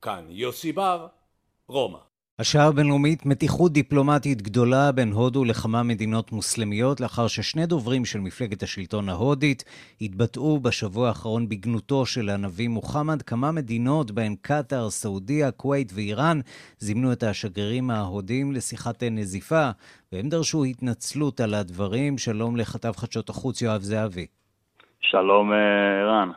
כאן 0.02 0.24
יוסי 0.28 0.72
בר, 0.72 1.06
רומא. 1.68 1.98
השעה 2.38 2.66
הבינלאומית 2.66 3.26
מתיחות 3.26 3.72
דיפלומטית 3.72 4.42
גדולה 4.42 4.92
בין 4.92 5.12
הודו 5.12 5.44
לכמה 5.44 5.82
מדינות 5.82 6.32
מוסלמיות, 6.32 7.00
לאחר 7.00 7.26
ששני 7.26 7.66
דוברים 7.66 8.04
של 8.04 8.20
מפלגת 8.20 8.62
השלטון 8.62 9.08
ההודית 9.08 9.64
התבטאו 10.00 10.60
בשבוע 10.60 11.08
האחרון 11.08 11.48
בגנותו 11.48 12.06
של 12.06 12.28
הנביא 12.28 12.68
מוחמד. 12.68 13.22
כמה 13.22 13.52
מדינות, 13.52 14.10
בהן 14.10 14.34
קטאר, 14.42 14.90
סעודיה, 14.90 15.50
כווית 15.50 15.92
ואיראן, 15.94 16.40
זימנו 16.78 17.12
את 17.12 17.22
השגרירים 17.22 17.90
ההודים 17.90 18.52
לשיחת 18.52 19.02
נזיפה, 19.02 19.70
והם 20.12 20.28
דרשו 20.28 20.64
התנצלות 20.64 21.40
על 21.40 21.54
הדברים. 21.54 22.18
שלום 22.18 22.56
לכתב 22.56 22.92
חדשות 22.96 23.28
החוץ 23.28 23.62
יואב 23.62 23.80
זהבי. 23.80 24.26
שלום, 25.00 25.52
אה, 25.52 26.06
רן. 26.06 26.30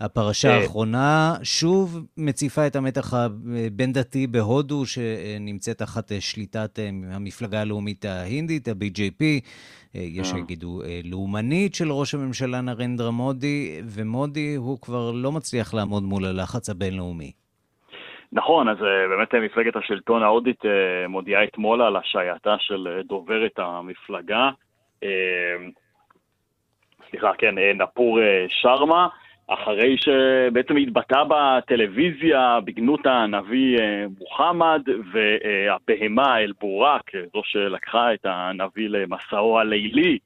הפרשה 0.00 0.48
אה, 0.48 0.56
האחרונה 0.56 1.34
שוב 1.42 2.06
מציפה 2.16 2.66
את 2.66 2.76
המתח 2.76 3.14
הבין-דתי 3.14 4.26
בהודו, 4.26 4.86
שנמצאת 4.86 5.78
תחת 5.78 6.12
שליטת 6.20 6.78
אה, 6.78 6.88
המפלגה 7.16 7.60
הלאומית 7.60 8.04
ההינדית, 8.04 8.68
ה-BJP, 8.68 9.22
אה, 9.96 10.00
יש 10.00 10.28
שיגידו 10.28 10.80
לאומנית 11.04 11.74
של 11.74 11.92
ראש 11.92 12.14
הממשלה 12.14 12.60
נרנדרה 12.60 13.10
מודי, 13.10 13.80
ומודי 13.84 14.54
הוא 14.54 14.78
כבר 14.80 15.12
לא 15.14 15.32
מצליח 15.32 15.74
לעמוד 15.74 16.02
מול 16.02 16.24
הלחץ 16.24 16.70
הבינלאומי. 16.70 17.32
נכון, 18.32 18.68
אז 18.68 18.76
באמת 19.10 19.34
מפלגת 19.34 19.76
השלטון 19.76 20.22
ההודית 20.22 20.60
מודיעה 21.08 21.44
אתמול 21.44 21.82
על 21.82 21.96
השעייתה 21.96 22.56
של 22.58 23.00
דוברת 23.04 23.58
המפלגה. 23.58 24.50
סליחה, 27.10 27.30
כן, 27.38 27.54
נפור 27.58 28.18
שרמה. 28.48 29.08
אחרי 29.48 29.96
שבעצם 29.98 30.76
התבטא 30.76 31.22
בטלוויזיה 31.28 32.58
בגנות 32.64 33.06
הנביא 33.06 33.78
אה, 33.78 34.04
מוחמד 34.18 34.82
והבהמה 35.12 36.38
אל-בורק, 36.38 37.10
זו 37.32 37.42
שלקחה 37.44 38.14
את 38.14 38.20
הנביא 38.24 38.88
למסעו 38.88 39.58
הלילי, 39.58 40.18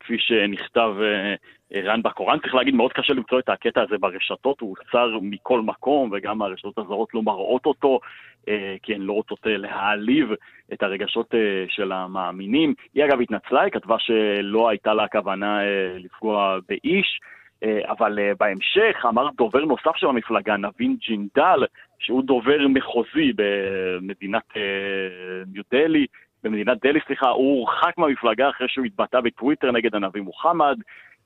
כפי 0.00 0.16
שנכתב 0.18 0.94
אה, 1.02 1.34
רן 1.82 2.02
בקוראן. 2.02 2.38
צריך 2.38 2.54
להגיד, 2.54 2.74
מאוד 2.74 2.92
קשה 2.92 3.12
למצוא 3.12 3.38
את 3.38 3.48
הקטע 3.48 3.82
הזה 3.82 3.98
ברשתות, 3.98 4.60
הוא 4.60 4.76
הוסר 4.78 5.18
מכל 5.22 5.60
מקום, 5.60 6.10
וגם 6.12 6.42
הרשתות 6.42 6.78
הזרות 6.78 7.14
לא 7.14 7.22
מראות 7.22 7.66
אותו, 7.66 8.00
אה, 8.48 8.76
כי 8.82 8.94
הן 8.94 9.00
לא 9.00 9.12
רוצות 9.12 9.40
להעליב 9.44 10.28
את 10.72 10.82
הרגשות 10.82 11.34
של 11.68 11.92
המאמינים. 11.92 12.74
היא 12.94 13.04
אגב 13.04 13.20
התנצלה, 13.20 13.60
היא 13.60 13.72
כתבה 13.72 13.96
שלא 13.98 14.68
הייתה 14.68 14.94
לה 14.94 15.08
כוונה 15.08 15.60
לפגוע 15.96 16.58
באיש. 16.68 17.20
אה, 17.64 17.80
אבל 17.88 18.18
אה, 18.18 18.32
בהמשך 18.40 19.06
אמר 19.08 19.28
דובר 19.36 19.64
נוסף 19.64 19.96
של 19.96 20.06
המפלגה, 20.06 20.56
נבין 20.56 20.96
ג'ינדל, 21.00 21.64
שהוא 21.98 22.22
דובר 22.22 22.68
מחוזי 22.68 23.32
במדינת 23.36 24.42
אה, 24.56 24.62
ניו 25.52 25.62
דלי, 25.72 26.06
במדינת 26.42 26.78
דלי, 26.82 27.00
סליחה, 27.06 27.28
הוא 27.28 27.58
הורחק 27.58 27.98
מהמפלגה 27.98 28.50
אחרי 28.50 28.68
שהוא 28.68 28.84
התבטא 28.84 29.20
בטוויטר 29.20 29.70
נגד 29.70 29.94
הנביא 29.94 30.22
מוחמד. 30.22 30.78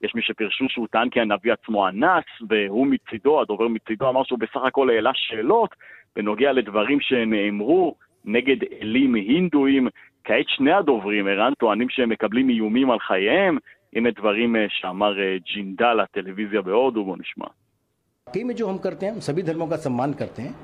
יש 0.03 0.15
מי 0.15 0.23
שפרשו 0.23 0.65
שהוא 0.69 0.87
טען 0.91 1.09
כי 1.09 1.21
הנביא 1.21 1.53
עצמו 1.53 1.89
אנס, 1.89 2.25
והוא 2.49 2.87
מצידו, 2.87 3.41
הדובר 3.41 3.69
מצידו, 3.69 4.09
אמר 4.09 4.23
שהוא 4.25 4.39
בסך 4.39 4.65
הכל 4.65 4.91
העלה 4.91 5.11
שאלות 5.15 5.75
בנוגע 6.17 6.53
לדברים 6.53 7.01
שנאמרו 7.01 7.95
נגד 8.25 8.57
אלים 8.81 9.15
הינדואים. 9.15 9.89
כעת 10.25 10.49
שני 10.49 10.73
הדוברים, 10.73 11.27
ערן, 11.27 11.53
טוענים 11.59 11.89
שהם 11.89 12.09
מקבלים 12.09 12.49
איומים 12.49 12.91
על 12.91 12.99
חייהם. 12.99 13.59
הנה 13.96 14.10
דברים 14.20 14.56
שאמר 14.70 15.14
ג'ינדה 15.54 15.94
לטלוויזיה 15.94 16.62
בהודו, 16.62 17.04
בואו 17.04 17.16
נשמע. 17.16 17.48
वाकई 18.28 18.44
में 18.44 18.56
जो 18.56 18.68
हम 18.68 18.78
करते 18.78 19.06
हैं 19.06 19.14
हम 19.14 19.20
सभी 19.20 19.44
धर्मों 19.44 19.68
का 19.68 19.78
सम्मान 19.78 20.14
करते 20.14 20.42
हैं 20.42 20.56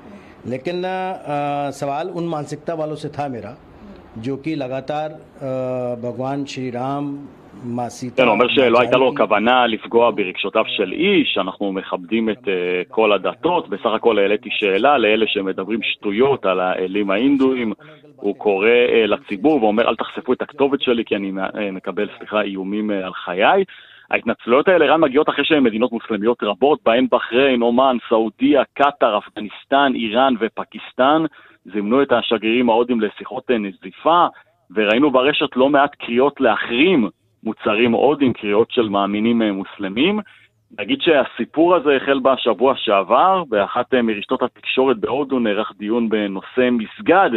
लेकिन 0.46 0.84
आ, 0.84 1.70
सवाल 1.70 2.10
उन 2.10 2.26
मानसिकता 2.28 2.74
वालों 2.74 2.96
से 2.96 3.08
था 3.08 3.28
मेरा 3.28 3.56
जो 4.18 4.36
कि 4.36 4.54
लगातार 4.54 5.12
भगवान 6.02 6.44
श्री 6.44 6.70
राम 6.70 7.28
כן, 8.15 8.23
הוא 8.23 8.31
אומר 8.31 8.47
שלא 8.47 8.79
הייתה 8.79 8.97
לו 8.97 9.15
כוונה 9.17 9.67
לפגוע 9.67 10.11
ברגשותיו 10.11 10.63
של 10.67 10.91
איש, 10.91 11.37
אנחנו 11.37 11.71
מכבדים 11.71 12.29
את 12.29 12.47
כל 12.87 13.11
הדתות, 13.11 13.69
בסך 13.69 13.85
הכל 13.95 14.19
העליתי 14.19 14.49
שאלה 14.51 14.97
לאלה 14.97 15.25
שמדברים 15.27 15.79
שטויות 15.83 16.45
על 16.45 16.59
האלים 16.59 17.11
ההינדואים, 17.11 17.73
הוא 18.15 18.35
קורא 18.35 18.69
לציבור 19.07 19.63
ואומר 19.63 19.89
אל 19.89 19.95
תחשפו 19.95 20.33
את 20.33 20.41
הכתובת 20.41 20.81
שלי 20.81 21.05
כי 21.05 21.15
אני 21.15 21.31
מקבל, 21.71 22.07
סליחה, 22.17 22.41
איומים 22.41 22.89
על 22.91 23.13
חיי. 23.13 23.63
ההתנצלויות 24.11 24.67
האלה 24.67 24.85
רן 24.85 25.01
מגיעות 25.01 25.29
אחרי 25.29 25.45
שהן 25.45 25.63
מדינות 25.63 25.91
מוסלמיות 25.91 26.43
רבות, 26.43 26.79
בהן 26.85 27.07
בחריין, 27.11 27.61
אומן, 27.61 27.97
סעודיה, 28.09 28.63
קטאר, 28.73 29.17
אפגניסטן, 29.17 29.91
איראן 29.95 30.33
ופקיסטן, 30.39 31.23
זימנו 31.73 32.01
את 32.01 32.11
השגרירים 32.11 32.69
ההודים 32.69 33.01
לשיחות 33.01 33.51
נזיפה, 33.51 34.27
וראינו 34.75 35.11
ברשת 35.11 35.55
לא 35.55 35.69
מעט 35.69 35.95
קריאות 35.95 36.41
להחרים 36.41 37.09
מוצרים 37.43 37.91
עוד 37.91 38.21
עם 38.21 38.33
קריאות 38.33 38.71
של 38.71 38.89
מאמינים 38.89 39.41
אה, 39.41 39.51
מוסלמים. 39.51 40.19
נגיד 40.79 41.01
שהסיפור 41.01 41.75
הזה 41.75 41.95
החל 41.95 42.19
בשבוע 42.19 42.73
שעבר, 42.77 43.43
באחת 43.49 43.93
אה, 43.93 44.01
מרשתות 44.01 44.43
התקשורת 44.43 44.97
בהודו 44.97 45.39
נערך 45.39 45.71
דיון 45.77 46.09
בנושא 46.09 46.69
מסגד 46.71 47.29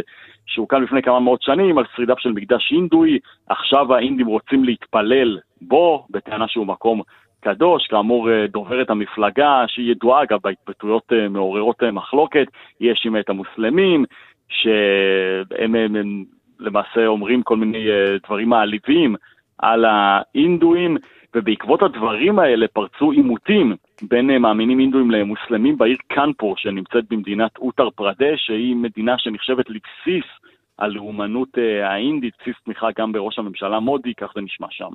שהוקם 0.46 0.82
לפני 0.82 1.02
כמה 1.02 1.20
מאות 1.20 1.42
שנים 1.42 1.78
על 1.78 1.84
שרידיו 1.96 2.16
של 2.18 2.32
מקדש 2.32 2.70
הינדואי, 2.70 3.18
עכשיו 3.48 3.94
האינדים 3.94 4.26
רוצים 4.26 4.64
להתפלל 4.64 5.38
בו, 5.60 6.06
בטענה 6.10 6.48
שהוא 6.48 6.66
מקום 6.66 7.02
קדוש, 7.40 7.86
כאמור 7.86 8.30
אה, 8.30 8.46
דוברת 8.46 8.90
המפלגה, 8.90 9.64
שהיא 9.68 9.90
ידועה 9.90 10.22
אגב 10.22 10.38
בהתבטאויות 10.42 11.12
מעוררות 11.30 11.82
מחלוקת, 11.82 12.46
היא 12.80 12.90
האשימה 12.90 13.20
את 13.20 13.30
המוסלמים, 13.30 14.04
שהם 14.48 15.74
הם, 15.74 16.24
למעשה 16.60 17.06
אומרים 17.06 17.42
כל 17.42 17.56
מיני 17.56 17.86
דברים 18.26 18.48
מעליבים 18.48 19.16
על 19.62 19.84
ההינדואים, 19.84 20.96
ובעקבות 21.34 21.82
הדברים 21.82 22.38
האלה 22.38 22.66
פרצו 22.68 23.10
עימותים 23.10 23.76
בין 24.02 24.30
אה, 24.30 24.38
מאמינים 24.38 24.78
הינדואים 24.78 25.10
למוסלמים 25.10 25.78
בעיר 25.78 25.96
קנפור, 26.08 26.56
שנמצאת 26.56 27.04
במדינת 27.10 27.58
אוטר 27.58 27.90
פרדש, 27.90 28.46
שהיא 28.46 28.76
מדינה 28.76 29.14
שנחשבת 29.18 29.66
לבסיס 29.70 30.30
הלאומנות 30.78 31.48
אה, 31.58 31.88
ההינדית, 31.88 32.34
בסיס 32.40 32.54
תמיכה 32.64 32.86
גם 32.98 33.12
בראש 33.12 33.38
הממשלה 33.38 33.80
מודי, 33.80 34.14
כך 34.14 34.32
זה 34.34 34.40
נשמע 34.40 34.66
שם. 34.70 34.90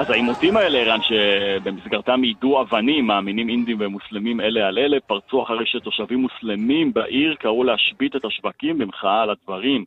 אז 0.00 0.10
העימותים 0.10 0.56
האלה, 0.56 0.78
ערן, 0.78 0.98
שבמסגרתם 1.02 2.24
יידו 2.24 2.60
אבנים, 2.60 3.06
מאמינים 3.06 3.48
אינדים 3.48 3.76
ומוסלמים 3.80 4.40
אלה 4.40 4.68
על 4.68 4.78
אלה, 4.78 5.00
פרצו 5.00 5.42
אחרי 5.42 5.66
שתושבים 5.66 6.18
מוסלמים 6.18 6.92
בעיר 6.92 7.34
קראו 7.34 7.64
להשבית 7.64 8.16
את 8.16 8.24
השווקים 8.24 8.78
במחאה 8.78 9.22
על 9.22 9.30
הדברים 9.30 9.84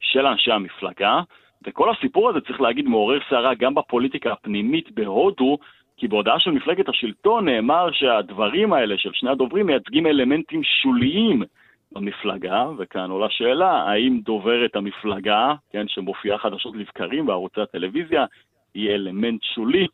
של 0.00 0.26
אנשי 0.26 0.52
המפלגה. 0.52 1.20
וכל 1.66 1.90
הסיפור 1.90 2.30
הזה, 2.30 2.40
צריך 2.40 2.60
להגיד, 2.60 2.88
מעורר 2.88 3.18
סערה 3.30 3.54
גם 3.54 3.74
בפוליטיקה 3.74 4.32
הפנימית 4.32 4.90
בהודו, 4.90 5.58
כי 5.96 6.08
בהודעה 6.08 6.40
של 6.40 6.50
מפלגת 6.50 6.88
השלטון 6.88 7.48
נאמר 7.48 7.92
שהדברים 7.92 8.72
האלה 8.72 8.94
של 8.98 9.10
שני 9.12 9.30
הדוברים 9.30 9.66
מייצגים 9.66 10.06
אלמנטים 10.06 10.60
שוליים 10.64 11.42
במפלגה, 11.92 12.66
וכאן 12.78 13.10
עולה 13.10 13.30
שאלה, 13.30 13.70
האם 13.70 14.20
דוברת 14.24 14.76
המפלגה, 14.76 15.54
כן, 15.72 15.88
שמופיעה 15.88 16.38
חדשות 16.38 16.76
לבקרים 16.76 17.26
בערוצי 17.26 17.60
הטלוויזיה, 17.60 18.24
היא 18.74 18.90
אלמנט 18.90 19.42
שולי. 19.42 19.86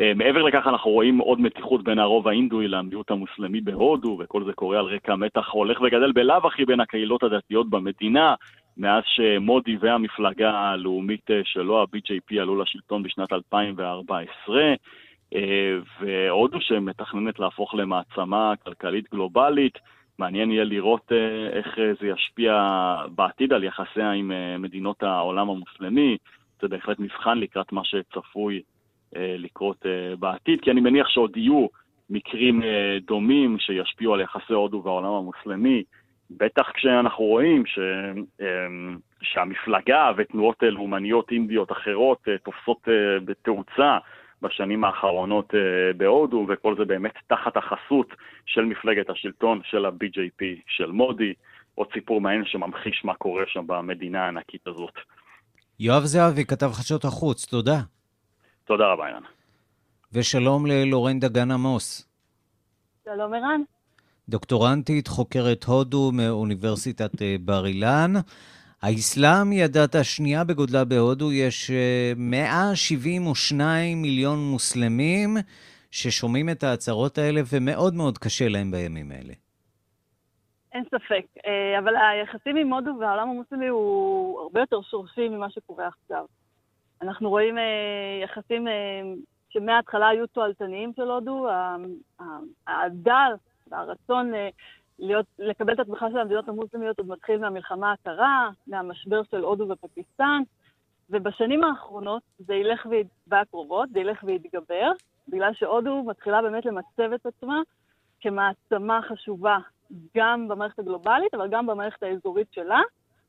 Uh, 0.00 0.02
מעבר 0.16 0.42
לכך 0.42 0.66
אנחנו 0.66 0.90
רואים 0.90 1.18
עוד 1.18 1.40
מתיחות 1.40 1.84
בין 1.84 1.98
הרוב 1.98 2.28
האינדואי 2.28 2.68
למיעוט 2.68 3.10
המוסלמי 3.10 3.60
בהודו, 3.60 4.18
וכל 4.20 4.44
זה 4.44 4.52
קורה 4.52 4.78
על 4.78 4.84
רקע 4.84 5.16
מתח 5.16 5.48
הולך 5.48 5.80
וגדל 5.80 6.12
בלאו 6.12 6.46
הכי 6.46 6.64
בין 6.64 6.80
הקהילות 6.80 7.22
הדתיות 7.22 7.70
במדינה, 7.70 8.34
מאז 8.76 9.02
שמודי 9.06 9.76
והמפלגה 9.80 10.50
הלאומית 10.50 11.30
שלו, 11.44 11.80
ה-BJP, 11.80 12.40
עלו 12.40 12.62
לשלטון 12.62 13.02
בשנת 13.02 13.32
2014. 13.32 14.74
והודו 16.00 16.60
שמתכננת 16.60 17.38
להפוך 17.38 17.74
למעצמה 17.74 18.52
כלכלית 18.64 19.10
גלובלית. 19.12 19.78
מעניין 20.18 20.50
יהיה 20.50 20.64
לראות 20.64 21.12
איך 21.52 21.76
זה 22.00 22.06
ישפיע 22.06 22.54
בעתיד 23.14 23.52
על 23.52 23.64
יחסיה 23.64 24.10
עם 24.12 24.32
מדינות 24.58 25.02
העולם 25.02 25.50
המוסלמי. 25.50 26.16
זה 26.60 26.68
בהחלט 26.68 26.98
מבחן 26.98 27.38
לקראת 27.38 27.72
מה 27.72 27.84
שצפוי 27.84 28.62
לקרות 29.12 29.86
בעתיד, 30.18 30.60
כי 30.60 30.70
אני 30.70 30.80
מניח 30.80 31.08
שעוד 31.08 31.36
יהיו 31.36 31.66
מקרים 32.10 32.62
דומים 33.06 33.58
שישפיעו 33.58 34.14
על 34.14 34.20
יחסי 34.20 34.52
הודו 34.52 34.82
והעולם 34.84 35.12
המוסלמי. 35.12 35.82
בטח 36.30 36.70
כשאנחנו 36.74 37.24
רואים 37.24 37.66
ש, 37.66 37.78
אמ, 38.40 38.98
שהמפלגה 39.22 40.12
ותנועות 40.16 40.62
לאומניות 40.62 41.30
אינדיות 41.30 41.72
אחרות 41.72 42.28
אה, 42.28 42.38
תופסות 42.38 42.88
אה, 42.88 43.20
בתאוצה 43.24 43.98
בשנים 44.42 44.84
האחרונות 44.84 45.54
אה, 45.54 45.92
בהודו, 45.96 46.46
וכל 46.48 46.76
זה 46.76 46.84
באמת 46.84 47.14
תחת 47.26 47.56
החסות 47.56 48.14
של 48.46 48.64
מפלגת 48.64 49.10
השלטון, 49.10 49.60
של 49.64 49.86
ה-BJP, 49.86 50.44
של 50.66 50.90
מודי, 50.90 51.34
עוד 51.74 51.88
סיפור 51.92 52.20
מעניין 52.20 52.44
שממחיש 52.44 53.04
מה 53.04 53.14
קורה 53.14 53.44
שם 53.46 53.66
במדינה 53.66 54.24
הענקית 54.24 54.66
הזאת. 54.66 54.94
יואב 55.80 56.04
זהבי, 56.04 56.44
כתב 56.44 56.70
חדשות 56.72 57.04
החוץ, 57.04 57.44
תודה. 57.44 57.80
תודה 58.64 58.84
רבה, 58.84 59.06
אילן. 59.06 59.20
ושלום 60.12 60.66
ללורן 60.66 61.20
דגן 61.20 61.50
עמוס. 61.50 62.08
שלום, 63.04 63.34
ערן. 63.34 63.60
דוקטורנטית, 64.28 65.08
חוקרת 65.08 65.64
הודו 65.64 66.10
מאוניברסיטת 66.12 67.22
אה, 67.22 67.36
בר 67.40 67.66
אילן. 67.66 68.12
האסלאם 68.82 69.50
היא 69.50 69.64
הדת 69.64 69.94
השנייה 69.94 70.44
בגודלה 70.44 70.84
בהודו, 70.84 71.32
יש 71.32 71.70
172 72.16 73.98
אה, 73.98 74.02
מיליון 74.02 74.38
מוסלמים 74.38 75.36
ששומעים 75.90 76.50
את 76.50 76.64
ההצהרות 76.64 77.18
האלה 77.18 77.40
ומאוד 77.52 77.94
מאוד 77.94 78.18
קשה 78.18 78.48
להם 78.48 78.70
בימים 78.70 79.12
האלה. 79.12 79.32
אין 80.76 80.84
ספק, 80.84 81.24
אה, 81.46 81.78
אבל 81.78 81.96
היחסים 81.96 82.56
עם 82.56 82.72
הודו 82.72 82.90
והעולם 83.00 83.28
המוסלמי 83.28 83.66
הוא 83.66 84.40
הרבה 84.40 84.60
יותר 84.60 84.82
שורשי 84.82 85.28
ממה 85.28 85.50
שקורה 85.50 85.86
עכשיו. 85.86 86.24
אנחנו 87.02 87.30
רואים 87.30 87.58
יחסים 88.22 88.66
שמההתחלה 89.48 90.08
היו 90.08 90.26
תועלתניים 90.26 90.92
של 90.96 91.10
הודו, 91.10 91.48
הדל 92.66 93.32
והרצון 93.68 94.34
אה, 94.34 94.48
להיות, 94.98 95.26
לקבל 95.38 95.74
את 95.74 95.80
התמיכה 95.80 96.10
של 96.10 96.18
המדינות 96.18 96.48
המוסלמיות 96.48 96.98
עוד 96.98 97.08
מתחיל 97.08 97.40
מהמלחמה 97.40 97.92
הקרה, 97.92 98.50
מהמשבר 98.66 99.22
של 99.30 99.44
הודו 99.44 99.68
ופקיסטן, 99.68 100.42
ובשנים 101.10 101.64
האחרונות 101.64 102.22
זה 102.38 102.54
ילך, 102.54 102.86
והקרובות, 103.26 103.88
זה 103.88 104.00
ילך 104.00 104.24
ויתגבר, 104.24 104.90
בגלל 105.28 105.54
שהודו 105.54 106.02
מתחילה 106.06 106.42
באמת 106.42 106.66
למצב 106.66 107.12
את 107.14 107.26
עצמה 107.26 107.60
כמעצמה 108.20 109.00
חשובה 109.02 109.58
גם 110.16 110.48
במערכת 110.48 110.78
הגלובלית, 110.78 111.34
אבל 111.34 111.48
גם 111.48 111.66
במערכת 111.66 112.02
האזורית 112.02 112.52
שלה 112.52 112.80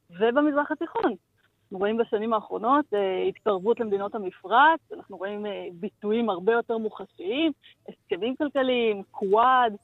ובמזרח 0.10 0.72
התיכון. 0.72 1.14
אנחנו 1.68 1.78
רואים 1.78 1.98
בשנים 1.98 2.34
האחרונות 2.34 2.86
אה, 2.94 3.24
התקרבות 3.24 3.80
למדינות 3.80 4.16
המפרץ, 4.16 4.80
אנחנו 4.94 5.18
רואים 5.18 5.46
אה, 5.46 5.68
ביטויים 5.74 6.30
הרבה 6.30 6.54
יותר 6.54 6.78
מוחשיים, 6.78 7.52
הסכמים 7.90 8.36
כלכליים, 8.36 9.04
קוואד, 9.12 9.76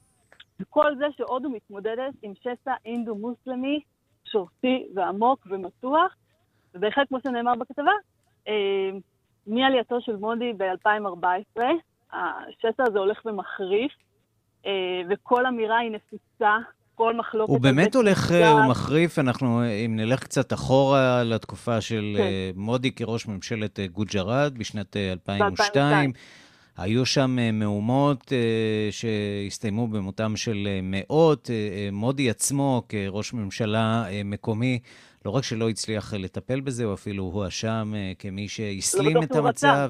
וכל 0.59 0.95
זה 0.95 1.05
שהודו 1.17 1.49
מתמודדת 1.49 2.13
עם 2.21 2.33
שסע 2.35 2.73
אינדו-מוסלמי 2.85 3.79
שורתי 4.25 4.87
ועמוק 4.95 5.47
ומתוח, 5.49 6.15
ובהחלט, 6.75 7.07
כמו 7.07 7.17
שנאמר 7.27 7.55
בכתבה, 7.55 7.91
אה, 8.47 8.89
מעלייתו 9.47 10.01
של 10.01 10.15
מודי 10.15 10.53
ב-2014, 10.57 11.61
השסע 12.11 12.83
הזה 12.87 12.99
הולך 12.99 13.21
ומחריף, 13.25 13.91
וכל 15.09 15.45
אמירה 15.45 15.77
היא 15.77 15.91
נפיצה, 15.91 16.57
כל 16.95 17.15
מחלוקת... 17.17 17.49
הוא 17.49 17.59
באמת 17.59 17.95
הולך 17.95 18.31
אה, 18.31 18.55
ומחריף, 18.55 19.19
אנחנו, 19.19 19.61
אם 19.85 19.95
נלך 19.95 20.23
קצת 20.23 20.53
אחורה 20.53 21.23
לתקופה 21.23 21.81
של 21.81 22.15
כן. 22.17 22.59
מודי 22.59 22.91
כראש 22.91 23.27
ממשלת 23.27 23.79
גוג'ראט 23.91 24.51
בשנת 24.51 24.97
2002, 24.97 26.11
ב- 26.11 26.15
היו 26.77 27.05
שם 27.05 27.39
אה, 27.39 27.51
מהומות 27.51 28.33
אה, 28.33 28.91
שהסתיימו 28.91 29.87
במותם 29.87 30.35
של 30.35 30.67
אה, 30.67 30.79
מאות. 30.83 31.49
מודי 31.91 32.29
עצמו, 32.29 32.83
כראש 32.89 33.33
ממשלה 33.33 34.05
מקומי, 34.25 34.79
לא 35.25 35.31
רק 35.31 35.43
שלא 35.43 35.69
הצליח 35.69 36.13
לטפל 36.13 36.61
בזה, 36.61 36.83
הוא 36.83 36.93
אפילו 36.93 37.23
הואשם 37.23 37.93
כמי 38.19 38.47
שהסלים 38.47 39.15
לא 39.15 39.23
את 39.23 39.35
המצב. 39.35 39.89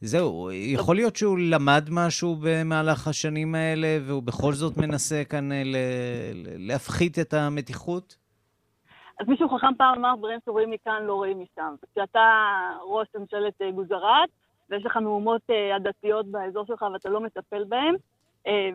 זהו, 0.00 0.50
יכול 0.52 0.96
להיות 0.96 1.16
שהוא 1.16 1.38
למד 1.38 1.88
משהו 1.90 2.36
במהלך 2.42 3.08
השנים 3.08 3.54
האלה, 3.54 3.98
והוא 4.06 4.22
בכל 4.22 4.52
זאת 4.52 4.76
מנסה 4.76 5.22
כאן 5.24 5.48
להפחית 6.58 7.18
את 7.18 7.34
המתיחות? 7.34 8.16
אז 9.20 9.28
מישהו 9.28 9.48
חכם 9.48 9.74
פעם 9.78 9.94
אמר, 9.98 10.14
דברים 10.18 10.38
שרואים 10.44 10.70
מכאן 10.70 11.02
לא 11.02 11.14
רואים 11.14 11.40
משם. 11.40 11.74
כשאתה 11.92 12.30
ראש 12.88 13.08
ממשלת 13.18 13.54
גוזרת, 13.74 14.28
ויש 14.70 14.86
לך 14.86 14.96
מהומות 14.96 15.42
uh, 15.50 15.74
עדתיות 15.76 16.26
באזור 16.26 16.66
שלך 16.66 16.84
ואתה 16.92 17.08
לא 17.08 17.20
מטפל 17.20 17.64
בהן, 17.64 17.94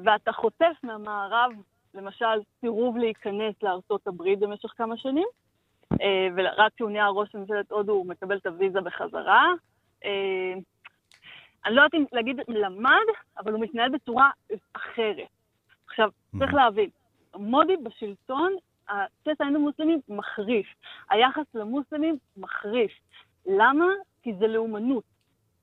ואתה 0.03 0.31
חוטף 0.31 0.73
מהמערב, 0.83 1.51
למשל, 1.93 2.25
סירוב 2.61 2.97
להיכנס 2.97 3.55
לארצות 3.63 4.07
הברית 4.07 4.39
במשך 4.39 4.69
כמה 4.77 4.97
שנים, 4.97 5.27
ורק 6.35 6.73
כשהוא 6.75 6.89
נהיה 6.89 7.07
ראש 7.07 7.35
ממשלת 7.35 7.71
הודו 7.71 7.93
הוא 7.93 8.05
מקבל 8.05 8.37
את 8.37 8.45
הוויזה 8.45 8.81
בחזרה. 8.81 9.53
אני 11.65 11.75
לא 11.75 11.81
יודעת 11.81 11.93
אם 11.93 12.05
להגיד 12.11 12.39
למד, 12.47 13.05
אבל 13.37 13.51
הוא 13.51 13.61
מתנהל 13.61 13.89
בצורה 13.89 14.29
אחרת. 14.73 15.27
עכשיו, 15.87 16.09
צריך 16.39 16.51
mm-hmm. 16.51 16.55
להבין, 16.55 16.89
מודי 17.35 17.77
בשלטון, 17.77 18.53
הצסע 18.89 19.43
האינדו-מוסלמים 19.43 19.99
מחריף. 20.09 20.67
היחס 21.09 21.45
למוסלמים 21.53 22.17
מחריף. 22.37 22.91
למה? 23.45 23.85
כי 24.21 24.33
זה 24.39 24.47
לאומנות. 24.47 25.03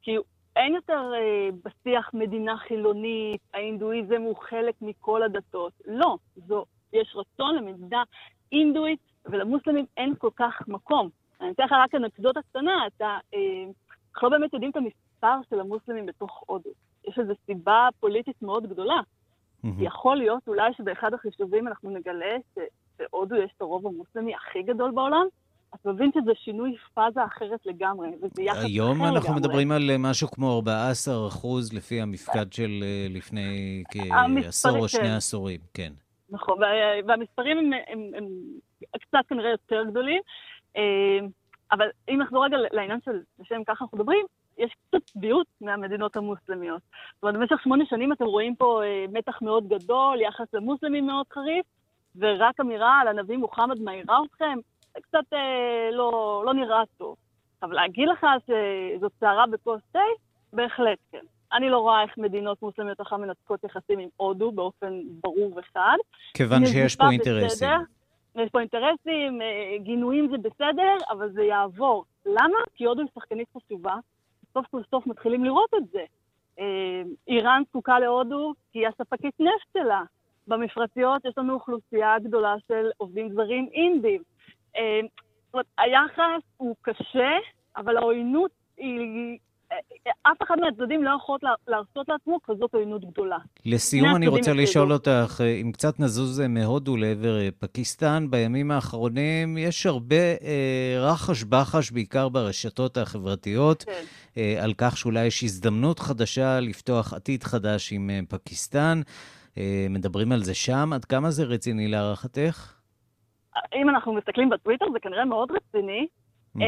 כי 0.02 0.16
אין 0.56 0.74
יותר 0.74 1.12
אה, 1.14 1.48
בשיח 1.64 2.10
מדינה 2.14 2.56
חילונית, 2.56 3.40
ההינדואיזם 3.54 4.22
הוא 4.22 4.36
חלק 4.36 4.74
מכל 4.82 5.22
הדתות. 5.22 5.72
לא, 5.86 6.16
זו, 6.36 6.64
יש 6.92 7.16
רצון 7.16 7.54
למדינה 7.54 8.02
הינדואית, 8.50 9.00
ולמוסלמים 9.26 9.86
אין 9.96 10.14
כל 10.14 10.30
כך 10.36 10.62
מקום. 10.68 11.08
אני 11.40 11.50
אתן 11.50 11.64
לך 11.64 11.72
רק 11.72 11.94
אנקדוטה 11.94 12.40
קטנה, 12.42 12.86
אתה, 12.86 13.18
אה, 13.34 13.64
אנחנו 14.14 14.28
לא 14.30 14.38
באמת 14.38 14.52
יודעים 14.52 14.70
את 14.70 14.76
המספר 14.76 15.09
של 15.50 15.60
המוסלמים 15.60 16.06
בתוך 16.06 16.42
הודו. 16.46 16.70
יש 17.08 17.18
איזו 17.18 17.32
סיבה 17.46 17.88
פוליטית 18.00 18.42
מאוד 18.42 18.66
גדולה. 18.66 19.00
Mm-hmm. 19.00 19.68
יכול 19.78 20.16
להיות 20.16 20.48
אולי 20.48 20.72
שבאחד 20.76 21.14
החישובים 21.14 21.68
אנחנו 21.68 21.90
נגלה 21.90 22.36
שבהודו 22.54 23.36
יש 23.36 23.52
את 23.56 23.62
הרוב 23.62 23.86
המוסלמי 23.86 24.34
הכי 24.34 24.62
גדול 24.62 24.90
בעולם, 24.90 25.26
אתה 25.74 25.92
מבין 25.92 26.10
שזה 26.14 26.30
שינוי 26.34 26.76
פאזה 26.94 27.24
אחרת 27.24 27.66
לגמרי, 27.66 28.08
וזה 28.08 28.42
יחס 28.42 28.56
אחר 28.58 28.66
לגמרי. 28.66 28.72
היום 28.72 29.04
אנחנו 29.04 29.34
מדברים 29.34 29.72
על 29.72 29.90
אה, 29.90 29.98
משהו 29.98 30.28
כמו 30.28 30.54
14 30.56 31.28
אחוז 31.28 31.72
לפי 31.72 32.00
המפקד 32.00 32.52
של 32.52 32.70
אה, 32.82 33.06
לפני 33.10 33.82
כעשור 33.90 34.78
או 34.78 34.88
שני. 34.88 35.16
עשורים, 35.16 35.60
כן. 35.74 35.92
נכון, 36.30 36.58
והמספרים 37.06 37.58
הם, 37.58 37.72
הם, 37.88 38.10
הם 38.16 38.26
קצת 39.00 39.18
כנראה 39.28 39.50
יותר 39.50 39.84
גדולים, 39.90 40.22
אה, 40.76 41.18
אבל 41.72 41.86
אם 42.08 42.22
נחזור 42.22 42.44
רגע 42.44 42.56
לעניין 42.72 42.98
של 43.04 43.20
לשם 43.38 43.64
ככה 43.66 43.84
אנחנו 43.84 43.98
מדברים, 43.98 44.26
יש 44.60 44.74
קצת 44.88 45.02
צביעות 45.04 45.46
מהמדינות 45.60 46.16
המוסלמיות. 46.16 46.82
זאת 47.14 47.22
אומרת, 47.22 47.34
במשך 47.34 47.62
שמונה 47.64 47.84
שנים 47.86 48.12
אתם 48.12 48.24
רואים 48.24 48.54
פה 48.54 48.80
מתח 49.12 49.42
מאוד 49.42 49.68
גדול, 49.68 50.20
יחס 50.20 50.54
למוסלמים 50.54 51.06
מאוד 51.06 51.26
חריף, 51.32 51.66
ורק 52.16 52.60
אמירה 52.60 53.00
על 53.00 53.08
הנביא 53.08 53.36
מוחמד 53.36 53.80
מעירה 53.80 54.18
אתכם, 54.26 54.58
קצת 54.92 55.32
אה, 55.32 55.90
לא, 55.92 56.42
לא 56.46 56.54
נראה 56.54 56.82
טוב. 56.98 57.16
אבל 57.62 57.74
להגיד 57.74 58.08
לך 58.08 58.26
שזאת 58.46 59.12
סערה 59.20 59.46
בכוס 59.46 59.80
תה? 59.92 59.98
בהחלט 60.52 60.98
כן. 61.12 61.24
אני 61.52 61.70
לא 61.70 61.78
רואה 61.78 62.02
איך 62.02 62.18
מדינות 62.18 62.62
מוסלמיות 62.62 63.00
אחת 63.00 63.18
מנתקות 63.18 63.64
יחסים 63.64 63.98
עם 63.98 64.08
הודו 64.16 64.52
באופן 64.52 65.00
ברור 65.24 65.52
וחד. 65.56 65.96
כיוון 66.34 66.66
שיש 66.66 66.96
פה 66.96 67.10
אינטרסים. 67.10 67.46
בסדר, 67.46 67.76
יש 68.42 68.50
פה 68.50 68.60
אינטרסים, 68.60 69.42
אה, 69.42 69.78
גינויים 69.78 70.28
זה 70.30 70.38
בסדר, 70.38 70.96
אבל 71.10 71.32
זה 71.32 71.42
יעבור. 71.42 72.04
למה? 72.26 72.58
כי 72.74 72.84
הודו 72.84 73.00
היא 73.00 73.08
שחקנית 73.14 73.48
חשובה, 73.56 73.94
סוף 74.54 74.66
כל 74.70 74.82
סוף 74.90 75.06
מתחילים 75.06 75.44
לראות 75.44 75.70
את 75.74 75.88
זה. 75.92 76.04
אה, 76.58 77.02
איראן 77.28 77.62
זקוקה 77.68 77.98
להודו 77.98 78.52
כי 78.72 78.78
היא 78.78 78.88
הספקית 78.88 79.34
נפט 79.40 79.72
שלה. 79.72 80.02
במפרציות 80.46 81.24
יש 81.24 81.38
לנו 81.38 81.54
אוכלוסייה 81.54 82.18
גדולה 82.18 82.54
של 82.68 82.90
עובדים 82.96 83.32
זרים 83.34 83.68
אינדים. 83.72 84.22
אה, 84.76 85.00
זאת 85.46 85.54
אומרת, 85.54 85.66
היחס 85.78 86.42
הוא 86.56 86.76
קשה, 86.82 87.36
אבל 87.76 87.96
העוינות 87.96 88.50
היא 88.76 89.38
אף 90.22 90.42
אחד 90.42 90.54
מהצדדים 90.60 91.04
לא 91.04 91.10
יכול 91.16 91.38
להרשות 91.68 92.08
לעצמו 92.08 92.38
כזאת 92.44 92.74
עוינות 92.74 93.04
גדולה. 93.04 93.38
לסיום 93.66 94.16
אני 94.16 94.28
רוצה 94.28 94.52
לשאול 94.52 94.92
אותך, 94.92 95.40
אם 95.62 95.72
קצת 95.72 96.00
נזוז 96.00 96.40
מהודו 96.48 96.96
לעבר 96.96 97.50
פקיסטן, 97.58 98.26
בימים 98.30 98.70
האחרונים 98.70 99.58
יש 99.58 99.86
הרבה 99.86 100.16
אה, 100.16 100.96
רחש-בחש, 100.98 101.90
בעיקר 101.90 102.28
ברשתות 102.28 102.96
החברתיות, 102.96 103.82
כן. 103.82 104.02
אה, 104.36 104.64
על 104.64 104.72
כך 104.78 104.96
שאולי 104.96 105.24
יש 105.24 105.44
הזדמנות 105.44 105.98
חדשה 105.98 106.60
לפתוח 106.60 107.14
עתיד 107.14 107.42
חדש 107.42 107.92
עם 107.92 108.10
אה, 108.10 108.20
פקיסטן. 108.28 109.00
אה, 109.58 109.86
מדברים 109.90 110.32
על 110.32 110.42
זה 110.42 110.54
שם, 110.54 110.90
עד 110.94 111.04
כמה 111.04 111.30
זה 111.30 111.44
רציני 111.44 111.88
להערכתך? 111.88 112.72
אם 113.74 113.88
אנחנו 113.88 114.14
מסתכלים 114.14 114.48
בטוויטר, 114.48 114.86
זה 114.92 114.98
כנראה 115.02 115.24
מאוד 115.24 115.48
רציני. 115.50 116.06
Mm-hmm. 116.56 116.60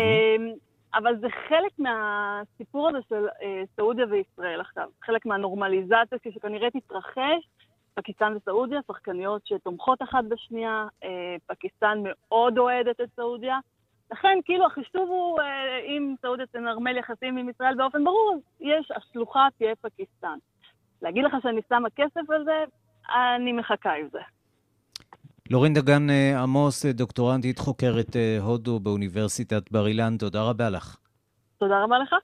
אבל 0.95 1.17
זה 1.21 1.27
חלק 1.49 1.73
מהסיפור 1.79 2.89
הזה 2.89 2.99
של 3.09 3.27
אה, 3.43 3.63
סעודיה 3.77 4.07
וישראל 4.11 4.61
עכשיו. 4.61 4.89
חלק 5.03 5.27
מהנורמליזציה 5.27 6.19
שכנראה 6.35 6.71
תתרחש. 6.71 7.49
פקיסטן 7.95 8.37
וסעודיה, 8.37 8.81
שחקניות 8.87 9.47
שתומכות 9.47 10.03
אחת 10.03 10.25
בשנייה, 10.29 10.87
אה, 11.05 11.37
פקיסטן 11.47 11.99
מאוד 12.03 12.59
אוהדת 12.59 13.01
את 13.01 13.09
סעודיה. 13.17 13.59
לכן, 14.13 14.39
כאילו, 14.45 14.67
החישוב 14.67 15.09
הוא, 15.09 15.41
אה, 15.41 15.79
אם 15.79 16.15
סעודיה 16.23 16.47
תנרמל 16.47 16.97
יחסים 16.97 17.37
עם 17.37 17.49
ישראל 17.49 17.75
באופן 17.75 18.05
ברור, 18.05 18.41
יש, 18.61 18.91
השלוחה 18.91 19.49
תהיה 19.59 19.75
פקיסטן. 19.81 20.39
להגיד 21.03 21.25
לך 21.25 21.37
שאני 21.43 21.61
שמה 21.69 21.91
כסף 21.91 22.31
על 22.31 22.45
זה, 22.45 22.65
אני 23.15 23.53
מחכה 23.53 23.93
עם 23.93 24.09
זה. 24.13 24.21
לורין 25.51 25.75
דגן 25.75 26.11
אה, 26.11 26.43
עמוס, 26.43 26.87
אה, 26.87 26.93
דוקטורנטית 26.93 27.59
חוקרת 27.59 28.17
אה, 28.17 28.39
הודו 28.41 28.81
באוניברסיטת 28.81 29.73
בר 29.73 29.87
אילן, 29.87 30.17
תודה 30.17 30.43
רבה 30.43 30.71
לך. 30.71 30.97
תודה 31.59 31.85
רבה 31.85 31.97
לך. 31.99 32.15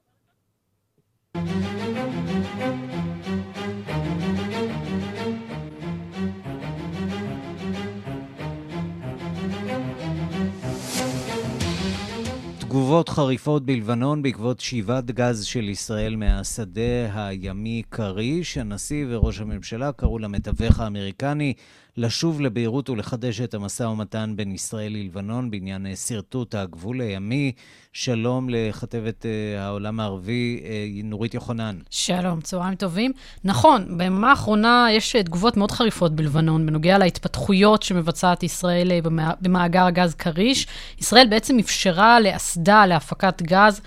תגובות 12.88 13.08
חריפות 13.08 13.66
בלבנון 13.66 14.22
בעקבות 14.22 14.60
שאיבת 14.60 15.04
גז 15.04 15.44
של 15.44 15.68
ישראל 15.68 16.16
מהשדה 16.16 17.14
הימי 17.14 17.82
כריש. 17.90 18.58
הנשיא 18.58 19.06
וראש 19.08 19.40
הממשלה 19.40 19.92
קראו 19.92 20.18
למתווך 20.18 20.80
האמריקני 20.80 21.54
לשוב 21.98 22.40
לביירות 22.40 22.90
ולחדש 22.90 23.40
את 23.40 23.54
המשא 23.54 23.82
ומתן 23.82 24.32
בין 24.36 24.52
ישראל 24.52 24.92
ללבנון 24.92 25.50
בעניין 25.50 25.86
אה, 25.86 25.96
שרטוט 25.96 26.54
הגבול 26.54 27.00
הימי. 27.00 27.52
שלום 27.92 28.48
לכתבת 28.50 29.22
uh, 29.22 29.60
העולם 29.60 30.00
הערבי, 30.00 30.60
uh, 30.62 30.66
נורית 31.04 31.34
יוחנן. 31.34 31.78
שלום, 31.90 32.40
צהריים 32.40 32.74
טובים. 32.74 33.12
נכון, 33.44 33.98
ביממה 33.98 34.30
האחרונה 34.30 34.86
יש 34.90 35.16
תגובות 35.16 35.56
מאוד 35.56 35.70
חריפות 35.70 36.16
בלבנון 36.16 36.66
בנוגע 36.66 36.98
להתפתחויות 36.98 37.82
שמבצעת 37.82 38.42
ישראל 38.42 39.00
במאגר 39.40 39.84
הגז 39.84 40.14
כריש. 40.14 40.66
ישראל 40.98 41.26
בעצם 41.30 41.58
אפשרה 41.58 42.20
לאסדה 42.20 42.77
להפקת 42.86 43.42
גז. 43.42 43.80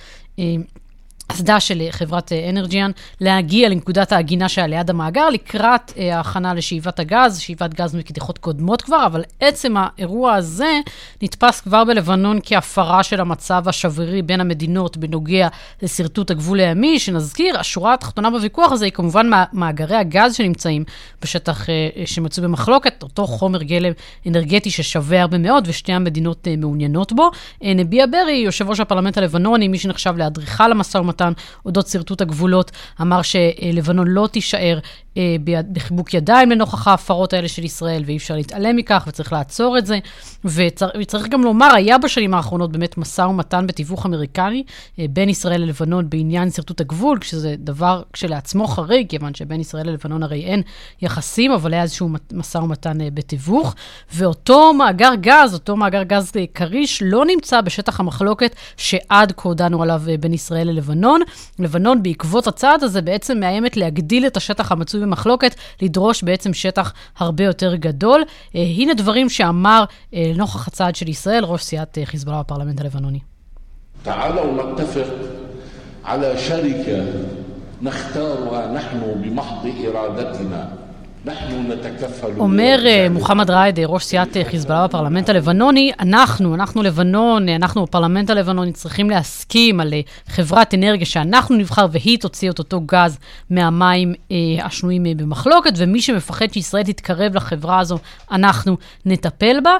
אסדה 1.31 1.59
של 1.59 1.81
חברת 1.91 2.31
אנרג'יאן 2.49 2.91
להגיע 3.21 3.69
לנקודת 3.69 4.11
העגינה 4.11 4.49
שהיה 4.49 4.67
ליד 4.67 4.89
המאגר 4.89 5.29
לקראת 5.29 5.93
אה, 5.97 6.17
ההכנה 6.17 6.53
לשאיבת 6.53 6.99
הגז, 6.99 7.39
שאיבת 7.39 7.73
גז 7.73 7.95
מקדיחות 7.95 8.37
קודמות 8.37 8.81
כבר, 8.81 9.05
אבל 9.05 9.23
עצם 9.39 9.75
האירוע 9.77 10.33
הזה 10.33 10.79
נתפס 11.21 11.61
כבר 11.61 11.83
בלבנון 11.83 12.39
כהפרה 12.43 13.03
של 13.03 13.21
המצב 13.21 13.63
השברירי 13.67 14.21
בין 14.21 14.41
המדינות 14.41 14.97
בנוגע 14.97 15.47
לשרטוט 15.81 16.31
הגבול 16.31 16.59
הימי, 16.59 16.99
שנזכיר, 16.99 17.59
השורה 17.59 17.93
התחתונה 17.93 18.29
בוויכוח 18.29 18.71
הזה 18.71 18.85
היא 18.85 18.93
כמובן 18.93 19.29
מאגרי 19.53 19.95
הגז 19.95 20.35
שנמצאים 20.35 20.83
בשטח 21.21 21.69
אה, 21.69 21.89
שמצוי 22.05 22.43
במחלוקת, 22.43 23.03
אותו 23.03 23.27
חומר 23.27 23.63
גלם 23.63 23.91
אנרגטי 24.27 24.69
ששווה 24.69 25.21
הרבה 25.21 25.37
מאוד 25.37 25.63
ושתי 25.67 25.93
המדינות 25.93 26.47
אה, 26.47 26.55
מעוניינות 26.57 27.13
בו. 27.13 27.31
נביע 27.61 28.05
ברי, 28.05 28.33
יושב 28.33 28.69
ראש 28.69 28.79
הפרלמנט 28.79 29.17
הלבנוני, 29.17 29.67
מי 29.67 29.77
שנחשב 29.77 30.13
לאדריכל 30.17 30.71
המשא 30.71 30.97
ומתן 30.97 31.20
אודות 31.65 31.87
שרטוט 31.87 32.21
הגבולות, 32.21 32.71
אמר 33.01 33.21
שלבנון 33.21 34.07
לא 34.07 34.29
תישאר 34.31 34.79
בחיבוק 35.73 36.13
ידיים 36.13 36.51
לנוכח 36.51 36.87
ההפרות 36.87 37.33
האלה 37.33 37.47
של 37.47 37.63
ישראל, 37.63 38.03
ואי 38.05 38.17
אפשר 38.17 38.35
להתעלם 38.35 38.75
מכך, 38.75 39.03
וצריך 39.07 39.33
לעצור 39.33 39.77
את 39.77 39.85
זה. 39.85 39.99
וצריך, 40.45 40.91
וצריך 41.01 41.27
גם 41.27 41.43
לומר, 41.43 41.69
היה 41.75 41.97
בשנים 41.97 42.33
האחרונות 42.33 42.71
באמת 42.71 42.97
משא 42.97 43.21
ומתן 43.21 43.67
בתיווך 43.67 44.05
אמריקני 44.05 44.63
אה, 44.99 45.05
בין 45.09 45.29
ישראל 45.29 45.61
ללבנון 45.61 46.09
בעניין 46.09 46.51
שרטוט 46.51 46.81
הגבול, 46.81 47.19
כשזה 47.19 47.55
דבר 47.57 48.01
כשלעצמו 48.13 48.67
חריג, 48.67 49.09
כיוון 49.09 49.33
שבין 49.33 49.61
ישראל 49.61 49.87
ללבנון 49.87 50.23
הרי 50.23 50.43
אין 50.43 50.61
יחסים, 51.01 51.51
אבל 51.51 51.73
היה 51.73 51.83
איזשהו 51.83 52.09
משא 52.33 52.57
ומתן 52.57 53.01
אה, 53.01 53.07
בתיווך. 53.13 53.75
ואותו 54.13 54.73
מאגר 54.73 55.11
גז, 55.21 55.53
אותו 55.53 55.77
מאגר 55.77 56.03
גז 56.03 56.31
כריש, 56.53 57.03
לא 57.05 57.25
נמצא 57.25 57.61
בשטח 57.61 57.99
המחלוקת 57.99 58.55
שעד 58.77 59.33
כה 59.37 59.53
דנו 59.53 59.83
עליו 59.83 60.01
בין 60.19 60.33
ישראל 60.33 60.67
ללבנון. 60.67 61.21
לבנון, 61.59 62.03
בעקבות 62.03 62.47
הצעד 62.47 62.83
הזה, 62.83 63.01
בעצם 63.01 63.39
מאיימת 63.39 63.77
להגדיל 63.77 64.27
את 64.27 64.37
השטח 64.37 64.71
המצוי 64.71 65.00
במחלוקת, 65.00 65.54
לדרוש 65.82 66.22
בעצם 66.22 66.54
שטח 66.54 66.92
הרבה 67.18 67.44
יותר 67.44 67.74
גדול. 67.74 68.24
אה, 68.54 68.60
הנה 68.60 68.94
דברים 68.94 69.28
שאמר 69.28 69.84
אה, 70.14 70.32
נוכח 70.36 70.68
הצעד 70.68 70.96
של 70.96 71.08
ישראל, 71.08 71.44
ראש 71.44 71.62
סיעת 71.62 71.98
אה, 71.98 72.06
חיזבאללה 72.06 72.42
בפרלמנט 72.42 72.80
הלבנוני. 72.80 73.18
تعالوا 74.04 74.72
نتفق 74.72 75.06
على 76.04 76.38
شركة 76.38 77.04
نختارها 77.82 78.72
نحن 78.72 79.00
بمحض 79.22 79.68
إرادتنا 79.88 80.68
אומר 82.37 82.83
אה, 82.85 83.07
מוחמד 83.09 83.49
ראיד, 83.49 83.79
ראש 83.79 84.03
סיעת 84.03 84.37
אה, 84.37 84.43
חיזבאללה 84.45 84.87
בפרלמנט 84.87 85.29
הלבנוני, 85.29 85.91
אנחנו, 85.99 86.55
אנחנו 86.55 86.83
לבנון, 86.83 87.49
אה, 87.49 87.55
אנחנו 87.55 87.83
בפרלמנט 87.83 88.29
הלבנוני 88.29 88.71
צריכים 88.71 89.09
להסכים 89.09 89.79
על 89.79 89.93
חברת 90.27 90.73
אנרגיה 90.73 91.05
שאנחנו 91.05 91.55
נבחר 91.55 91.85
והיא 91.91 92.19
תוציא 92.19 92.49
את 92.49 92.59
אותו 92.59 92.81
גז 92.81 93.17
מהמים 93.49 94.13
השנויים 94.61 95.03
במחלוקת, 95.17 95.73
ומי 95.77 96.01
שמפחד 96.01 96.53
שישראל 96.53 96.83
תתקרב 96.83 97.35
לחברה 97.35 97.79
הזו, 97.79 97.97
אנחנו 98.31 98.77
נטפל 99.05 99.57
בה. 99.63 99.77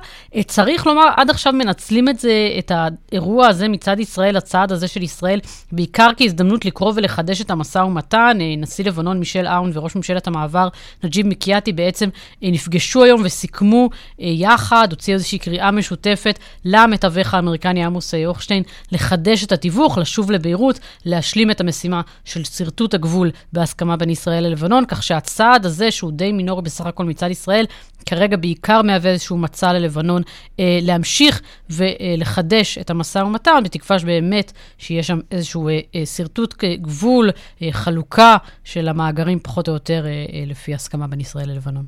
צריך 0.48 0.88
לומר, 0.88 1.08
עד 1.18 1.30
עכשיו 1.30 1.54
מנצלים 1.54 2.10
את 2.10 2.20
זה, 2.20 2.32
את 2.60 2.72
האירוע 2.76 3.48
הזה 3.48 3.68
מצד 3.68 4.00
ישראל, 4.00 4.38
הצעד 4.38 4.72
הזה 4.72 4.88
של 4.88 5.04
ישראל, 5.04 5.40
בעיקר 5.72 6.10
כהזדמנות 6.18 6.66
לקרוא 6.66 6.94
ולחדש 6.96 7.42
את 7.42 7.52
המשא 7.52 7.80
ומתן. 7.80 8.38
נשיא 8.58 8.86
לבנון 8.86 9.20
מישל 9.20 9.48
אהון 9.48 9.72
וראש 9.74 9.96
ממשלת 9.96 10.28
המעבר 10.28 10.68
נג'יב 11.04 11.31
מקיאטי 11.32 11.74
בעצם 11.74 12.10
אה, 12.44 12.50
נפגשו 12.52 13.04
היום 13.04 13.22
וסיכמו 13.26 13.90
אה, 14.22 14.26
יחד, 14.28 14.88
הוציאו 14.92 15.14
איזושהי 15.14 15.40
קריאה 15.40 15.72
משותפת 15.72 16.40
למתווך 16.66 17.34
האמריקני 17.34 17.84
עמוס 17.84 18.14
הוכשטיין, 18.14 18.64
לחדש 18.92 19.44
את 19.44 19.52
התיווך, 19.52 19.98
לשוב 19.98 20.32
לביירות, 20.32 20.80
להשלים 21.06 21.52
את 21.52 21.62
המשימה 21.62 22.02
של 22.26 22.44
שרטוט 22.44 22.94
הגבול 22.94 23.32
בהסכמה 23.54 23.98
בין 23.98 24.10
ישראל 24.10 24.44
ללבנון, 24.44 24.86
כך 24.86 25.04
שהצעד 25.04 25.66
הזה, 25.66 25.92
שהוא 25.92 26.12
די 26.12 26.32
מינורי 26.32 26.62
בסך 26.62 26.86
הכל 26.86 27.06
מצד 27.06 27.32
ישראל, 27.32 27.66
כרגע 28.06 28.38
בעיקר 28.38 28.82
מהווה 28.82 29.12
איזשהו 29.12 29.38
מצע 29.38 29.74
ללבנון 29.74 30.22
אה, 30.60 30.80
להמשיך 30.82 31.42
ולחדש 31.70 32.78
את 32.78 32.90
המשא 32.90 33.20
ומתן, 33.20 33.62
בתקווה 33.64 34.00
שבאמת 34.00 34.52
שיהיה 34.78 35.04
שם 35.04 35.20
איזשהו 35.32 35.70
אה, 35.70 35.80
אה, 35.96 36.06
שרטוט 36.06 36.64
גבול, 36.64 37.30
אה, 37.62 37.68
חלוקה 37.72 38.38
של 38.64 38.88
המאגרים 38.88 39.40
פחות 39.40 39.68
או 39.68 39.74
יותר 39.74 40.06
אה, 40.06 40.12
אה, 40.12 40.44
לפי 40.48 40.74
הסכמה 40.74 41.08
בין 41.08 41.20
ישראל 41.20 41.50
ללבנון. 41.50 41.86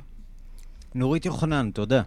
נורית 0.96 1.26
יוחנן, 1.26 1.70
תודה. 1.74 2.02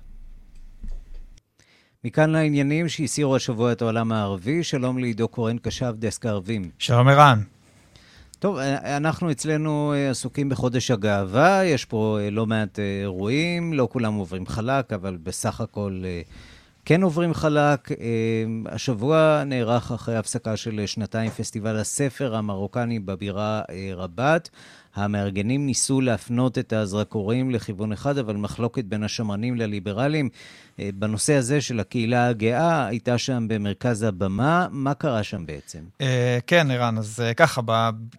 מכאן 2.04 2.30
לעניינים 2.30 2.88
שהסירו 2.88 3.36
השבוע 3.36 3.72
את 3.72 3.82
העולם 3.82 4.12
הערבי. 4.12 4.64
שלום 4.64 4.98
לעידו 4.98 5.28
קורן 5.28 5.58
קשב, 5.58 5.94
דסק 5.98 6.26
הערבים. 6.26 6.70
שלום 6.78 7.08
ערן. 7.08 7.55
טוב, 8.38 8.58
אה, 8.58 8.96
אנחנו 8.96 9.30
אצלנו 9.30 9.92
אה, 9.96 10.10
עסוקים 10.10 10.48
בחודש 10.48 10.90
הגאווה, 10.90 11.64
יש 11.64 11.84
פה 11.84 12.18
אה, 12.20 12.30
לא 12.30 12.46
מעט 12.46 12.78
אירועים, 12.78 13.72
לא 13.72 13.88
כולם 13.92 14.14
עוברים 14.14 14.46
חלק, 14.46 14.92
אבל 14.92 15.16
בסך 15.22 15.60
הכל 15.60 16.02
כן 16.84 17.02
עוברים 17.02 17.34
חלק. 17.34 17.88
השבוע 18.66 19.42
נערך 19.46 19.92
אחרי 19.92 20.16
הפסקה 20.16 20.56
של 20.56 20.86
שנתיים 20.86 21.30
פסטיבל 21.30 21.76
הספר 21.76 22.36
המרוקני 22.36 22.98
בבירה 22.98 23.62
רבת. 23.96 24.50
המארגנים 24.96 25.66
ניסו 25.66 26.00
להפנות 26.00 26.58
את 26.58 26.72
הזרקורים 26.72 27.50
לכיוון 27.50 27.92
אחד, 27.92 28.18
אבל 28.18 28.36
מחלוקת 28.36 28.84
בין 28.84 29.02
השמרנים 29.02 29.56
לליברלים 29.56 30.28
אה, 30.80 30.90
בנושא 30.94 31.34
הזה 31.34 31.60
של 31.60 31.80
הקהילה 31.80 32.28
הגאה 32.28 32.86
הייתה 32.86 33.18
שם 33.18 33.48
במרכז 33.48 34.02
הבמה. 34.02 34.66
מה 34.70 34.94
קרה 34.94 35.22
שם 35.22 35.46
בעצם? 35.46 35.78
אה, 36.00 36.38
כן, 36.46 36.70
ערן, 36.70 36.98
אז 36.98 37.20
אה, 37.24 37.34
ככה, 37.34 37.60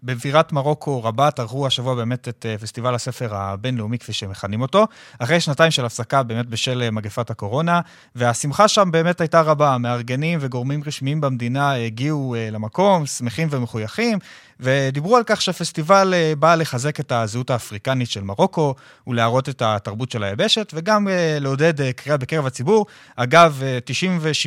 בבירת 0.03 0.53
מרוקו 0.53 1.03
רבת 1.03 1.39
ערכו 1.39 1.67
השבוע 1.67 1.95
באמת 1.95 2.27
את 2.27 2.45
פסטיבל 2.61 2.95
הספר 2.95 3.35
הבינלאומי, 3.35 3.97
כפי 3.97 4.13
שמכנים 4.13 4.61
אותו, 4.61 4.85
אחרי 5.19 5.39
שנתיים 5.39 5.71
של 5.71 5.85
הפסקה 5.85 6.23
באמת 6.23 6.45
בשל 6.45 6.89
מגפת 6.89 7.29
הקורונה, 7.29 7.81
והשמחה 8.15 8.67
שם 8.67 8.91
באמת 8.91 9.21
הייתה 9.21 9.41
רבה. 9.41 9.77
מארגנים 9.77 10.39
וגורמים 10.41 10.81
רשמיים 10.85 11.21
במדינה 11.21 11.73
הגיעו 11.73 12.35
למקום, 12.51 13.05
שמחים 13.05 13.47
ומחויכים. 13.51 14.19
ודיברו 14.59 15.17
על 15.17 15.23
כך 15.25 15.41
שהפסטיבל 15.41 16.13
אה, 16.13 16.33
בא 16.39 16.55
לחזק 16.55 16.99
את 16.99 17.11
הזהות 17.11 17.49
האפריקנית 17.49 18.09
של 18.09 18.21
מרוקו 18.21 18.75
ולהראות 19.07 19.49
את 19.49 19.61
התרבות 19.61 20.11
של 20.11 20.23
היבשת, 20.23 20.73
וגם 20.75 21.07
אה, 21.07 21.37
לעודד 21.39 21.91
קריאה 21.91 22.17
בקרב 22.17 22.45
הציבור. 22.45 22.85
אגב, 23.15 23.61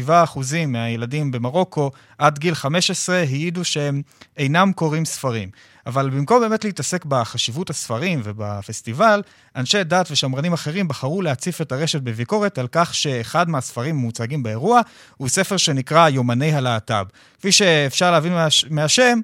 97% 0.09 0.11
מהילדים 0.67 1.31
במרוקו 1.31 1.91
עד 2.19 2.39
גיל 2.39 2.55
15 2.55 3.17
העידו 3.17 3.65
שהם 3.65 4.03
אינם 4.37 4.73
קוראים 4.73 5.05
ספרים. 5.05 5.51
אבל 5.87 6.11
במקום 6.11 6.41
באמת 6.41 6.65
להתעסק 6.65 7.05
בחשיבות 7.05 7.71
הספרים 7.71 8.21
ובפסטיבל, 8.25 9.23
אנשי 9.57 9.85
דת 9.85 10.11
ושמרנים 10.11 10.53
אחרים 10.53 10.89
בחרו 10.89 11.23
להציף 11.23 11.61
את 11.61 11.73
הרשת 11.73 12.01
בביקורת 12.01 12.59
על 12.59 12.67
כך 12.73 12.95
שאחד 12.95 13.49
מהספרים 13.49 13.97
המוצגים 13.97 14.43
באירוע 14.43 14.81
הוא 15.17 15.29
ספר 15.29 15.57
שנקרא 15.57 16.09
יומני 16.09 16.53
הלהט"ב. 16.53 17.05
כפי 17.39 17.53
שאפשר 17.53 18.11
להבין 18.11 18.33
מהשם, 18.71 19.21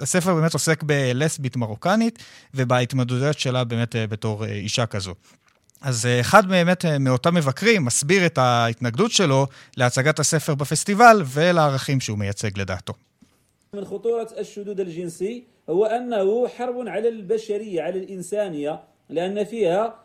הספר 0.00 0.34
באמת 0.34 0.52
עוסק 0.52 0.82
בלסבית 0.82 1.56
מרוקנית 1.56 2.18
ובהתמודדויות 2.54 3.38
שלה 3.38 3.64
באמת 3.64 3.96
אה, 3.96 4.06
בתור 4.06 4.44
אה, 4.44 4.52
אישה 4.52 4.86
כזו. 4.86 5.14
אז 5.80 6.06
אה, 6.06 6.20
אחד 6.20 6.48
באמת 6.48 6.84
מאותם 7.00 7.34
מבקרים 7.34 7.84
מסביר 7.84 8.26
את 8.26 8.38
ההתנגדות 8.38 9.12
שלו 9.12 9.46
להצגת 9.76 10.18
הספר 10.18 10.54
בפסטיבל 10.54 11.22
ולערכים 11.26 12.00
שהוא 12.00 12.18
מייצג 12.18 12.58
לדעתו. 12.58 12.92
هو 15.69 15.85
أنه 15.85 16.47
حرب 16.47 16.87
على 16.87 17.09
البشرية 17.09 17.81
على 17.81 17.99
الإنسانية 17.99 18.79
لأن 19.09 19.43
فيها 19.43 19.95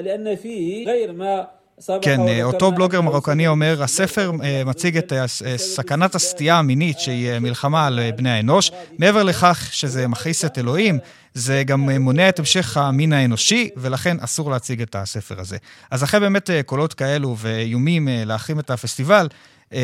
لأن 0.00 0.36
فيه 0.36 0.86
غير 0.86 1.12
ما 1.12 1.62
כן, 2.02 2.42
אותו 2.42 2.72
בלוגר 2.72 3.00
מרוקני 3.00 3.46
אומר, 3.46 3.82
הספר 3.82 4.32
מציג 4.66 4.96
את 4.96 5.12
סכנת 5.56 6.14
הסטייה 6.14 6.58
המינית 6.58 6.98
שהיא 6.98 7.38
מלחמה 7.38 7.86
על 7.86 8.00
בני 8.16 8.30
האנוש. 8.30 8.70
מעבר 8.98 9.22
לכך 9.22 9.68
שזה 9.72 10.08
מכעיס 10.08 10.44
את 10.44 10.58
אלוהים, 10.58 10.98
זה 11.34 11.62
גם 11.66 11.90
מונע 11.90 12.28
את 12.28 12.38
המשך 12.38 12.76
המין 12.76 13.12
האנושי, 13.12 13.70
ולכן 13.76 14.16
אסור 14.20 14.50
להציג 14.50 14.82
את 14.82 14.96
הספר 14.98 15.40
הזה. 15.40 15.56
אז 15.90 16.04
אחרי 16.04 16.20
באמת 16.20 16.50
קולות 16.66 16.94
כאלו 16.94 17.36
ואיומים 17.38 18.08
להחרים 18.10 18.58
את 18.58 18.70
הפסטיבל, 18.70 19.28
אה, 19.28 19.28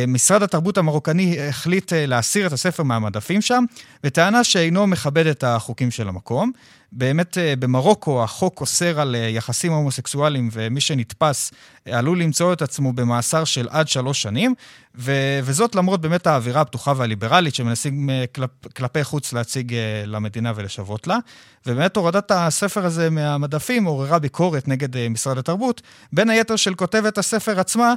משרד 0.07 0.43
התרבות 0.43 0.77
המרוקני 0.77 1.47
החליט 1.49 1.93
אה, 1.93 2.05
להסיר 2.05 2.47
את 2.47 2.53
הספר 2.53 2.83
מהמדפים 2.83 3.41
שם, 3.41 3.63
בטענה 4.03 4.43
שאינו 4.43 4.87
מכבד 4.87 5.27
את 5.27 5.43
החוקים 5.43 5.91
של 5.91 6.07
המקום. 6.07 6.51
באמת, 6.92 7.38
אה, 7.38 7.54
במרוקו 7.58 8.22
החוק 8.22 8.60
אוסר 8.60 9.00
על 9.00 9.16
יחסים 9.28 9.72
הומוסקסואליים, 9.72 10.48
ומי 10.52 10.80
שנתפס 10.80 11.52
עלול 11.86 12.22
למצוא 12.22 12.52
את 12.52 12.62
עצמו 12.62 12.92
במאסר 12.92 13.44
של 13.44 13.68
עד 13.70 13.88
שלוש 13.88 14.22
שנים, 14.22 14.54
ו- 14.94 15.40
וזאת 15.42 15.74
למרות 15.74 16.00
באמת 16.00 16.26
האווירה 16.26 16.60
הפתוחה 16.60 16.92
והליברלית 16.96 17.54
שמנסים 17.54 18.10
כלפ- 18.34 18.72
כלפי 18.76 19.04
חוץ 19.04 19.32
להציג 19.32 19.74
למדינה 20.06 20.52
ולשוות 20.56 21.06
לה. 21.06 21.18
ובאמת 21.66 21.96
הורדת 21.96 22.30
הספר 22.30 22.84
הזה 22.84 23.10
מהמדפים 23.10 23.84
עוררה 23.84 24.18
ביקורת 24.18 24.68
נגד 24.68 25.08
משרד 25.08 25.38
התרבות, 25.38 25.82
בין 26.12 26.30
היתר 26.30 26.56
של 26.56 26.74
כותבת 26.74 27.18
הספר 27.18 27.60
עצמה, 27.60 27.94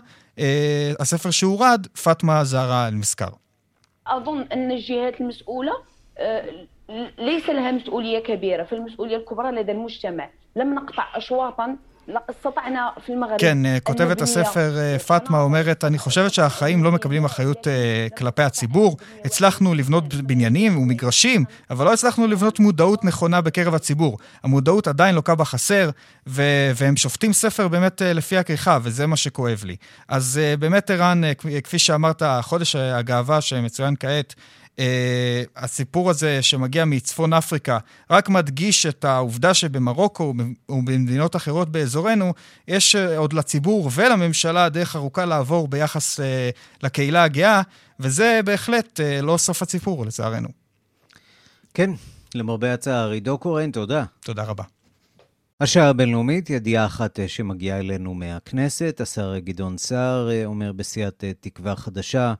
הספר 0.99 1.31
שהורד, 1.31 1.87
פאטמה 2.03 2.43
זהרה 2.43 2.87
אל-מסקר. 2.87 3.29
أظن 4.07 4.43
أن 4.53 4.71
الجهات 4.71 5.21
المسؤولة 5.21 5.73
ليس 7.17 7.49
لها 7.49 7.71
مسؤولية 7.71 8.19
كبيرة 8.19 8.63
فالمسؤولية 8.63 9.17
الكبرى 9.17 9.51
لدى 9.51 9.71
المجتمع 9.71 10.29
لم 10.55 10.75
نقطع 10.75 11.03
أشواطا 11.15 11.77
כן, 13.37 13.65
אה, 13.65 13.79
כותבת 13.83 14.21
הספר 14.21 14.77
אה, 14.77 14.99
פאטמה 14.99 15.41
אומרת, 15.41 15.83
אני 15.83 15.97
חושבת 15.97 16.33
שהחיים 16.33 16.83
לא 16.83 16.91
מקבלים 16.91 17.25
אחריות 17.25 17.67
אה, 17.67 18.07
כלפי 18.17 18.43
הציבור. 18.43 18.97
הצלחנו 19.25 19.73
לבנות 19.73 20.13
בניינים 20.13 20.77
ומגרשים, 20.77 21.45
אבל 21.69 21.85
לא 21.85 21.93
הצלחנו 21.93 22.27
לבנות 22.27 22.59
מודעות 22.59 23.05
נכונה 23.05 23.41
בקרב 23.41 23.75
הציבור. 23.75 24.17
המודעות 24.43 24.87
עדיין 24.87 25.15
לוקה 25.15 25.35
בחסר, 25.35 25.89
והם 26.75 26.97
שופטים 26.97 27.33
ספר 27.33 27.67
באמת 27.67 28.01
לפי 28.05 28.37
הכריכה, 28.37 28.79
וזה 28.83 29.07
מה 29.07 29.17
שכואב 29.17 29.61
לי. 29.65 29.75
אז 30.07 30.39
באמת, 30.59 30.89
ערן, 30.89 31.21
כפי 31.63 31.79
שאמרת, 31.79 32.23
חודש 32.41 32.75
הגאווה 32.75 33.41
שמצוין 33.41 33.95
כעת, 33.99 34.35
Uh, 34.76 34.78
הסיפור 35.56 36.10
הזה 36.10 36.42
שמגיע 36.42 36.84
מצפון 36.84 37.32
אפריקה 37.32 37.78
רק 38.10 38.28
מדגיש 38.28 38.86
את 38.86 39.04
העובדה 39.04 39.54
שבמרוקו 39.54 40.34
ובמדינות 40.68 41.36
אחרות 41.36 41.72
באזורנו, 41.72 42.34
יש 42.68 42.96
uh, 42.96 42.98
עוד 43.16 43.32
לציבור 43.32 43.90
ולממשלה 43.94 44.68
דרך 44.68 44.96
ארוכה 44.96 45.24
לעבור 45.24 45.68
ביחס 45.68 46.20
uh, 46.20 46.22
לקהילה 46.82 47.22
הגאה, 47.22 47.62
וזה 48.00 48.40
בהחלט 48.44 49.00
uh, 49.00 49.22
לא 49.22 49.36
סוף 49.36 49.62
הסיפור, 49.62 50.06
לצערנו. 50.06 50.48
כן, 51.74 51.90
למרבה 52.34 52.74
הצער, 52.74 53.10
עידו 53.10 53.38
קורן, 53.38 53.70
תודה. 53.70 54.04
תודה 54.20 54.42
רבה. 54.42 54.64
השעה 55.60 55.88
הבינלאומית, 55.88 56.50
ידיעה 56.50 56.86
אחת 56.86 57.18
שמגיעה 57.26 57.78
אלינו 57.78 58.14
מהכנסת, 58.14 59.00
השר 59.00 59.38
גדעון 59.38 59.78
סער 59.78 60.44
אומר 60.44 60.72
בסיעת 60.72 61.24
תקווה 61.40 61.76
חדשה, 61.76 62.34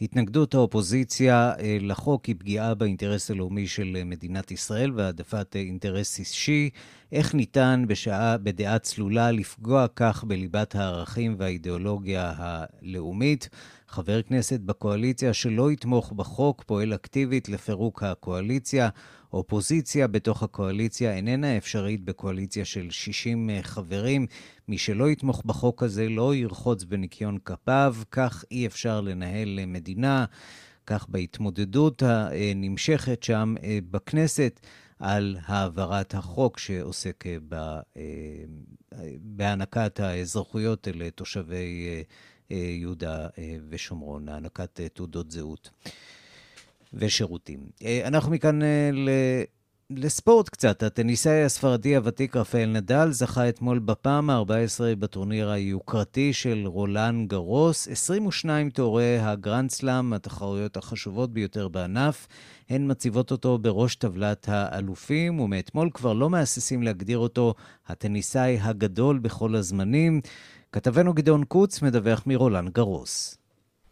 התנגדות 0.00 0.54
האופוזיציה 0.54 1.52
אה, 1.58 1.78
לחוק 1.80 2.24
היא 2.24 2.36
פגיעה 2.38 2.74
באינטרס 2.74 3.30
הלאומי 3.30 3.66
של 3.66 3.96
אה, 3.96 4.04
מדינת 4.04 4.50
ישראל 4.50 4.92
והעדפת 4.94 5.56
אה, 5.56 5.60
אינטרס 5.60 6.18
אישי. 6.18 6.70
איך 7.12 7.34
ניתן 7.34 7.84
בשעה, 7.88 8.38
בדעה 8.38 8.78
צלולה 8.78 9.30
לפגוע 9.30 9.86
כך 9.96 10.24
בליבת 10.24 10.74
הערכים 10.74 11.34
והאידיאולוגיה 11.38 12.32
הלאומית? 12.36 13.48
חבר 13.88 14.22
כנסת 14.22 14.60
בקואליציה 14.60 15.34
שלא 15.34 15.72
יתמוך 15.72 16.12
בחוק 16.12 16.64
פועל 16.66 16.94
אקטיבית 16.94 17.48
לפירוק 17.48 18.02
הקואליציה. 18.02 18.88
אופוזיציה 19.32 20.06
בתוך 20.06 20.42
הקואליציה 20.42 21.14
איננה 21.14 21.56
אפשרית 21.56 22.04
בקואליציה 22.04 22.64
של 22.64 22.90
60 22.90 23.50
חברים. 23.62 24.26
מי 24.68 24.78
שלא 24.78 25.10
יתמוך 25.10 25.42
בחוק 25.46 25.82
הזה 25.82 26.08
לא 26.08 26.34
ירחוץ 26.34 26.84
בניקיון 26.84 27.38
כפיו, 27.44 27.94
כך 28.10 28.44
אי 28.50 28.66
אפשר 28.66 29.00
לנהל 29.00 29.58
מדינה. 29.66 30.24
כך 30.90 31.08
בהתמודדות 31.08 32.02
הנמשכת 32.02 33.22
שם 33.22 33.54
אה, 33.62 33.78
בכנסת 33.90 34.60
על 34.98 35.36
העברת 35.46 36.14
החוק 36.14 36.58
שעוסק 36.58 37.24
אה, 37.26 37.36
אה, 37.96 38.02
בהענקת 39.20 40.00
האזרחויות 40.00 40.88
לתושבי 40.94 42.04
יהודה 42.50 43.28
ושומרון, 43.68 44.28
הענקת 44.28 44.80
תעודות 44.80 45.30
זהות 45.30 45.70
ושירותים. 46.92 47.60
אנחנו 48.04 48.32
מכאן 48.32 48.58
לספורט 49.90 50.48
קצת, 50.48 50.82
הטניסאי 50.82 51.42
הספרדי 51.44 51.96
הוותיק 51.96 52.36
רפאל 52.36 52.66
נדל 52.66 53.08
זכה 53.10 53.48
אתמול 53.48 53.78
בפעם 53.78 54.30
ה-14 54.30 54.96
בטורניר 54.98 55.50
היוקרתי 55.50 56.32
של 56.32 56.62
רולן 56.66 57.26
גרוס, 57.26 57.88
22 57.88 58.70
תוארי 58.70 59.18
הגרנד 59.18 59.70
סלאם, 59.70 60.12
התחרויות 60.12 60.76
החשובות 60.76 61.32
ביותר 61.32 61.68
בענף. 61.68 62.28
הן 62.68 62.90
מציבות 62.90 63.30
אותו 63.30 63.58
בראש 63.58 63.94
טבלת 63.94 64.48
האלופים, 64.48 65.40
ומאתמול 65.40 65.90
כבר 65.94 66.12
לא 66.12 66.30
מהססים 66.30 66.82
להגדיר 66.82 67.18
אותו 67.18 67.54
הטניסאי 67.86 68.58
הגדול 68.60 69.18
בכל 69.18 69.54
הזמנים. 69.54 70.20
כתבנו 70.72 71.14
גדעון 71.14 71.44
קוץ 71.44 71.82
מדווח 71.82 72.22
מרולן 72.26 72.68
גרוס. 72.68 73.39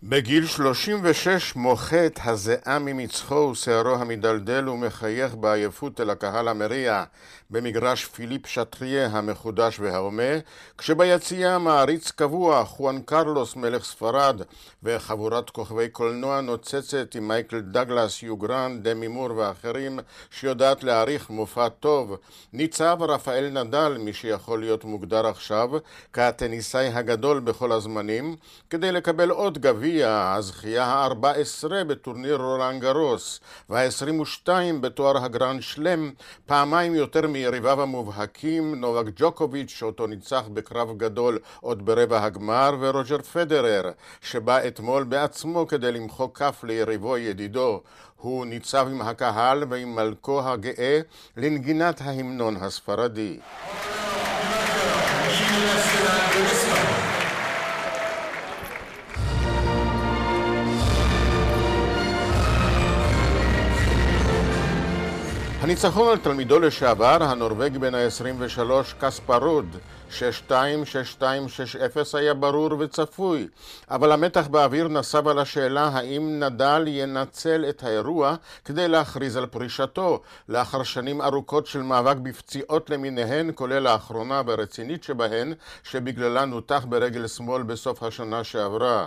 בגיל 0.02 0.46
36 0.46 1.56
מוחה 1.56 2.06
את 2.06 2.20
הזיעה 2.24 2.78
ממצחו 2.78 3.34
ושערו 3.34 3.94
המדלדל 3.94 4.68
ומחייך 4.68 5.34
בעייפות 5.34 6.00
אל 6.00 6.10
הקהל 6.10 6.48
המריע 6.48 7.04
במגרש 7.50 8.04
פיליפ 8.04 8.46
שטריה 8.46 9.06
המחודש 9.06 9.80
וההומה, 9.80 10.22
כשביציע 10.78 11.58
מעריץ 11.58 12.10
קבוע 12.10 12.64
חואן 12.64 13.00
קרלוס 13.02 13.56
מלך 13.56 13.84
ספרד 13.84 14.42
וחבורת 14.82 15.50
כוכבי 15.50 15.88
קולנוע 15.88 16.40
נוצצת 16.40 17.14
עם 17.14 17.28
מייקל 17.28 17.60
דגלס, 17.60 18.22
יו 18.22 18.38
גרנט, 18.38 18.78
דמי 18.82 19.08
מור 19.08 19.30
ואחרים 19.36 19.98
שיודעת 20.30 20.84
להעריך 20.84 21.30
מופע 21.30 21.68
טוב, 21.68 22.16
ניצב 22.52 22.96
רפאל 23.00 23.50
נדל, 23.50 23.96
מי 24.00 24.12
שיכול 24.12 24.60
להיות 24.60 24.84
מוגדר 24.84 25.26
עכשיו 25.26 25.70
כהטניסאי 26.12 26.88
הגדול 26.88 27.40
בכל 27.40 27.72
הזמנים, 27.72 28.36
כדי 28.70 28.92
לקבל 28.92 29.30
עוד 29.30 29.58
גביע 29.58 29.87
גביע 29.88 30.32
הזכייה 30.36 30.84
ה-14 30.84 31.84
בטורניר 31.86 32.36
רולנד 32.36 32.80
גרוס 32.82 33.40
וה-22 33.70 34.48
בתואר 34.80 35.24
הגרנד 35.24 35.62
סלאם, 35.62 36.10
פעמיים 36.46 36.94
יותר 36.94 37.26
מיריביו 37.26 37.82
המובהקים, 37.82 38.74
נובק 38.74 39.04
ג'וקוביץ' 39.16 39.70
שאותו 39.70 40.06
ניצח 40.06 40.42
בקרב 40.52 40.96
גדול 40.96 41.38
עוד 41.60 41.86
ברבע 41.86 42.24
הגמר, 42.24 42.76
ורוג'ר 42.80 43.22
פדרר, 43.22 43.90
שבא 44.20 44.66
אתמול 44.66 45.04
בעצמו 45.04 45.66
כדי 45.66 45.92
למחוא 45.92 46.28
כף 46.34 46.64
ליריבו 46.64 47.18
ידידו. 47.18 47.80
הוא 48.16 48.46
ניצב 48.46 48.86
עם 48.90 49.02
הקהל 49.02 49.64
ועם 49.68 49.94
מלכו 49.94 50.48
הגאה 50.48 51.00
לנגינת 51.36 52.00
ההמנון 52.00 52.56
הספרדי. 52.56 53.38
הניצחון 65.60 66.08
על 66.08 66.18
תלמידו 66.18 66.60
לשעבר, 66.60 67.16
הנורבג 67.20 67.76
בן 67.76 67.94
ה-23, 67.94 68.60
קספרוד, 69.00 69.76
6-2, 70.10 70.12
6-2, 70.50 71.22
6-0 71.22 71.24
היה 72.18 72.34
ברור 72.34 72.70
וצפוי, 72.78 73.48
אבל 73.90 74.12
המתח 74.12 74.46
באוויר 74.46 74.88
נסב 74.88 75.28
על 75.28 75.38
השאלה 75.38 75.90
האם 75.92 76.40
נדל 76.42 76.84
ינצל 76.86 77.64
את 77.68 77.82
האירוע 77.82 78.34
כדי 78.64 78.88
להכריז 78.88 79.36
על 79.36 79.46
פרישתו, 79.46 80.20
לאחר 80.48 80.82
שנים 80.82 81.22
ארוכות 81.22 81.66
של 81.66 81.82
מאבק 81.82 82.16
בפציעות 82.16 82.90
למיניהן, 82.90 83.50
כולל 83.54 83.86
האחרונה 83.86 84.42
והרצינית 84.46 85.04
שבהן, 85.04 85.54
שבגללה 85.82 86.44
נותח 86.44 86.86
ברגל 86.88 87.26
שמאל 87.26 87.62
בסוף 87.62 88.02
השנה 88.02 88.44
שעברה. 88.44 89.06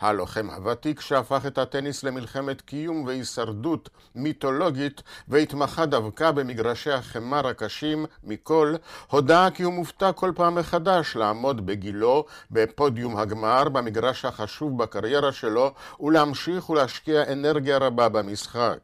הלוחם 0.00 0.50
הוותיק 0.50 1.00
שהפך 1.00 1.46
את 1.46 1.58
הטניס 1.58 2.04
למלחמת 2.04 2.60
קיום 2.60 3.04
והישרדות 3.04 3.88
מיתולוגית 4.14 5.02
והתמחה 5.28 5.86
דווקא 5.86 6.30
במגרשי 6.30 6.90
החמר 6.90 7.46
הקשים 7.48 8.06
מכל, 8.24 8.74
הודה 9.10 9.48
כי 9.54 9.62
הוא 9.62 9.72
מופתע 9.72 10.12
כל 10.12 10.32
פעם 10.34 10.54
מחדש 10.54 11.16
לעמוד 11.16 11.66
בגילו 11.66 12.24
בפודיום 12.50 13.16
הגמר 13.16 13.68
במגרש 13.68 14.24
החשוב 14.24 14.82
בקריירה 14.82 15.32
שלו 15.32 15.72
ולהמשיך 16.00 16.70
ולהשקיע 16.70 17.32
אנרגיה 17.32 17.78
רבה 17.78 18.08
במשחק. 18.08 18.78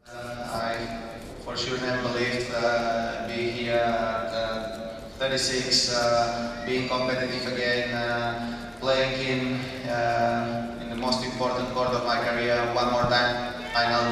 Uh, 7.97 8.57
playing 8.79 9.15
in 9.31 9.41
uh, 9.89 10.76
most 11.07 11.23
important 11.31 11.67
court 11.75 11.91
of 11.97 12.03
my 12.11 12.17
career 12.25 12.57
one 12.81 12.89
more 12.95 13.07
time, 13.15 13.35
final. 13.75 14.05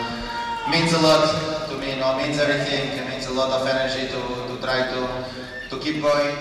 Means 0.73 0.91
a 0.99 1.01
lot 1.07 1.23
to 1.69 1.73
me, 1.81 1.87
you 1.91 1.99
know, 2.01 2.11
means 2.21 2.37
everything. 2.45 2.83
It 2.99 3.05
means 3.09 3.25
a 3.33 3.35
lot 3.39 3.51
of 3.57 3.61
energy 3.73 4.03
to, 4.13 4.21
to 4.49 4.53
try 4.65 4.79
to, 4.93 5.01
to 5.71 5.75
keep 5.83 5.97
going. 6.07 6.35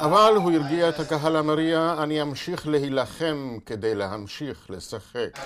אבל 0.00 0.32
הוא 0.36 0.52
הרגיע 0.52 0.88
את 0.88 1.00
הקהל 1.00 1.36
המריע, 1.36 1.94
אני 2.02 2.22
אמשיך 2.22 2.66
להילחם 2.66 3.58
כדי 3.66 3.94
להמשיך 3.94 4.66
לשחק. 4.70 5.38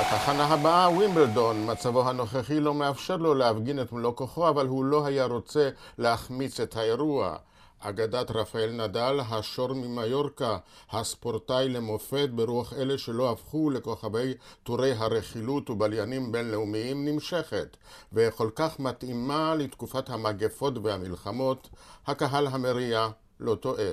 התחנה 0.00 0.44
הבאה, 0.44 0.90
ווימבלדון, 0.90 1.70
מצבו 1.70 2.08
הנוכחי 2.08 2.60
לא 2.60 2.74
מאפשר 2.74 3.16
לו 3.16 3.34
להפגין 3.34 3.80
את 3.80 3.92
מלוא 3.92 4.12
כוחו, 4.14 4.48
אבל 4.48 4.66
הוא 4.66 4.84
לא 4.84 5.06
היה 5.06 5.24
רוצה 5.24 5.68
להחמיץ 5.98 6.60
את 6.60 6.76
האירוע. 6.76 7.36
אגדת 7.80 8.30
רפאל 8.30 8.70
נדל, 8.72 9.20
השור 9.28 9.72
ממיורקה, 9.72 10.58
הספורטאי 10.90 11.68
למופת 11.68 12.28
ברוח 12.34 12.72
אלה 12.72 12.98
שלא 12.98 13.32
הפכו 13.32 13.70
לכוכבי 13.70 14.34
טורי 14.62 14.92
הרכילות 14.92 15.70
ובליינים 15.70 16.32
בינלאומיים 16.32 17.04
נמשכת, 17.08 17.76
וכל 18.12 18.50
כך 18.54 18.80
מתאימה 18.80 19.54
לתקופת 19.54 20.10
המגפות 20.10 20.78
והמלחמות, 20.78 21.68
הקהל 22.06 22.46
המריע 22.46 23.08
לא 23.40 23.54
טועה. 23.54 23.92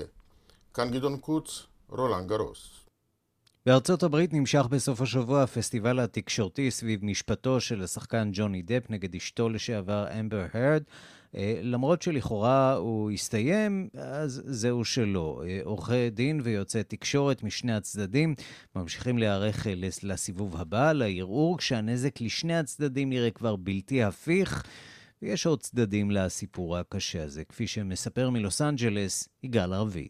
כאן 0.74 0.92
גדעון 0.92 1.18
קוץ, 1.18 1.66
רולנד 1.90 2.28
גרוס. 2.28 2.86
בארצות 3.66 4.04
הברית 4.04 4.34
נמשך 4.34 4.66
בסוף 4.70 5.02
השבוע 5.02 5.44
הפסטיבל 5.44 6.00
התקשורתי 6.00 6.72
סביב 6.72 7.06
משפטו 7.06 7.62
של 7.62 7.84
השחקן 7.84 8.30
ג'וני 8.34 8.62
דפ 8.62 8.90
נגד 8.90 9.16
אשתו 9.16 9.50
לשעבר 9.50 10.06
אמבר 10.20 10.46
הרד. 10.54 10.84
אה, 11.38 11.60
למרות 11.62 12.02
שלכאורה 12.02 12.74
הוא 12.74 13.12
הסתיים, 13.12 13.90
אז 13.98 14.42
זהו 14.46 14.86
שלא. 14.86 15.44
אה, 15.48 15.60
עורכי 15.64 16.10
דין 16.10 16.42
ויוצאי 16.44 16.84
תקשורת 16.84 17.44
משני 17.44 17.74
הצדדים 17.74 18.36
ממשיכים 18.76 19.18
להיערך 19.18 19.68
אה, 19.68 19.74
לסיבוב 20.04 20.56
הבא, 20.56 20.92
לערעור, 20.92 21.58
כשהנזק 21.58 22.22
לשני 22.22 22.58
הצדדים 22.58 23.10
נראה 23.10 23.32
כבר 23.32 23.56
בלתי 23.56 24.04
הפיך. 24.04 24.64
ויש 25.22 25.46
עוד 25.46 25.62
צדדים 25.62 26.12
לסיפור 26.12 26.78
הקשה 26.78 27.24
הזה, 27.24 27.44
כפי 27.46 27.68
שמספר 27.68 28.30
מלוס 28.30 28.62
אנג'לס 28.62 29.30
יגאל 29.44 29.74
רביד. 29.74 30.10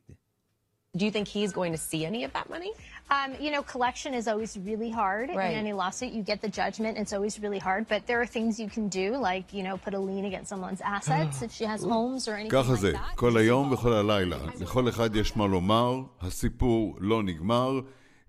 Do 0.98 1.02
you 1.02 1.12
think 1.12 1.28
he's 1.28 1.52
going 1.52 1.74
to 1.74 1.78
see 1.78 2.06
any 2.06 2.24
of 2.24 2.32
that 2.34 2.50
money? 2.50 2.72
Um, 3.10 3.36
you 3.40 3.52
know, 3.52 3.62
collection 3.62 4.16
is 4.16 4.28
always 4.28 4.58
really 4.58 4.90
hard 4.90 5.30
right. 5.30 5.52
in 5.52 5.58
any 5.58 5.74
lawsuit. 5.74 6.12
You 6.12 6.24
get 6.24 6.42
the 6.42 6.50
judgment, 6.50 6.98
it's 6.98 7.14
always 7.14 7.40
really 7.40 7.60
hard, 7.60 7.88
but 7.88 8.08
there 8.08 8.20
are 8.20 8.26
things 8.26 8.60
you 8.60 8.68
can 8.68 8.88
do, 8.88 9.16
like, 9.16 9.54
you 9.54 9.62
know, 9.62 9.78
put 9.78 9.94
a 9.94 10.00
lien 10.00 10.26
against 10.26 10.50
someone's 10.50 10.82
assets 10.82 11.44
if 11.44 11.52
she 11.52 11.66
has 11.66 11.84
homes 11.84 12.28
or 12.28 12.34
anything 12.36 12.50
ככה 12.50 12.72
like 12.72 12.80
זה, 12.80 12.92
that. 12.92 13.16
כל 13.16 13.38
היום 13.38 13.72
וכל 13.72 13.94
הלילה. 13.94 14.38
לכל 14.60 14.90
אחד 14.90 15.16
יש 15.16 15.38
מה 15.38 15.48
לומר, 15.48 16.02
הסיפור 16.22 16.98
לא 17.00 17.24
נגמר 17.24 17.80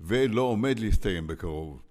ולא 0.01 0.43
עומד 0.43 0.79
להסתיים 0.79 1.27
בקרוב. 1.27 1.83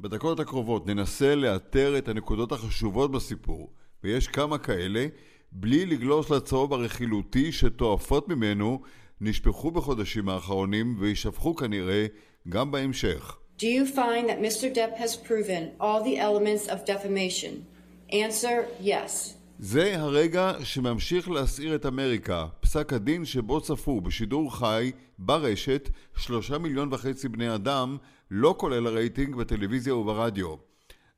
בדקות 0.00 0.40
הקרובות 0.40 0.86
ננסה 0.86 1.34
לאתר 1.34 1.98
את 1.98 2.08
הנקודות 2.08 2.52
החשובות 2.52 3.10
בסיפור, 3.10 3.72
ויש 4.04 4.28
כמה 4.28 4.58
כאלה, 4.58 5.06
בלי 5.52 5.86
לגלוש 5.86 6.30
לצהוב 6.30 6.72
הרכילותי 6.72 7.52
שטועפות 7.52 8.28
ממנו 8.28 8.80
נשפכו 9.20 9.70
בחודשים 9.70 10.28
האחרונים 10.28 10.96
וישפכו 10.98 11.56
כנראה 11.56 12.06
גם 12.48 12.70
בהמשך. 12.70 13.38
Do 13.58 13.66
you 13.66 13.86
find 13.86 14.28
that 14.28 14.40
Mr. 14.40 14.74
Depp 14.74 14.96
has 14.96 15.16
proven 15.16 15.62
all 15.80 16.02
the 16.02 16.18
elements 16.18 16.66
of 16.68 16.84
defamation? 16.84 17.64
Answer, 18.10 18.66
yes. 18.80 19.34
זה 19.58 20.00
הרגע 20.00 20.52
שממשיך 20.64 21.30
להסעיר 21.30 21.74
את 21.74 21.86
אמריקה, 21.86 22.46
פסק 22.60 22.92
הדין 22.92 23.24
שבו 23.24 23.60
צפו 23.60 24.00
בשידור 24.00 24.56
חי, 24.56 24.92
ברשת, 25.18 25.90
שלושה 26.16 26.58
מיליון 26.58 26.88
וחצי 26.92 27.28
בני 27.28 27.54
אדם, 27.54 27.96
לא 28.30 28.54
כולל 28.58 28.86
הרייטינג 28.86 29.34
בטלוויזיה 29.36 29.94
וברדיו. 29.94 30.54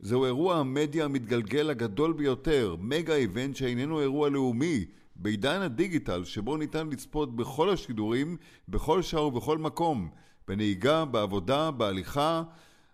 זהו 0.01 0.25
אירוע 0.25 0.57
המדיה 0.57 1.05
המתגלגל 1.05 1.70
הגדול 1.70 2.12
ביותר, 2.12 2.77
מגה 2.81 3.14
איבנט 3.14 3.57
שאיננו 3.57 4.01
אירוע 4.01 4.29
לאומי, 4.29 4.85
בעידן 5.16 5.61
הדיגיטל 5.61 6.25
שבו 6.25 6.57
ניתן 6.57 6.89
לצפות 6.89 7.37
בכל 7.37 7.70
השידורים, 7.70 8.37
בכל 8.68 9.03
שעה 9.03 9.27
ובכל 9.27 9.59
מקום, 9.59 10.09
בנהיגה, 10.49 11.05
בעבודה, 11.05 11.70
בהליכה, 11.70 12.42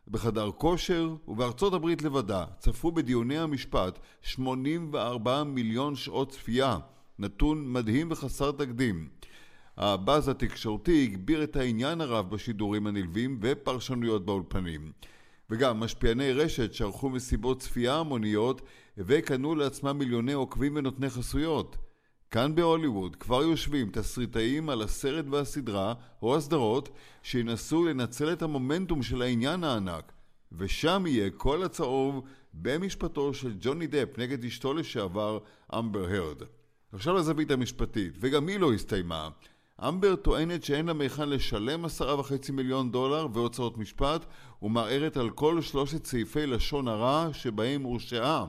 בחדר 0.09 0.51
כושר 0.51 1.15
ובארצות 1.29 1.75
הברית 1.75 2.03
לבדה 2.03 2.45
צפו 2.59 2.93
בדיוני 2.93 3.39
המשפט 3.39 3.99
84 4.23 5.45
מיליון 5.45 5.95
שעות 5.97 6.31
צפייה, 6.31 6.79
נתון 7.19 7.73
מדהים 7.73 8.11
וחסר 8.11 8.53
תקדים. 8.53 9.09
הבאז 9.77 10.29
התקשורתי 10.29 11.03
הגביר 11.03 11.45
את 11.45 11.57
העניין 11.57 12.01
הרב 12.01 12.31
בשידורים 12.31 12.87
הנלווים 12.87 13.39
ופרשנויות 13.43 14.27
באולפנים. 14.27 14.93
וגם 15.51 15.81
משפיעני 15.81 16.33
רשת 16.33 16.75
שערכו 16.75 17.11
מסיבות 17.11 17.61
צפייה 17.61 17.97
המוניות 17.97 18.63
וקנו 18.99 19.55
לעצמם 19.55 19.99
מיליוני 19.99 20.33
עוקבים 20.33 20.77
ונותני 20.77 21.11
חסויות. 21.11 21.77
כאן 22.31 22.55
בהוליווד 22.55 23.17
כבר 23.17 23.43
יושבים 23.43 23.91
תסריטאים 23.93 24.71
על 24.71 24.83
הסרט 24.83 25.25
והסדרה 25.31 25.95
או 26.23 26.37
הסדרות 26.37 26.89
שינסו 27.23 27.85
לנצל 27.85 28.33
את 28.33 28.43
המומנטום 28.43 29.03
של 29.03 29.23
העניין 29.23 29.65
הענק 29.65 30.13
ושם 30.53 31.05
יהיה 31.07 31.31
כל 31.31 31.63
הצהוב 31.63 32.25
במשפטו 32.55 33.35
של 33.35 33.55
ג'וני 33.61 33.87
דפ 33.87 34.19
נגד 34.19 34.45
אשתו 34.45 34.75
לשעבר 34.75 35.39
אמבר 35.79 36.05
הרד. 36.05 36.43
עכשיו 36.93 37.15
לזווית 37.15 37.51
המשפטית, 37.51 38.13
וגם 38.21 38.49
היא 38.49 38.61
לא 38.61 38.73
הסתיימה. 38.73 39.29
אמבר 39.89 40.17
טוענת 40.17 40.65
שאין 40.65 40.87
לה 40.87 40.93
מהיכן 40.93 41.29
לשלם 41.29 41.85
עשרה 41.85 42.21
וחצי 42.21 42.53
מיליון 42.53 42.93
דולר 42.93 43.27
והוצאות 43.33 43.79
משפט 43.79 44.25
ומערערת 44.63 45.17
על 45.17 45.31
כל 45.31 45.61
שלושת 45.61 46.07
סעיפי 46.07 46.47
לשון 46.47 46.89
הרע 46.89 47.29
שבהם 47.33 47.83
הורשעה. 47.83 48.47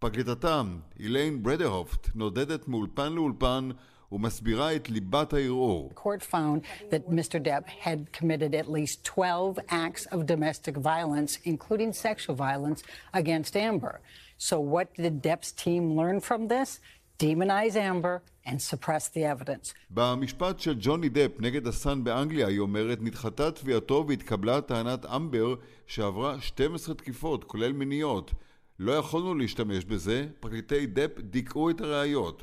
פרקליטתם, 0.00 0.78
איליין 1.00 1.42
ברדהופט, 1.42 2.08
נודדת 2.14 2.68
מאולפן 2.68 3.12
לאולפן 3.12 3.70
ומסבירה 4.12 4.76
את 4.76 4.90
ליבת 4.90 5.32
הערעור. 5.32 5.90
court 5.94 6.22
found 6.22 6.60
that 6.90 7.10
Mr. 7.10 7.38
Depp 7.38 7.68
had 7.68 7.98
committed 8.12 8.54
at 8.54 8.70
least 8.70 9.04
12 9.04 9.58
acts 9.68 10.06
of 10.06 10.26
domestic 10.26 10.76
violence, 10.76 11.38
including 11.44 11.92
sexual 11.92 12.34
violence, 12.34 12.82
against 13.12 13.56
Amber. 13.56 14.00
So 14.38 14.58
what 14.58 14.88
did 14.96 15.22
Depp's 15.22 15.52
team 15.52 15.82
learn 15.98 16.20
from 16.20 16.48
this? 16.48 16.80
demonize 17.18 17.76
Amber 17.76 18.16
and 18.46 18.58
suppress 18.70 19.08
the 19.14 19.24
evidence. 19.24 19.74
במשפט 19.90 20.60
של 20.60 20.76
ג'וני 20.80 21.08
דפ 21.08 21.30
נגד 21.40 21.66
הסאן 21.66 22.04
באנגליה, 22.04 22.46
היא 22.46 22.58
אומרת, 22.58 22.98
נדחתה 23.02 23.50
תביעתו 23.50 24.04
והתקבלה 24.08 24.60
טענת 24.60 25.06
אמבר 25.06 25.54
שעברה 25.86 26.40
12 26.40 26.94
תקיפות, 26.94 27.44
כולל 27.44 27.72
מיניות. 27.72 28.32
לא 28.80 28.92
יכולנו 28.92 29.34
להשתמש 29.34 29.84
בזה, 29.84 30.26
פרקליטי 30.40 30.86
דפ 30.86 31.18
דיכאו 31.18 31.70
את 31.70 31.80
הראיות. 31.80 32.42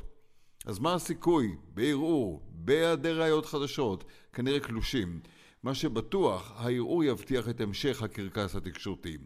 אז 0.66 0.78
מה 0.78 0.94
הסיכוי? 0.94 1.56
בערעור, 1.74 2.42
בהיעדר 2.50 3.20
ראיות 3.20 3.46
חדשות, 3.46 4.04
כנראה 4.32 4.60
קלושים. 4.60 5.20
מה 5.62 5.74
שבטוח, 5.74 6.52
הערעור 6.56 7.04
יבטיח 7.04 7.48
את 7.48 7.60
המשך 7.60 8.02
הקרקס 8.02 8.56
התקשורתי. 8.56 9.18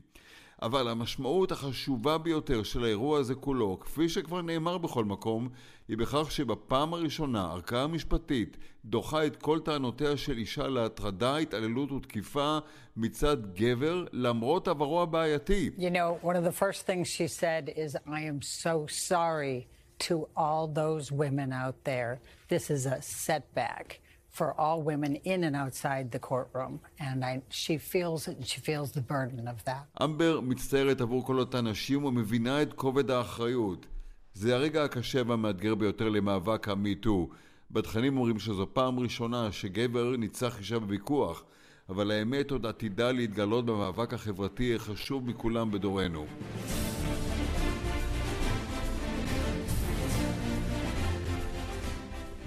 אבל 0.62 0.88
המשמעות 0.88 1.52
החשובה 1.52 2.18
ביותר 2.18 2.62
של 2.62 2.84
האירוע 2.84 3.18
הזה 3.18 3.34
כולו, 3.34 3.80
כפי 3.80 4.08
שכבר 4.08 4.42
נאמר 4.42 4.78
בכל 4.78 5.04
מקום, 5.04 5.48
היא 5.88 5.98
בכך 5.98 6.30
שבפעם 6.30 6.94
הראשונה 6.94 7.50
ערכאה 7.50 7.86
משפטית 7.86 8.56
דוחה 8.84 9.26
את 9.26 9.36
כל 9.36 9.60
טענותיה 9.64 10.16
של 10.16 10.38
אישה 10.38 10.68
להטרדה, 10.68 11.36
התעללות 11.36 11.92
ותקיפה 11.92 12.58
מצד 12.96 13.54
גבר, 13.54 14.04
למרות 14.12 14.68
עברו 14.68 15.02
הבעייתי. 15.02 15.70
You 15.78 15.90
know, 15.90 16.26
one 16.26 16.36
of 16.36 16.44
the 16.44 16.52
first 16.52 16.86
things 16.86 17.08
she 17.08 17.26
said 17.26 17.68
is, 17.76 17.96
I 18.06 18.20
am 18.20 18.40
so 18.42 18.86
sorry 18.86 19.66
to 20.08 20.28
all 20.36 20.66
those 20.66 21.12
women 21.12 21.52
out 21.52 21.78
there. 21.84 22.20
This 22.48 22.70
is 22.70 22.86
a 22.86 23.00
setback. 23.02 24.01
For 24.32 24.48
all 24.58 24.78
women 24.90 25.16
in 25.32 25.44
and 25.44 25.54
outside 25.54 26.10
the 26.10 26.18
courtroom, 26.30 26.80
and 26.98 27.24
I, 27.24 27.42
she 27.50 27.76
feels 27.92 28.20
she 28.50 28.60
feels 28.68 28.88
the 28.92 29.04
burden 29.12 29.46
of 29.48 29.64
that. 29.64 30.02
אמבר 30.04 30.40
מצטערת 30.40 31.00
עבור 31.00 31.26
כל 31.26 31.38
אותן 31.38 31.66
נשים 31.66 32.04
ומבינה 32.04 32.62
את 32.62 32.72
כובד 32.72 33.10
האחריות. 33.10 33.86
זה 34.34 34.54
הרגע 34.54 34.84
הקשה 34.84 35.22
והמאתגר 35.26 35.74
ביותר 35.74 36.08
למאבק 36.08 36.68
המיטו. 36.68 37.28
בתכנים 37.70 38.16
אומרים 38.16 38.38
שזו 38.38 38.66
פעם 38.72 38.98
ראשונה 38.98 39.52
שגבר 39.52 40.16
ניצח 40.16 40.58
אישה 40.58 40.78
בוויכוח, 40.78 41.44
אבל 41.88 42.10
האמת 42.10 42.50
עוד 42.50 42.66
עתידה 42.66 43.12
להתגלות 43.12 43.66
במאבק 43.66 44.14
החברתי 44.14 44.74
החשוב 44.74 45.26
מכולם 45.26 45.70
בדורנו. 45.70 46.26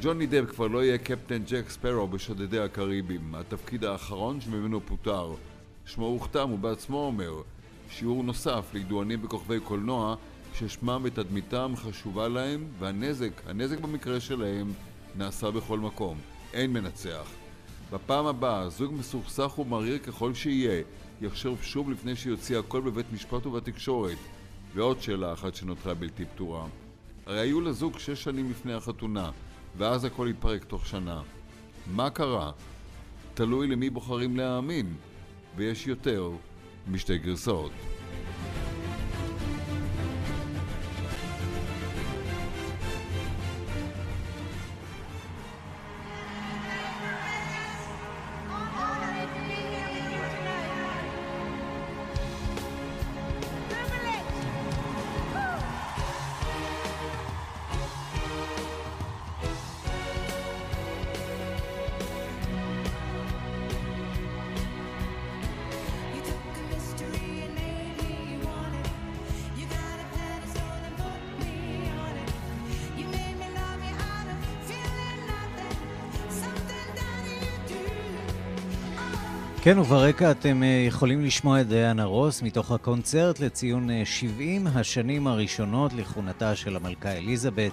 ג'וני 0.05 0.25
דב 0.25 0.45
כבר 0.45 0.67
לא 0.67 0.83
יהיה 0.83 0.97
קפטן 0.97 1.43
ג'ק 1.47 1.69
ספרו 1.69 2.07
בשודדי 2.07 2.59
הקריבים, 2.59 3.35
התפקיד 3.35 3.83
האחרון 3.83 4.41
שממנו 4.41 4.81
פוטר. 4.81 5.33
שמו 5.85 6.05
הוכתם, 6.05 6.49
הוא 6.49 6.59
בעצמו 6.59 6.97
אומר, 6.97 7.33
שיעור 7.89 8.23
נוסף 8.23 8.65
לידוענים 8.73 9.21
בכוכבי 9.21 9.59
קולנוע 9.59 10.15
ששמם 10.53 11.01
ותדמיתם 11.03 11.73
חשובה 11.75 12.27
להם, 12.27 12.67
והנזק, 12.79 13.31
הנזק 13.45 13.79
במקרה 13.79 14.19
שלהם, 14.19 14.73
נעשה 15.17 15.51
בכל 15.51 15.79
מקום. 15.79 16.17
אין 16.53 16.73
מנצח. 16.73 17.31
בפעם 17.91 18.25
הבאה, 18.25 18.69
זוג 18.69 18.93
מסוכסך 18.93 19.59
ומריר 19.59 19.97
ככל 19.97 20.33
שיהיה, 20.33 20.83
יחשוב 21.21 21.63
שוב 21.63 21.91
לפני 21.91 22.15
שיוציא 22.15 22.57
הכל 22.57 22.81
בבית 22.81 23.05
משפט 23.13 23.45
ובתקשורת. 23.45 24.17
ועוד 24.75 25.01
שאלה 25.01 25.33
אחת 25.33 25.55
שנותרה 25.55 25.93
בלתי 25.93 26.25
פתורה. 26.25 26.65
הרי 27.25 27.39
היו 27.39 27.61
לזוג 27.61 27.99
שש 27.99 28.23
שנים 28.23 28.51
לפני 28.51 28.73
החתונה. 28.73 29.31
ואז 29.77 30.05
הכל 30.05 30.27
יתפרק 30.29 30.63
תוך 30.63 30.85
שנה. 30.85 31.21
מה 31.87 32.09
קרה? 32.09 32.51
תלוי 33.33 33.67
למי 33.67 33.89
בוחרים 33.89 34.37
להאמין, 34.37 34.95
ויש 35.55 35.87
יותר 35.87 36.29
משתי 36.87 37.17
גרסאות. 37.17 37.71
כן, 79.65 79.79
וברקע 79.79 80.31
אתם 80.31 80.63
אה, 80.63 80.83
יכולים 80.87 81.25
לשמוע 81.25 81.61
את 81.61 81.67
דיאנה 81.67 82.03
רוס 82.03 82.41
מתוך 82.41 82.71
הקונצרט 82.71 83.39
לציון 83.39 84.05
70 84.05 84.67
אה, 84.67 84.71
השנים 84.79 85.27
הראשונות 85.27 85.93
לכהונתה 85.93 86.55
של 86.55 86.75
המלכה 86.75 87.11
אליזבת. 87.11 87.71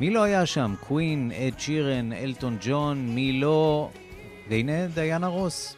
מי 0.00 0.10
לא 0.10 0.22
היה 0.22 0.46
שם? 0.46 0.74
קווין, 0.80 1.32
אד 1.32 1.60
שירן, 1.60 2.12
אלטון 2.12 2.56
ג'ון, 2.60 3.14
מי 3.14 3.32
לא... 3.32 3.90
והנה 4.48 4.86
דיאנה 4.86 5.26
רוס. 5.26 5.76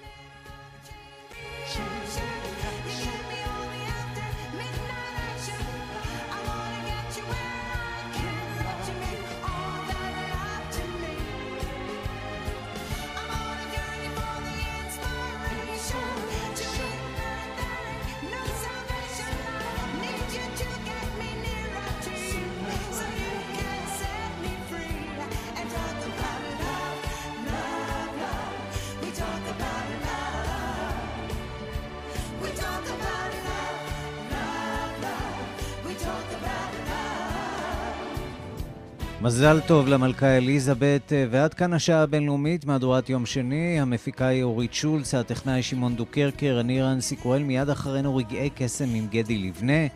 מזל 39.34 39.60
טוב 39.60 39.88
למלכה 39.88 40.36
אליזבת, 40.36 41.12
ועד 41.30 41.54
כאן 41.54 41.72
השעה 41.72 42.02
הבינלאומית, 42.02 42.64
מהדורת 42.64 43.10
יום 43.10 43.26
שני, 43.26 43.80
המפיקה 43.80 44.26
היא 44.26 44.42
אורית 44.42 44.74
שולץ, 44.74 45.14
הטכנאי 45.14 45.62
שמעון 45.62 45.96
דוקרקר, 45.96 46.56
אני 46.60 46.82
רנסי 46.82 47.16
קורל, 47.16 47.42
מיד 47.42 47.68
אחרינו 47.68 48.16
רגעי 48.16 48.50
קסם 48.54 48.94
עם 48.94 49.06
גדי 49.06 49.38
לבנה. 49.38 49.86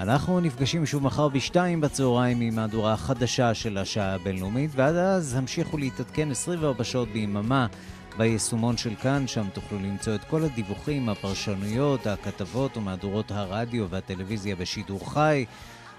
אנחנו 0.00 0.40
נפגשים 0.40 0.86
שוב 0.86 1.02
מחר 1.02 1.28
בשתיים 1.28 1.80
בצהריים 1.80 2.40
עם 2.40 2.54
מהדורה 2.54 2.92
החדשה 2.92 3.54
של 3.54 3.78
השעה 3.78 4.14
הבינלאומית, 4.14 4.70
ועד 4.74 4.96
אז 4.96 5.34
המשיכו 5.34 5.78
להתעדכן 5.78 6.30
24 6.30 6.84
שעות 6.84 7.08
ביממה 7.08 7.66
ביישומון 8.18 8.76
של 8.76 8.94
כאן, 8.94 9.26
שם 9.26 9.46
תוכלו 9.52 9.78
למצוא 9.78 10.14
את 10.14 10.24
כל 10.24 10.44
הדיווחים, 10.44 11.08
הפרשנויות, 11.08 12.06
הכתבות 12.06 12.76
ומהדורות 12.76 13.30
הרדיו 13.30 13.88
והטלוויזיה 13.88 14.56
בשידור 14.56 15.12
חי. 15.12 15.44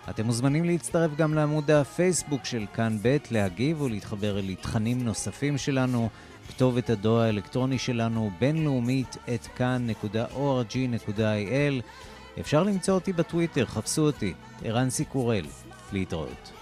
אתם 0.10 0.26
מוזמנים 0.26 0.66
להצטרף 0.66 1.16
גם 1.16 1.34
לעמוד 1.34 1.72
הפייסבוק 1.72 2.46
של 2.46 2.66
כאן 2.74 2.98
ב', 3.02 3.18
להגיב 3.32 3.82
ולהתחבר 3.82 4.40
לתכנים 4.44 5.04
נוספים 5.04 5.58
שלנו. 5.58 6.10
כתובת 6.48 6.90
הדואר 6.90 7.22
האלקטרוני 7.22 7.78
שלנו 7.78 8.32
בינלאומית 8.40 9.18
את 9.34 9.48
כאן.org.il. 9.56 11.20
אפשר 12.40 12.64
למצוא 12.64 12.94
אותי 12.94 13.14
בטוויטר, 13.14 13.66
חפשו 13.66 14.02
אותי, 14.02 14.34
ערן 14.64 14.90
סיקורל. 14.90 15.46
להתראות. 15.94 16.61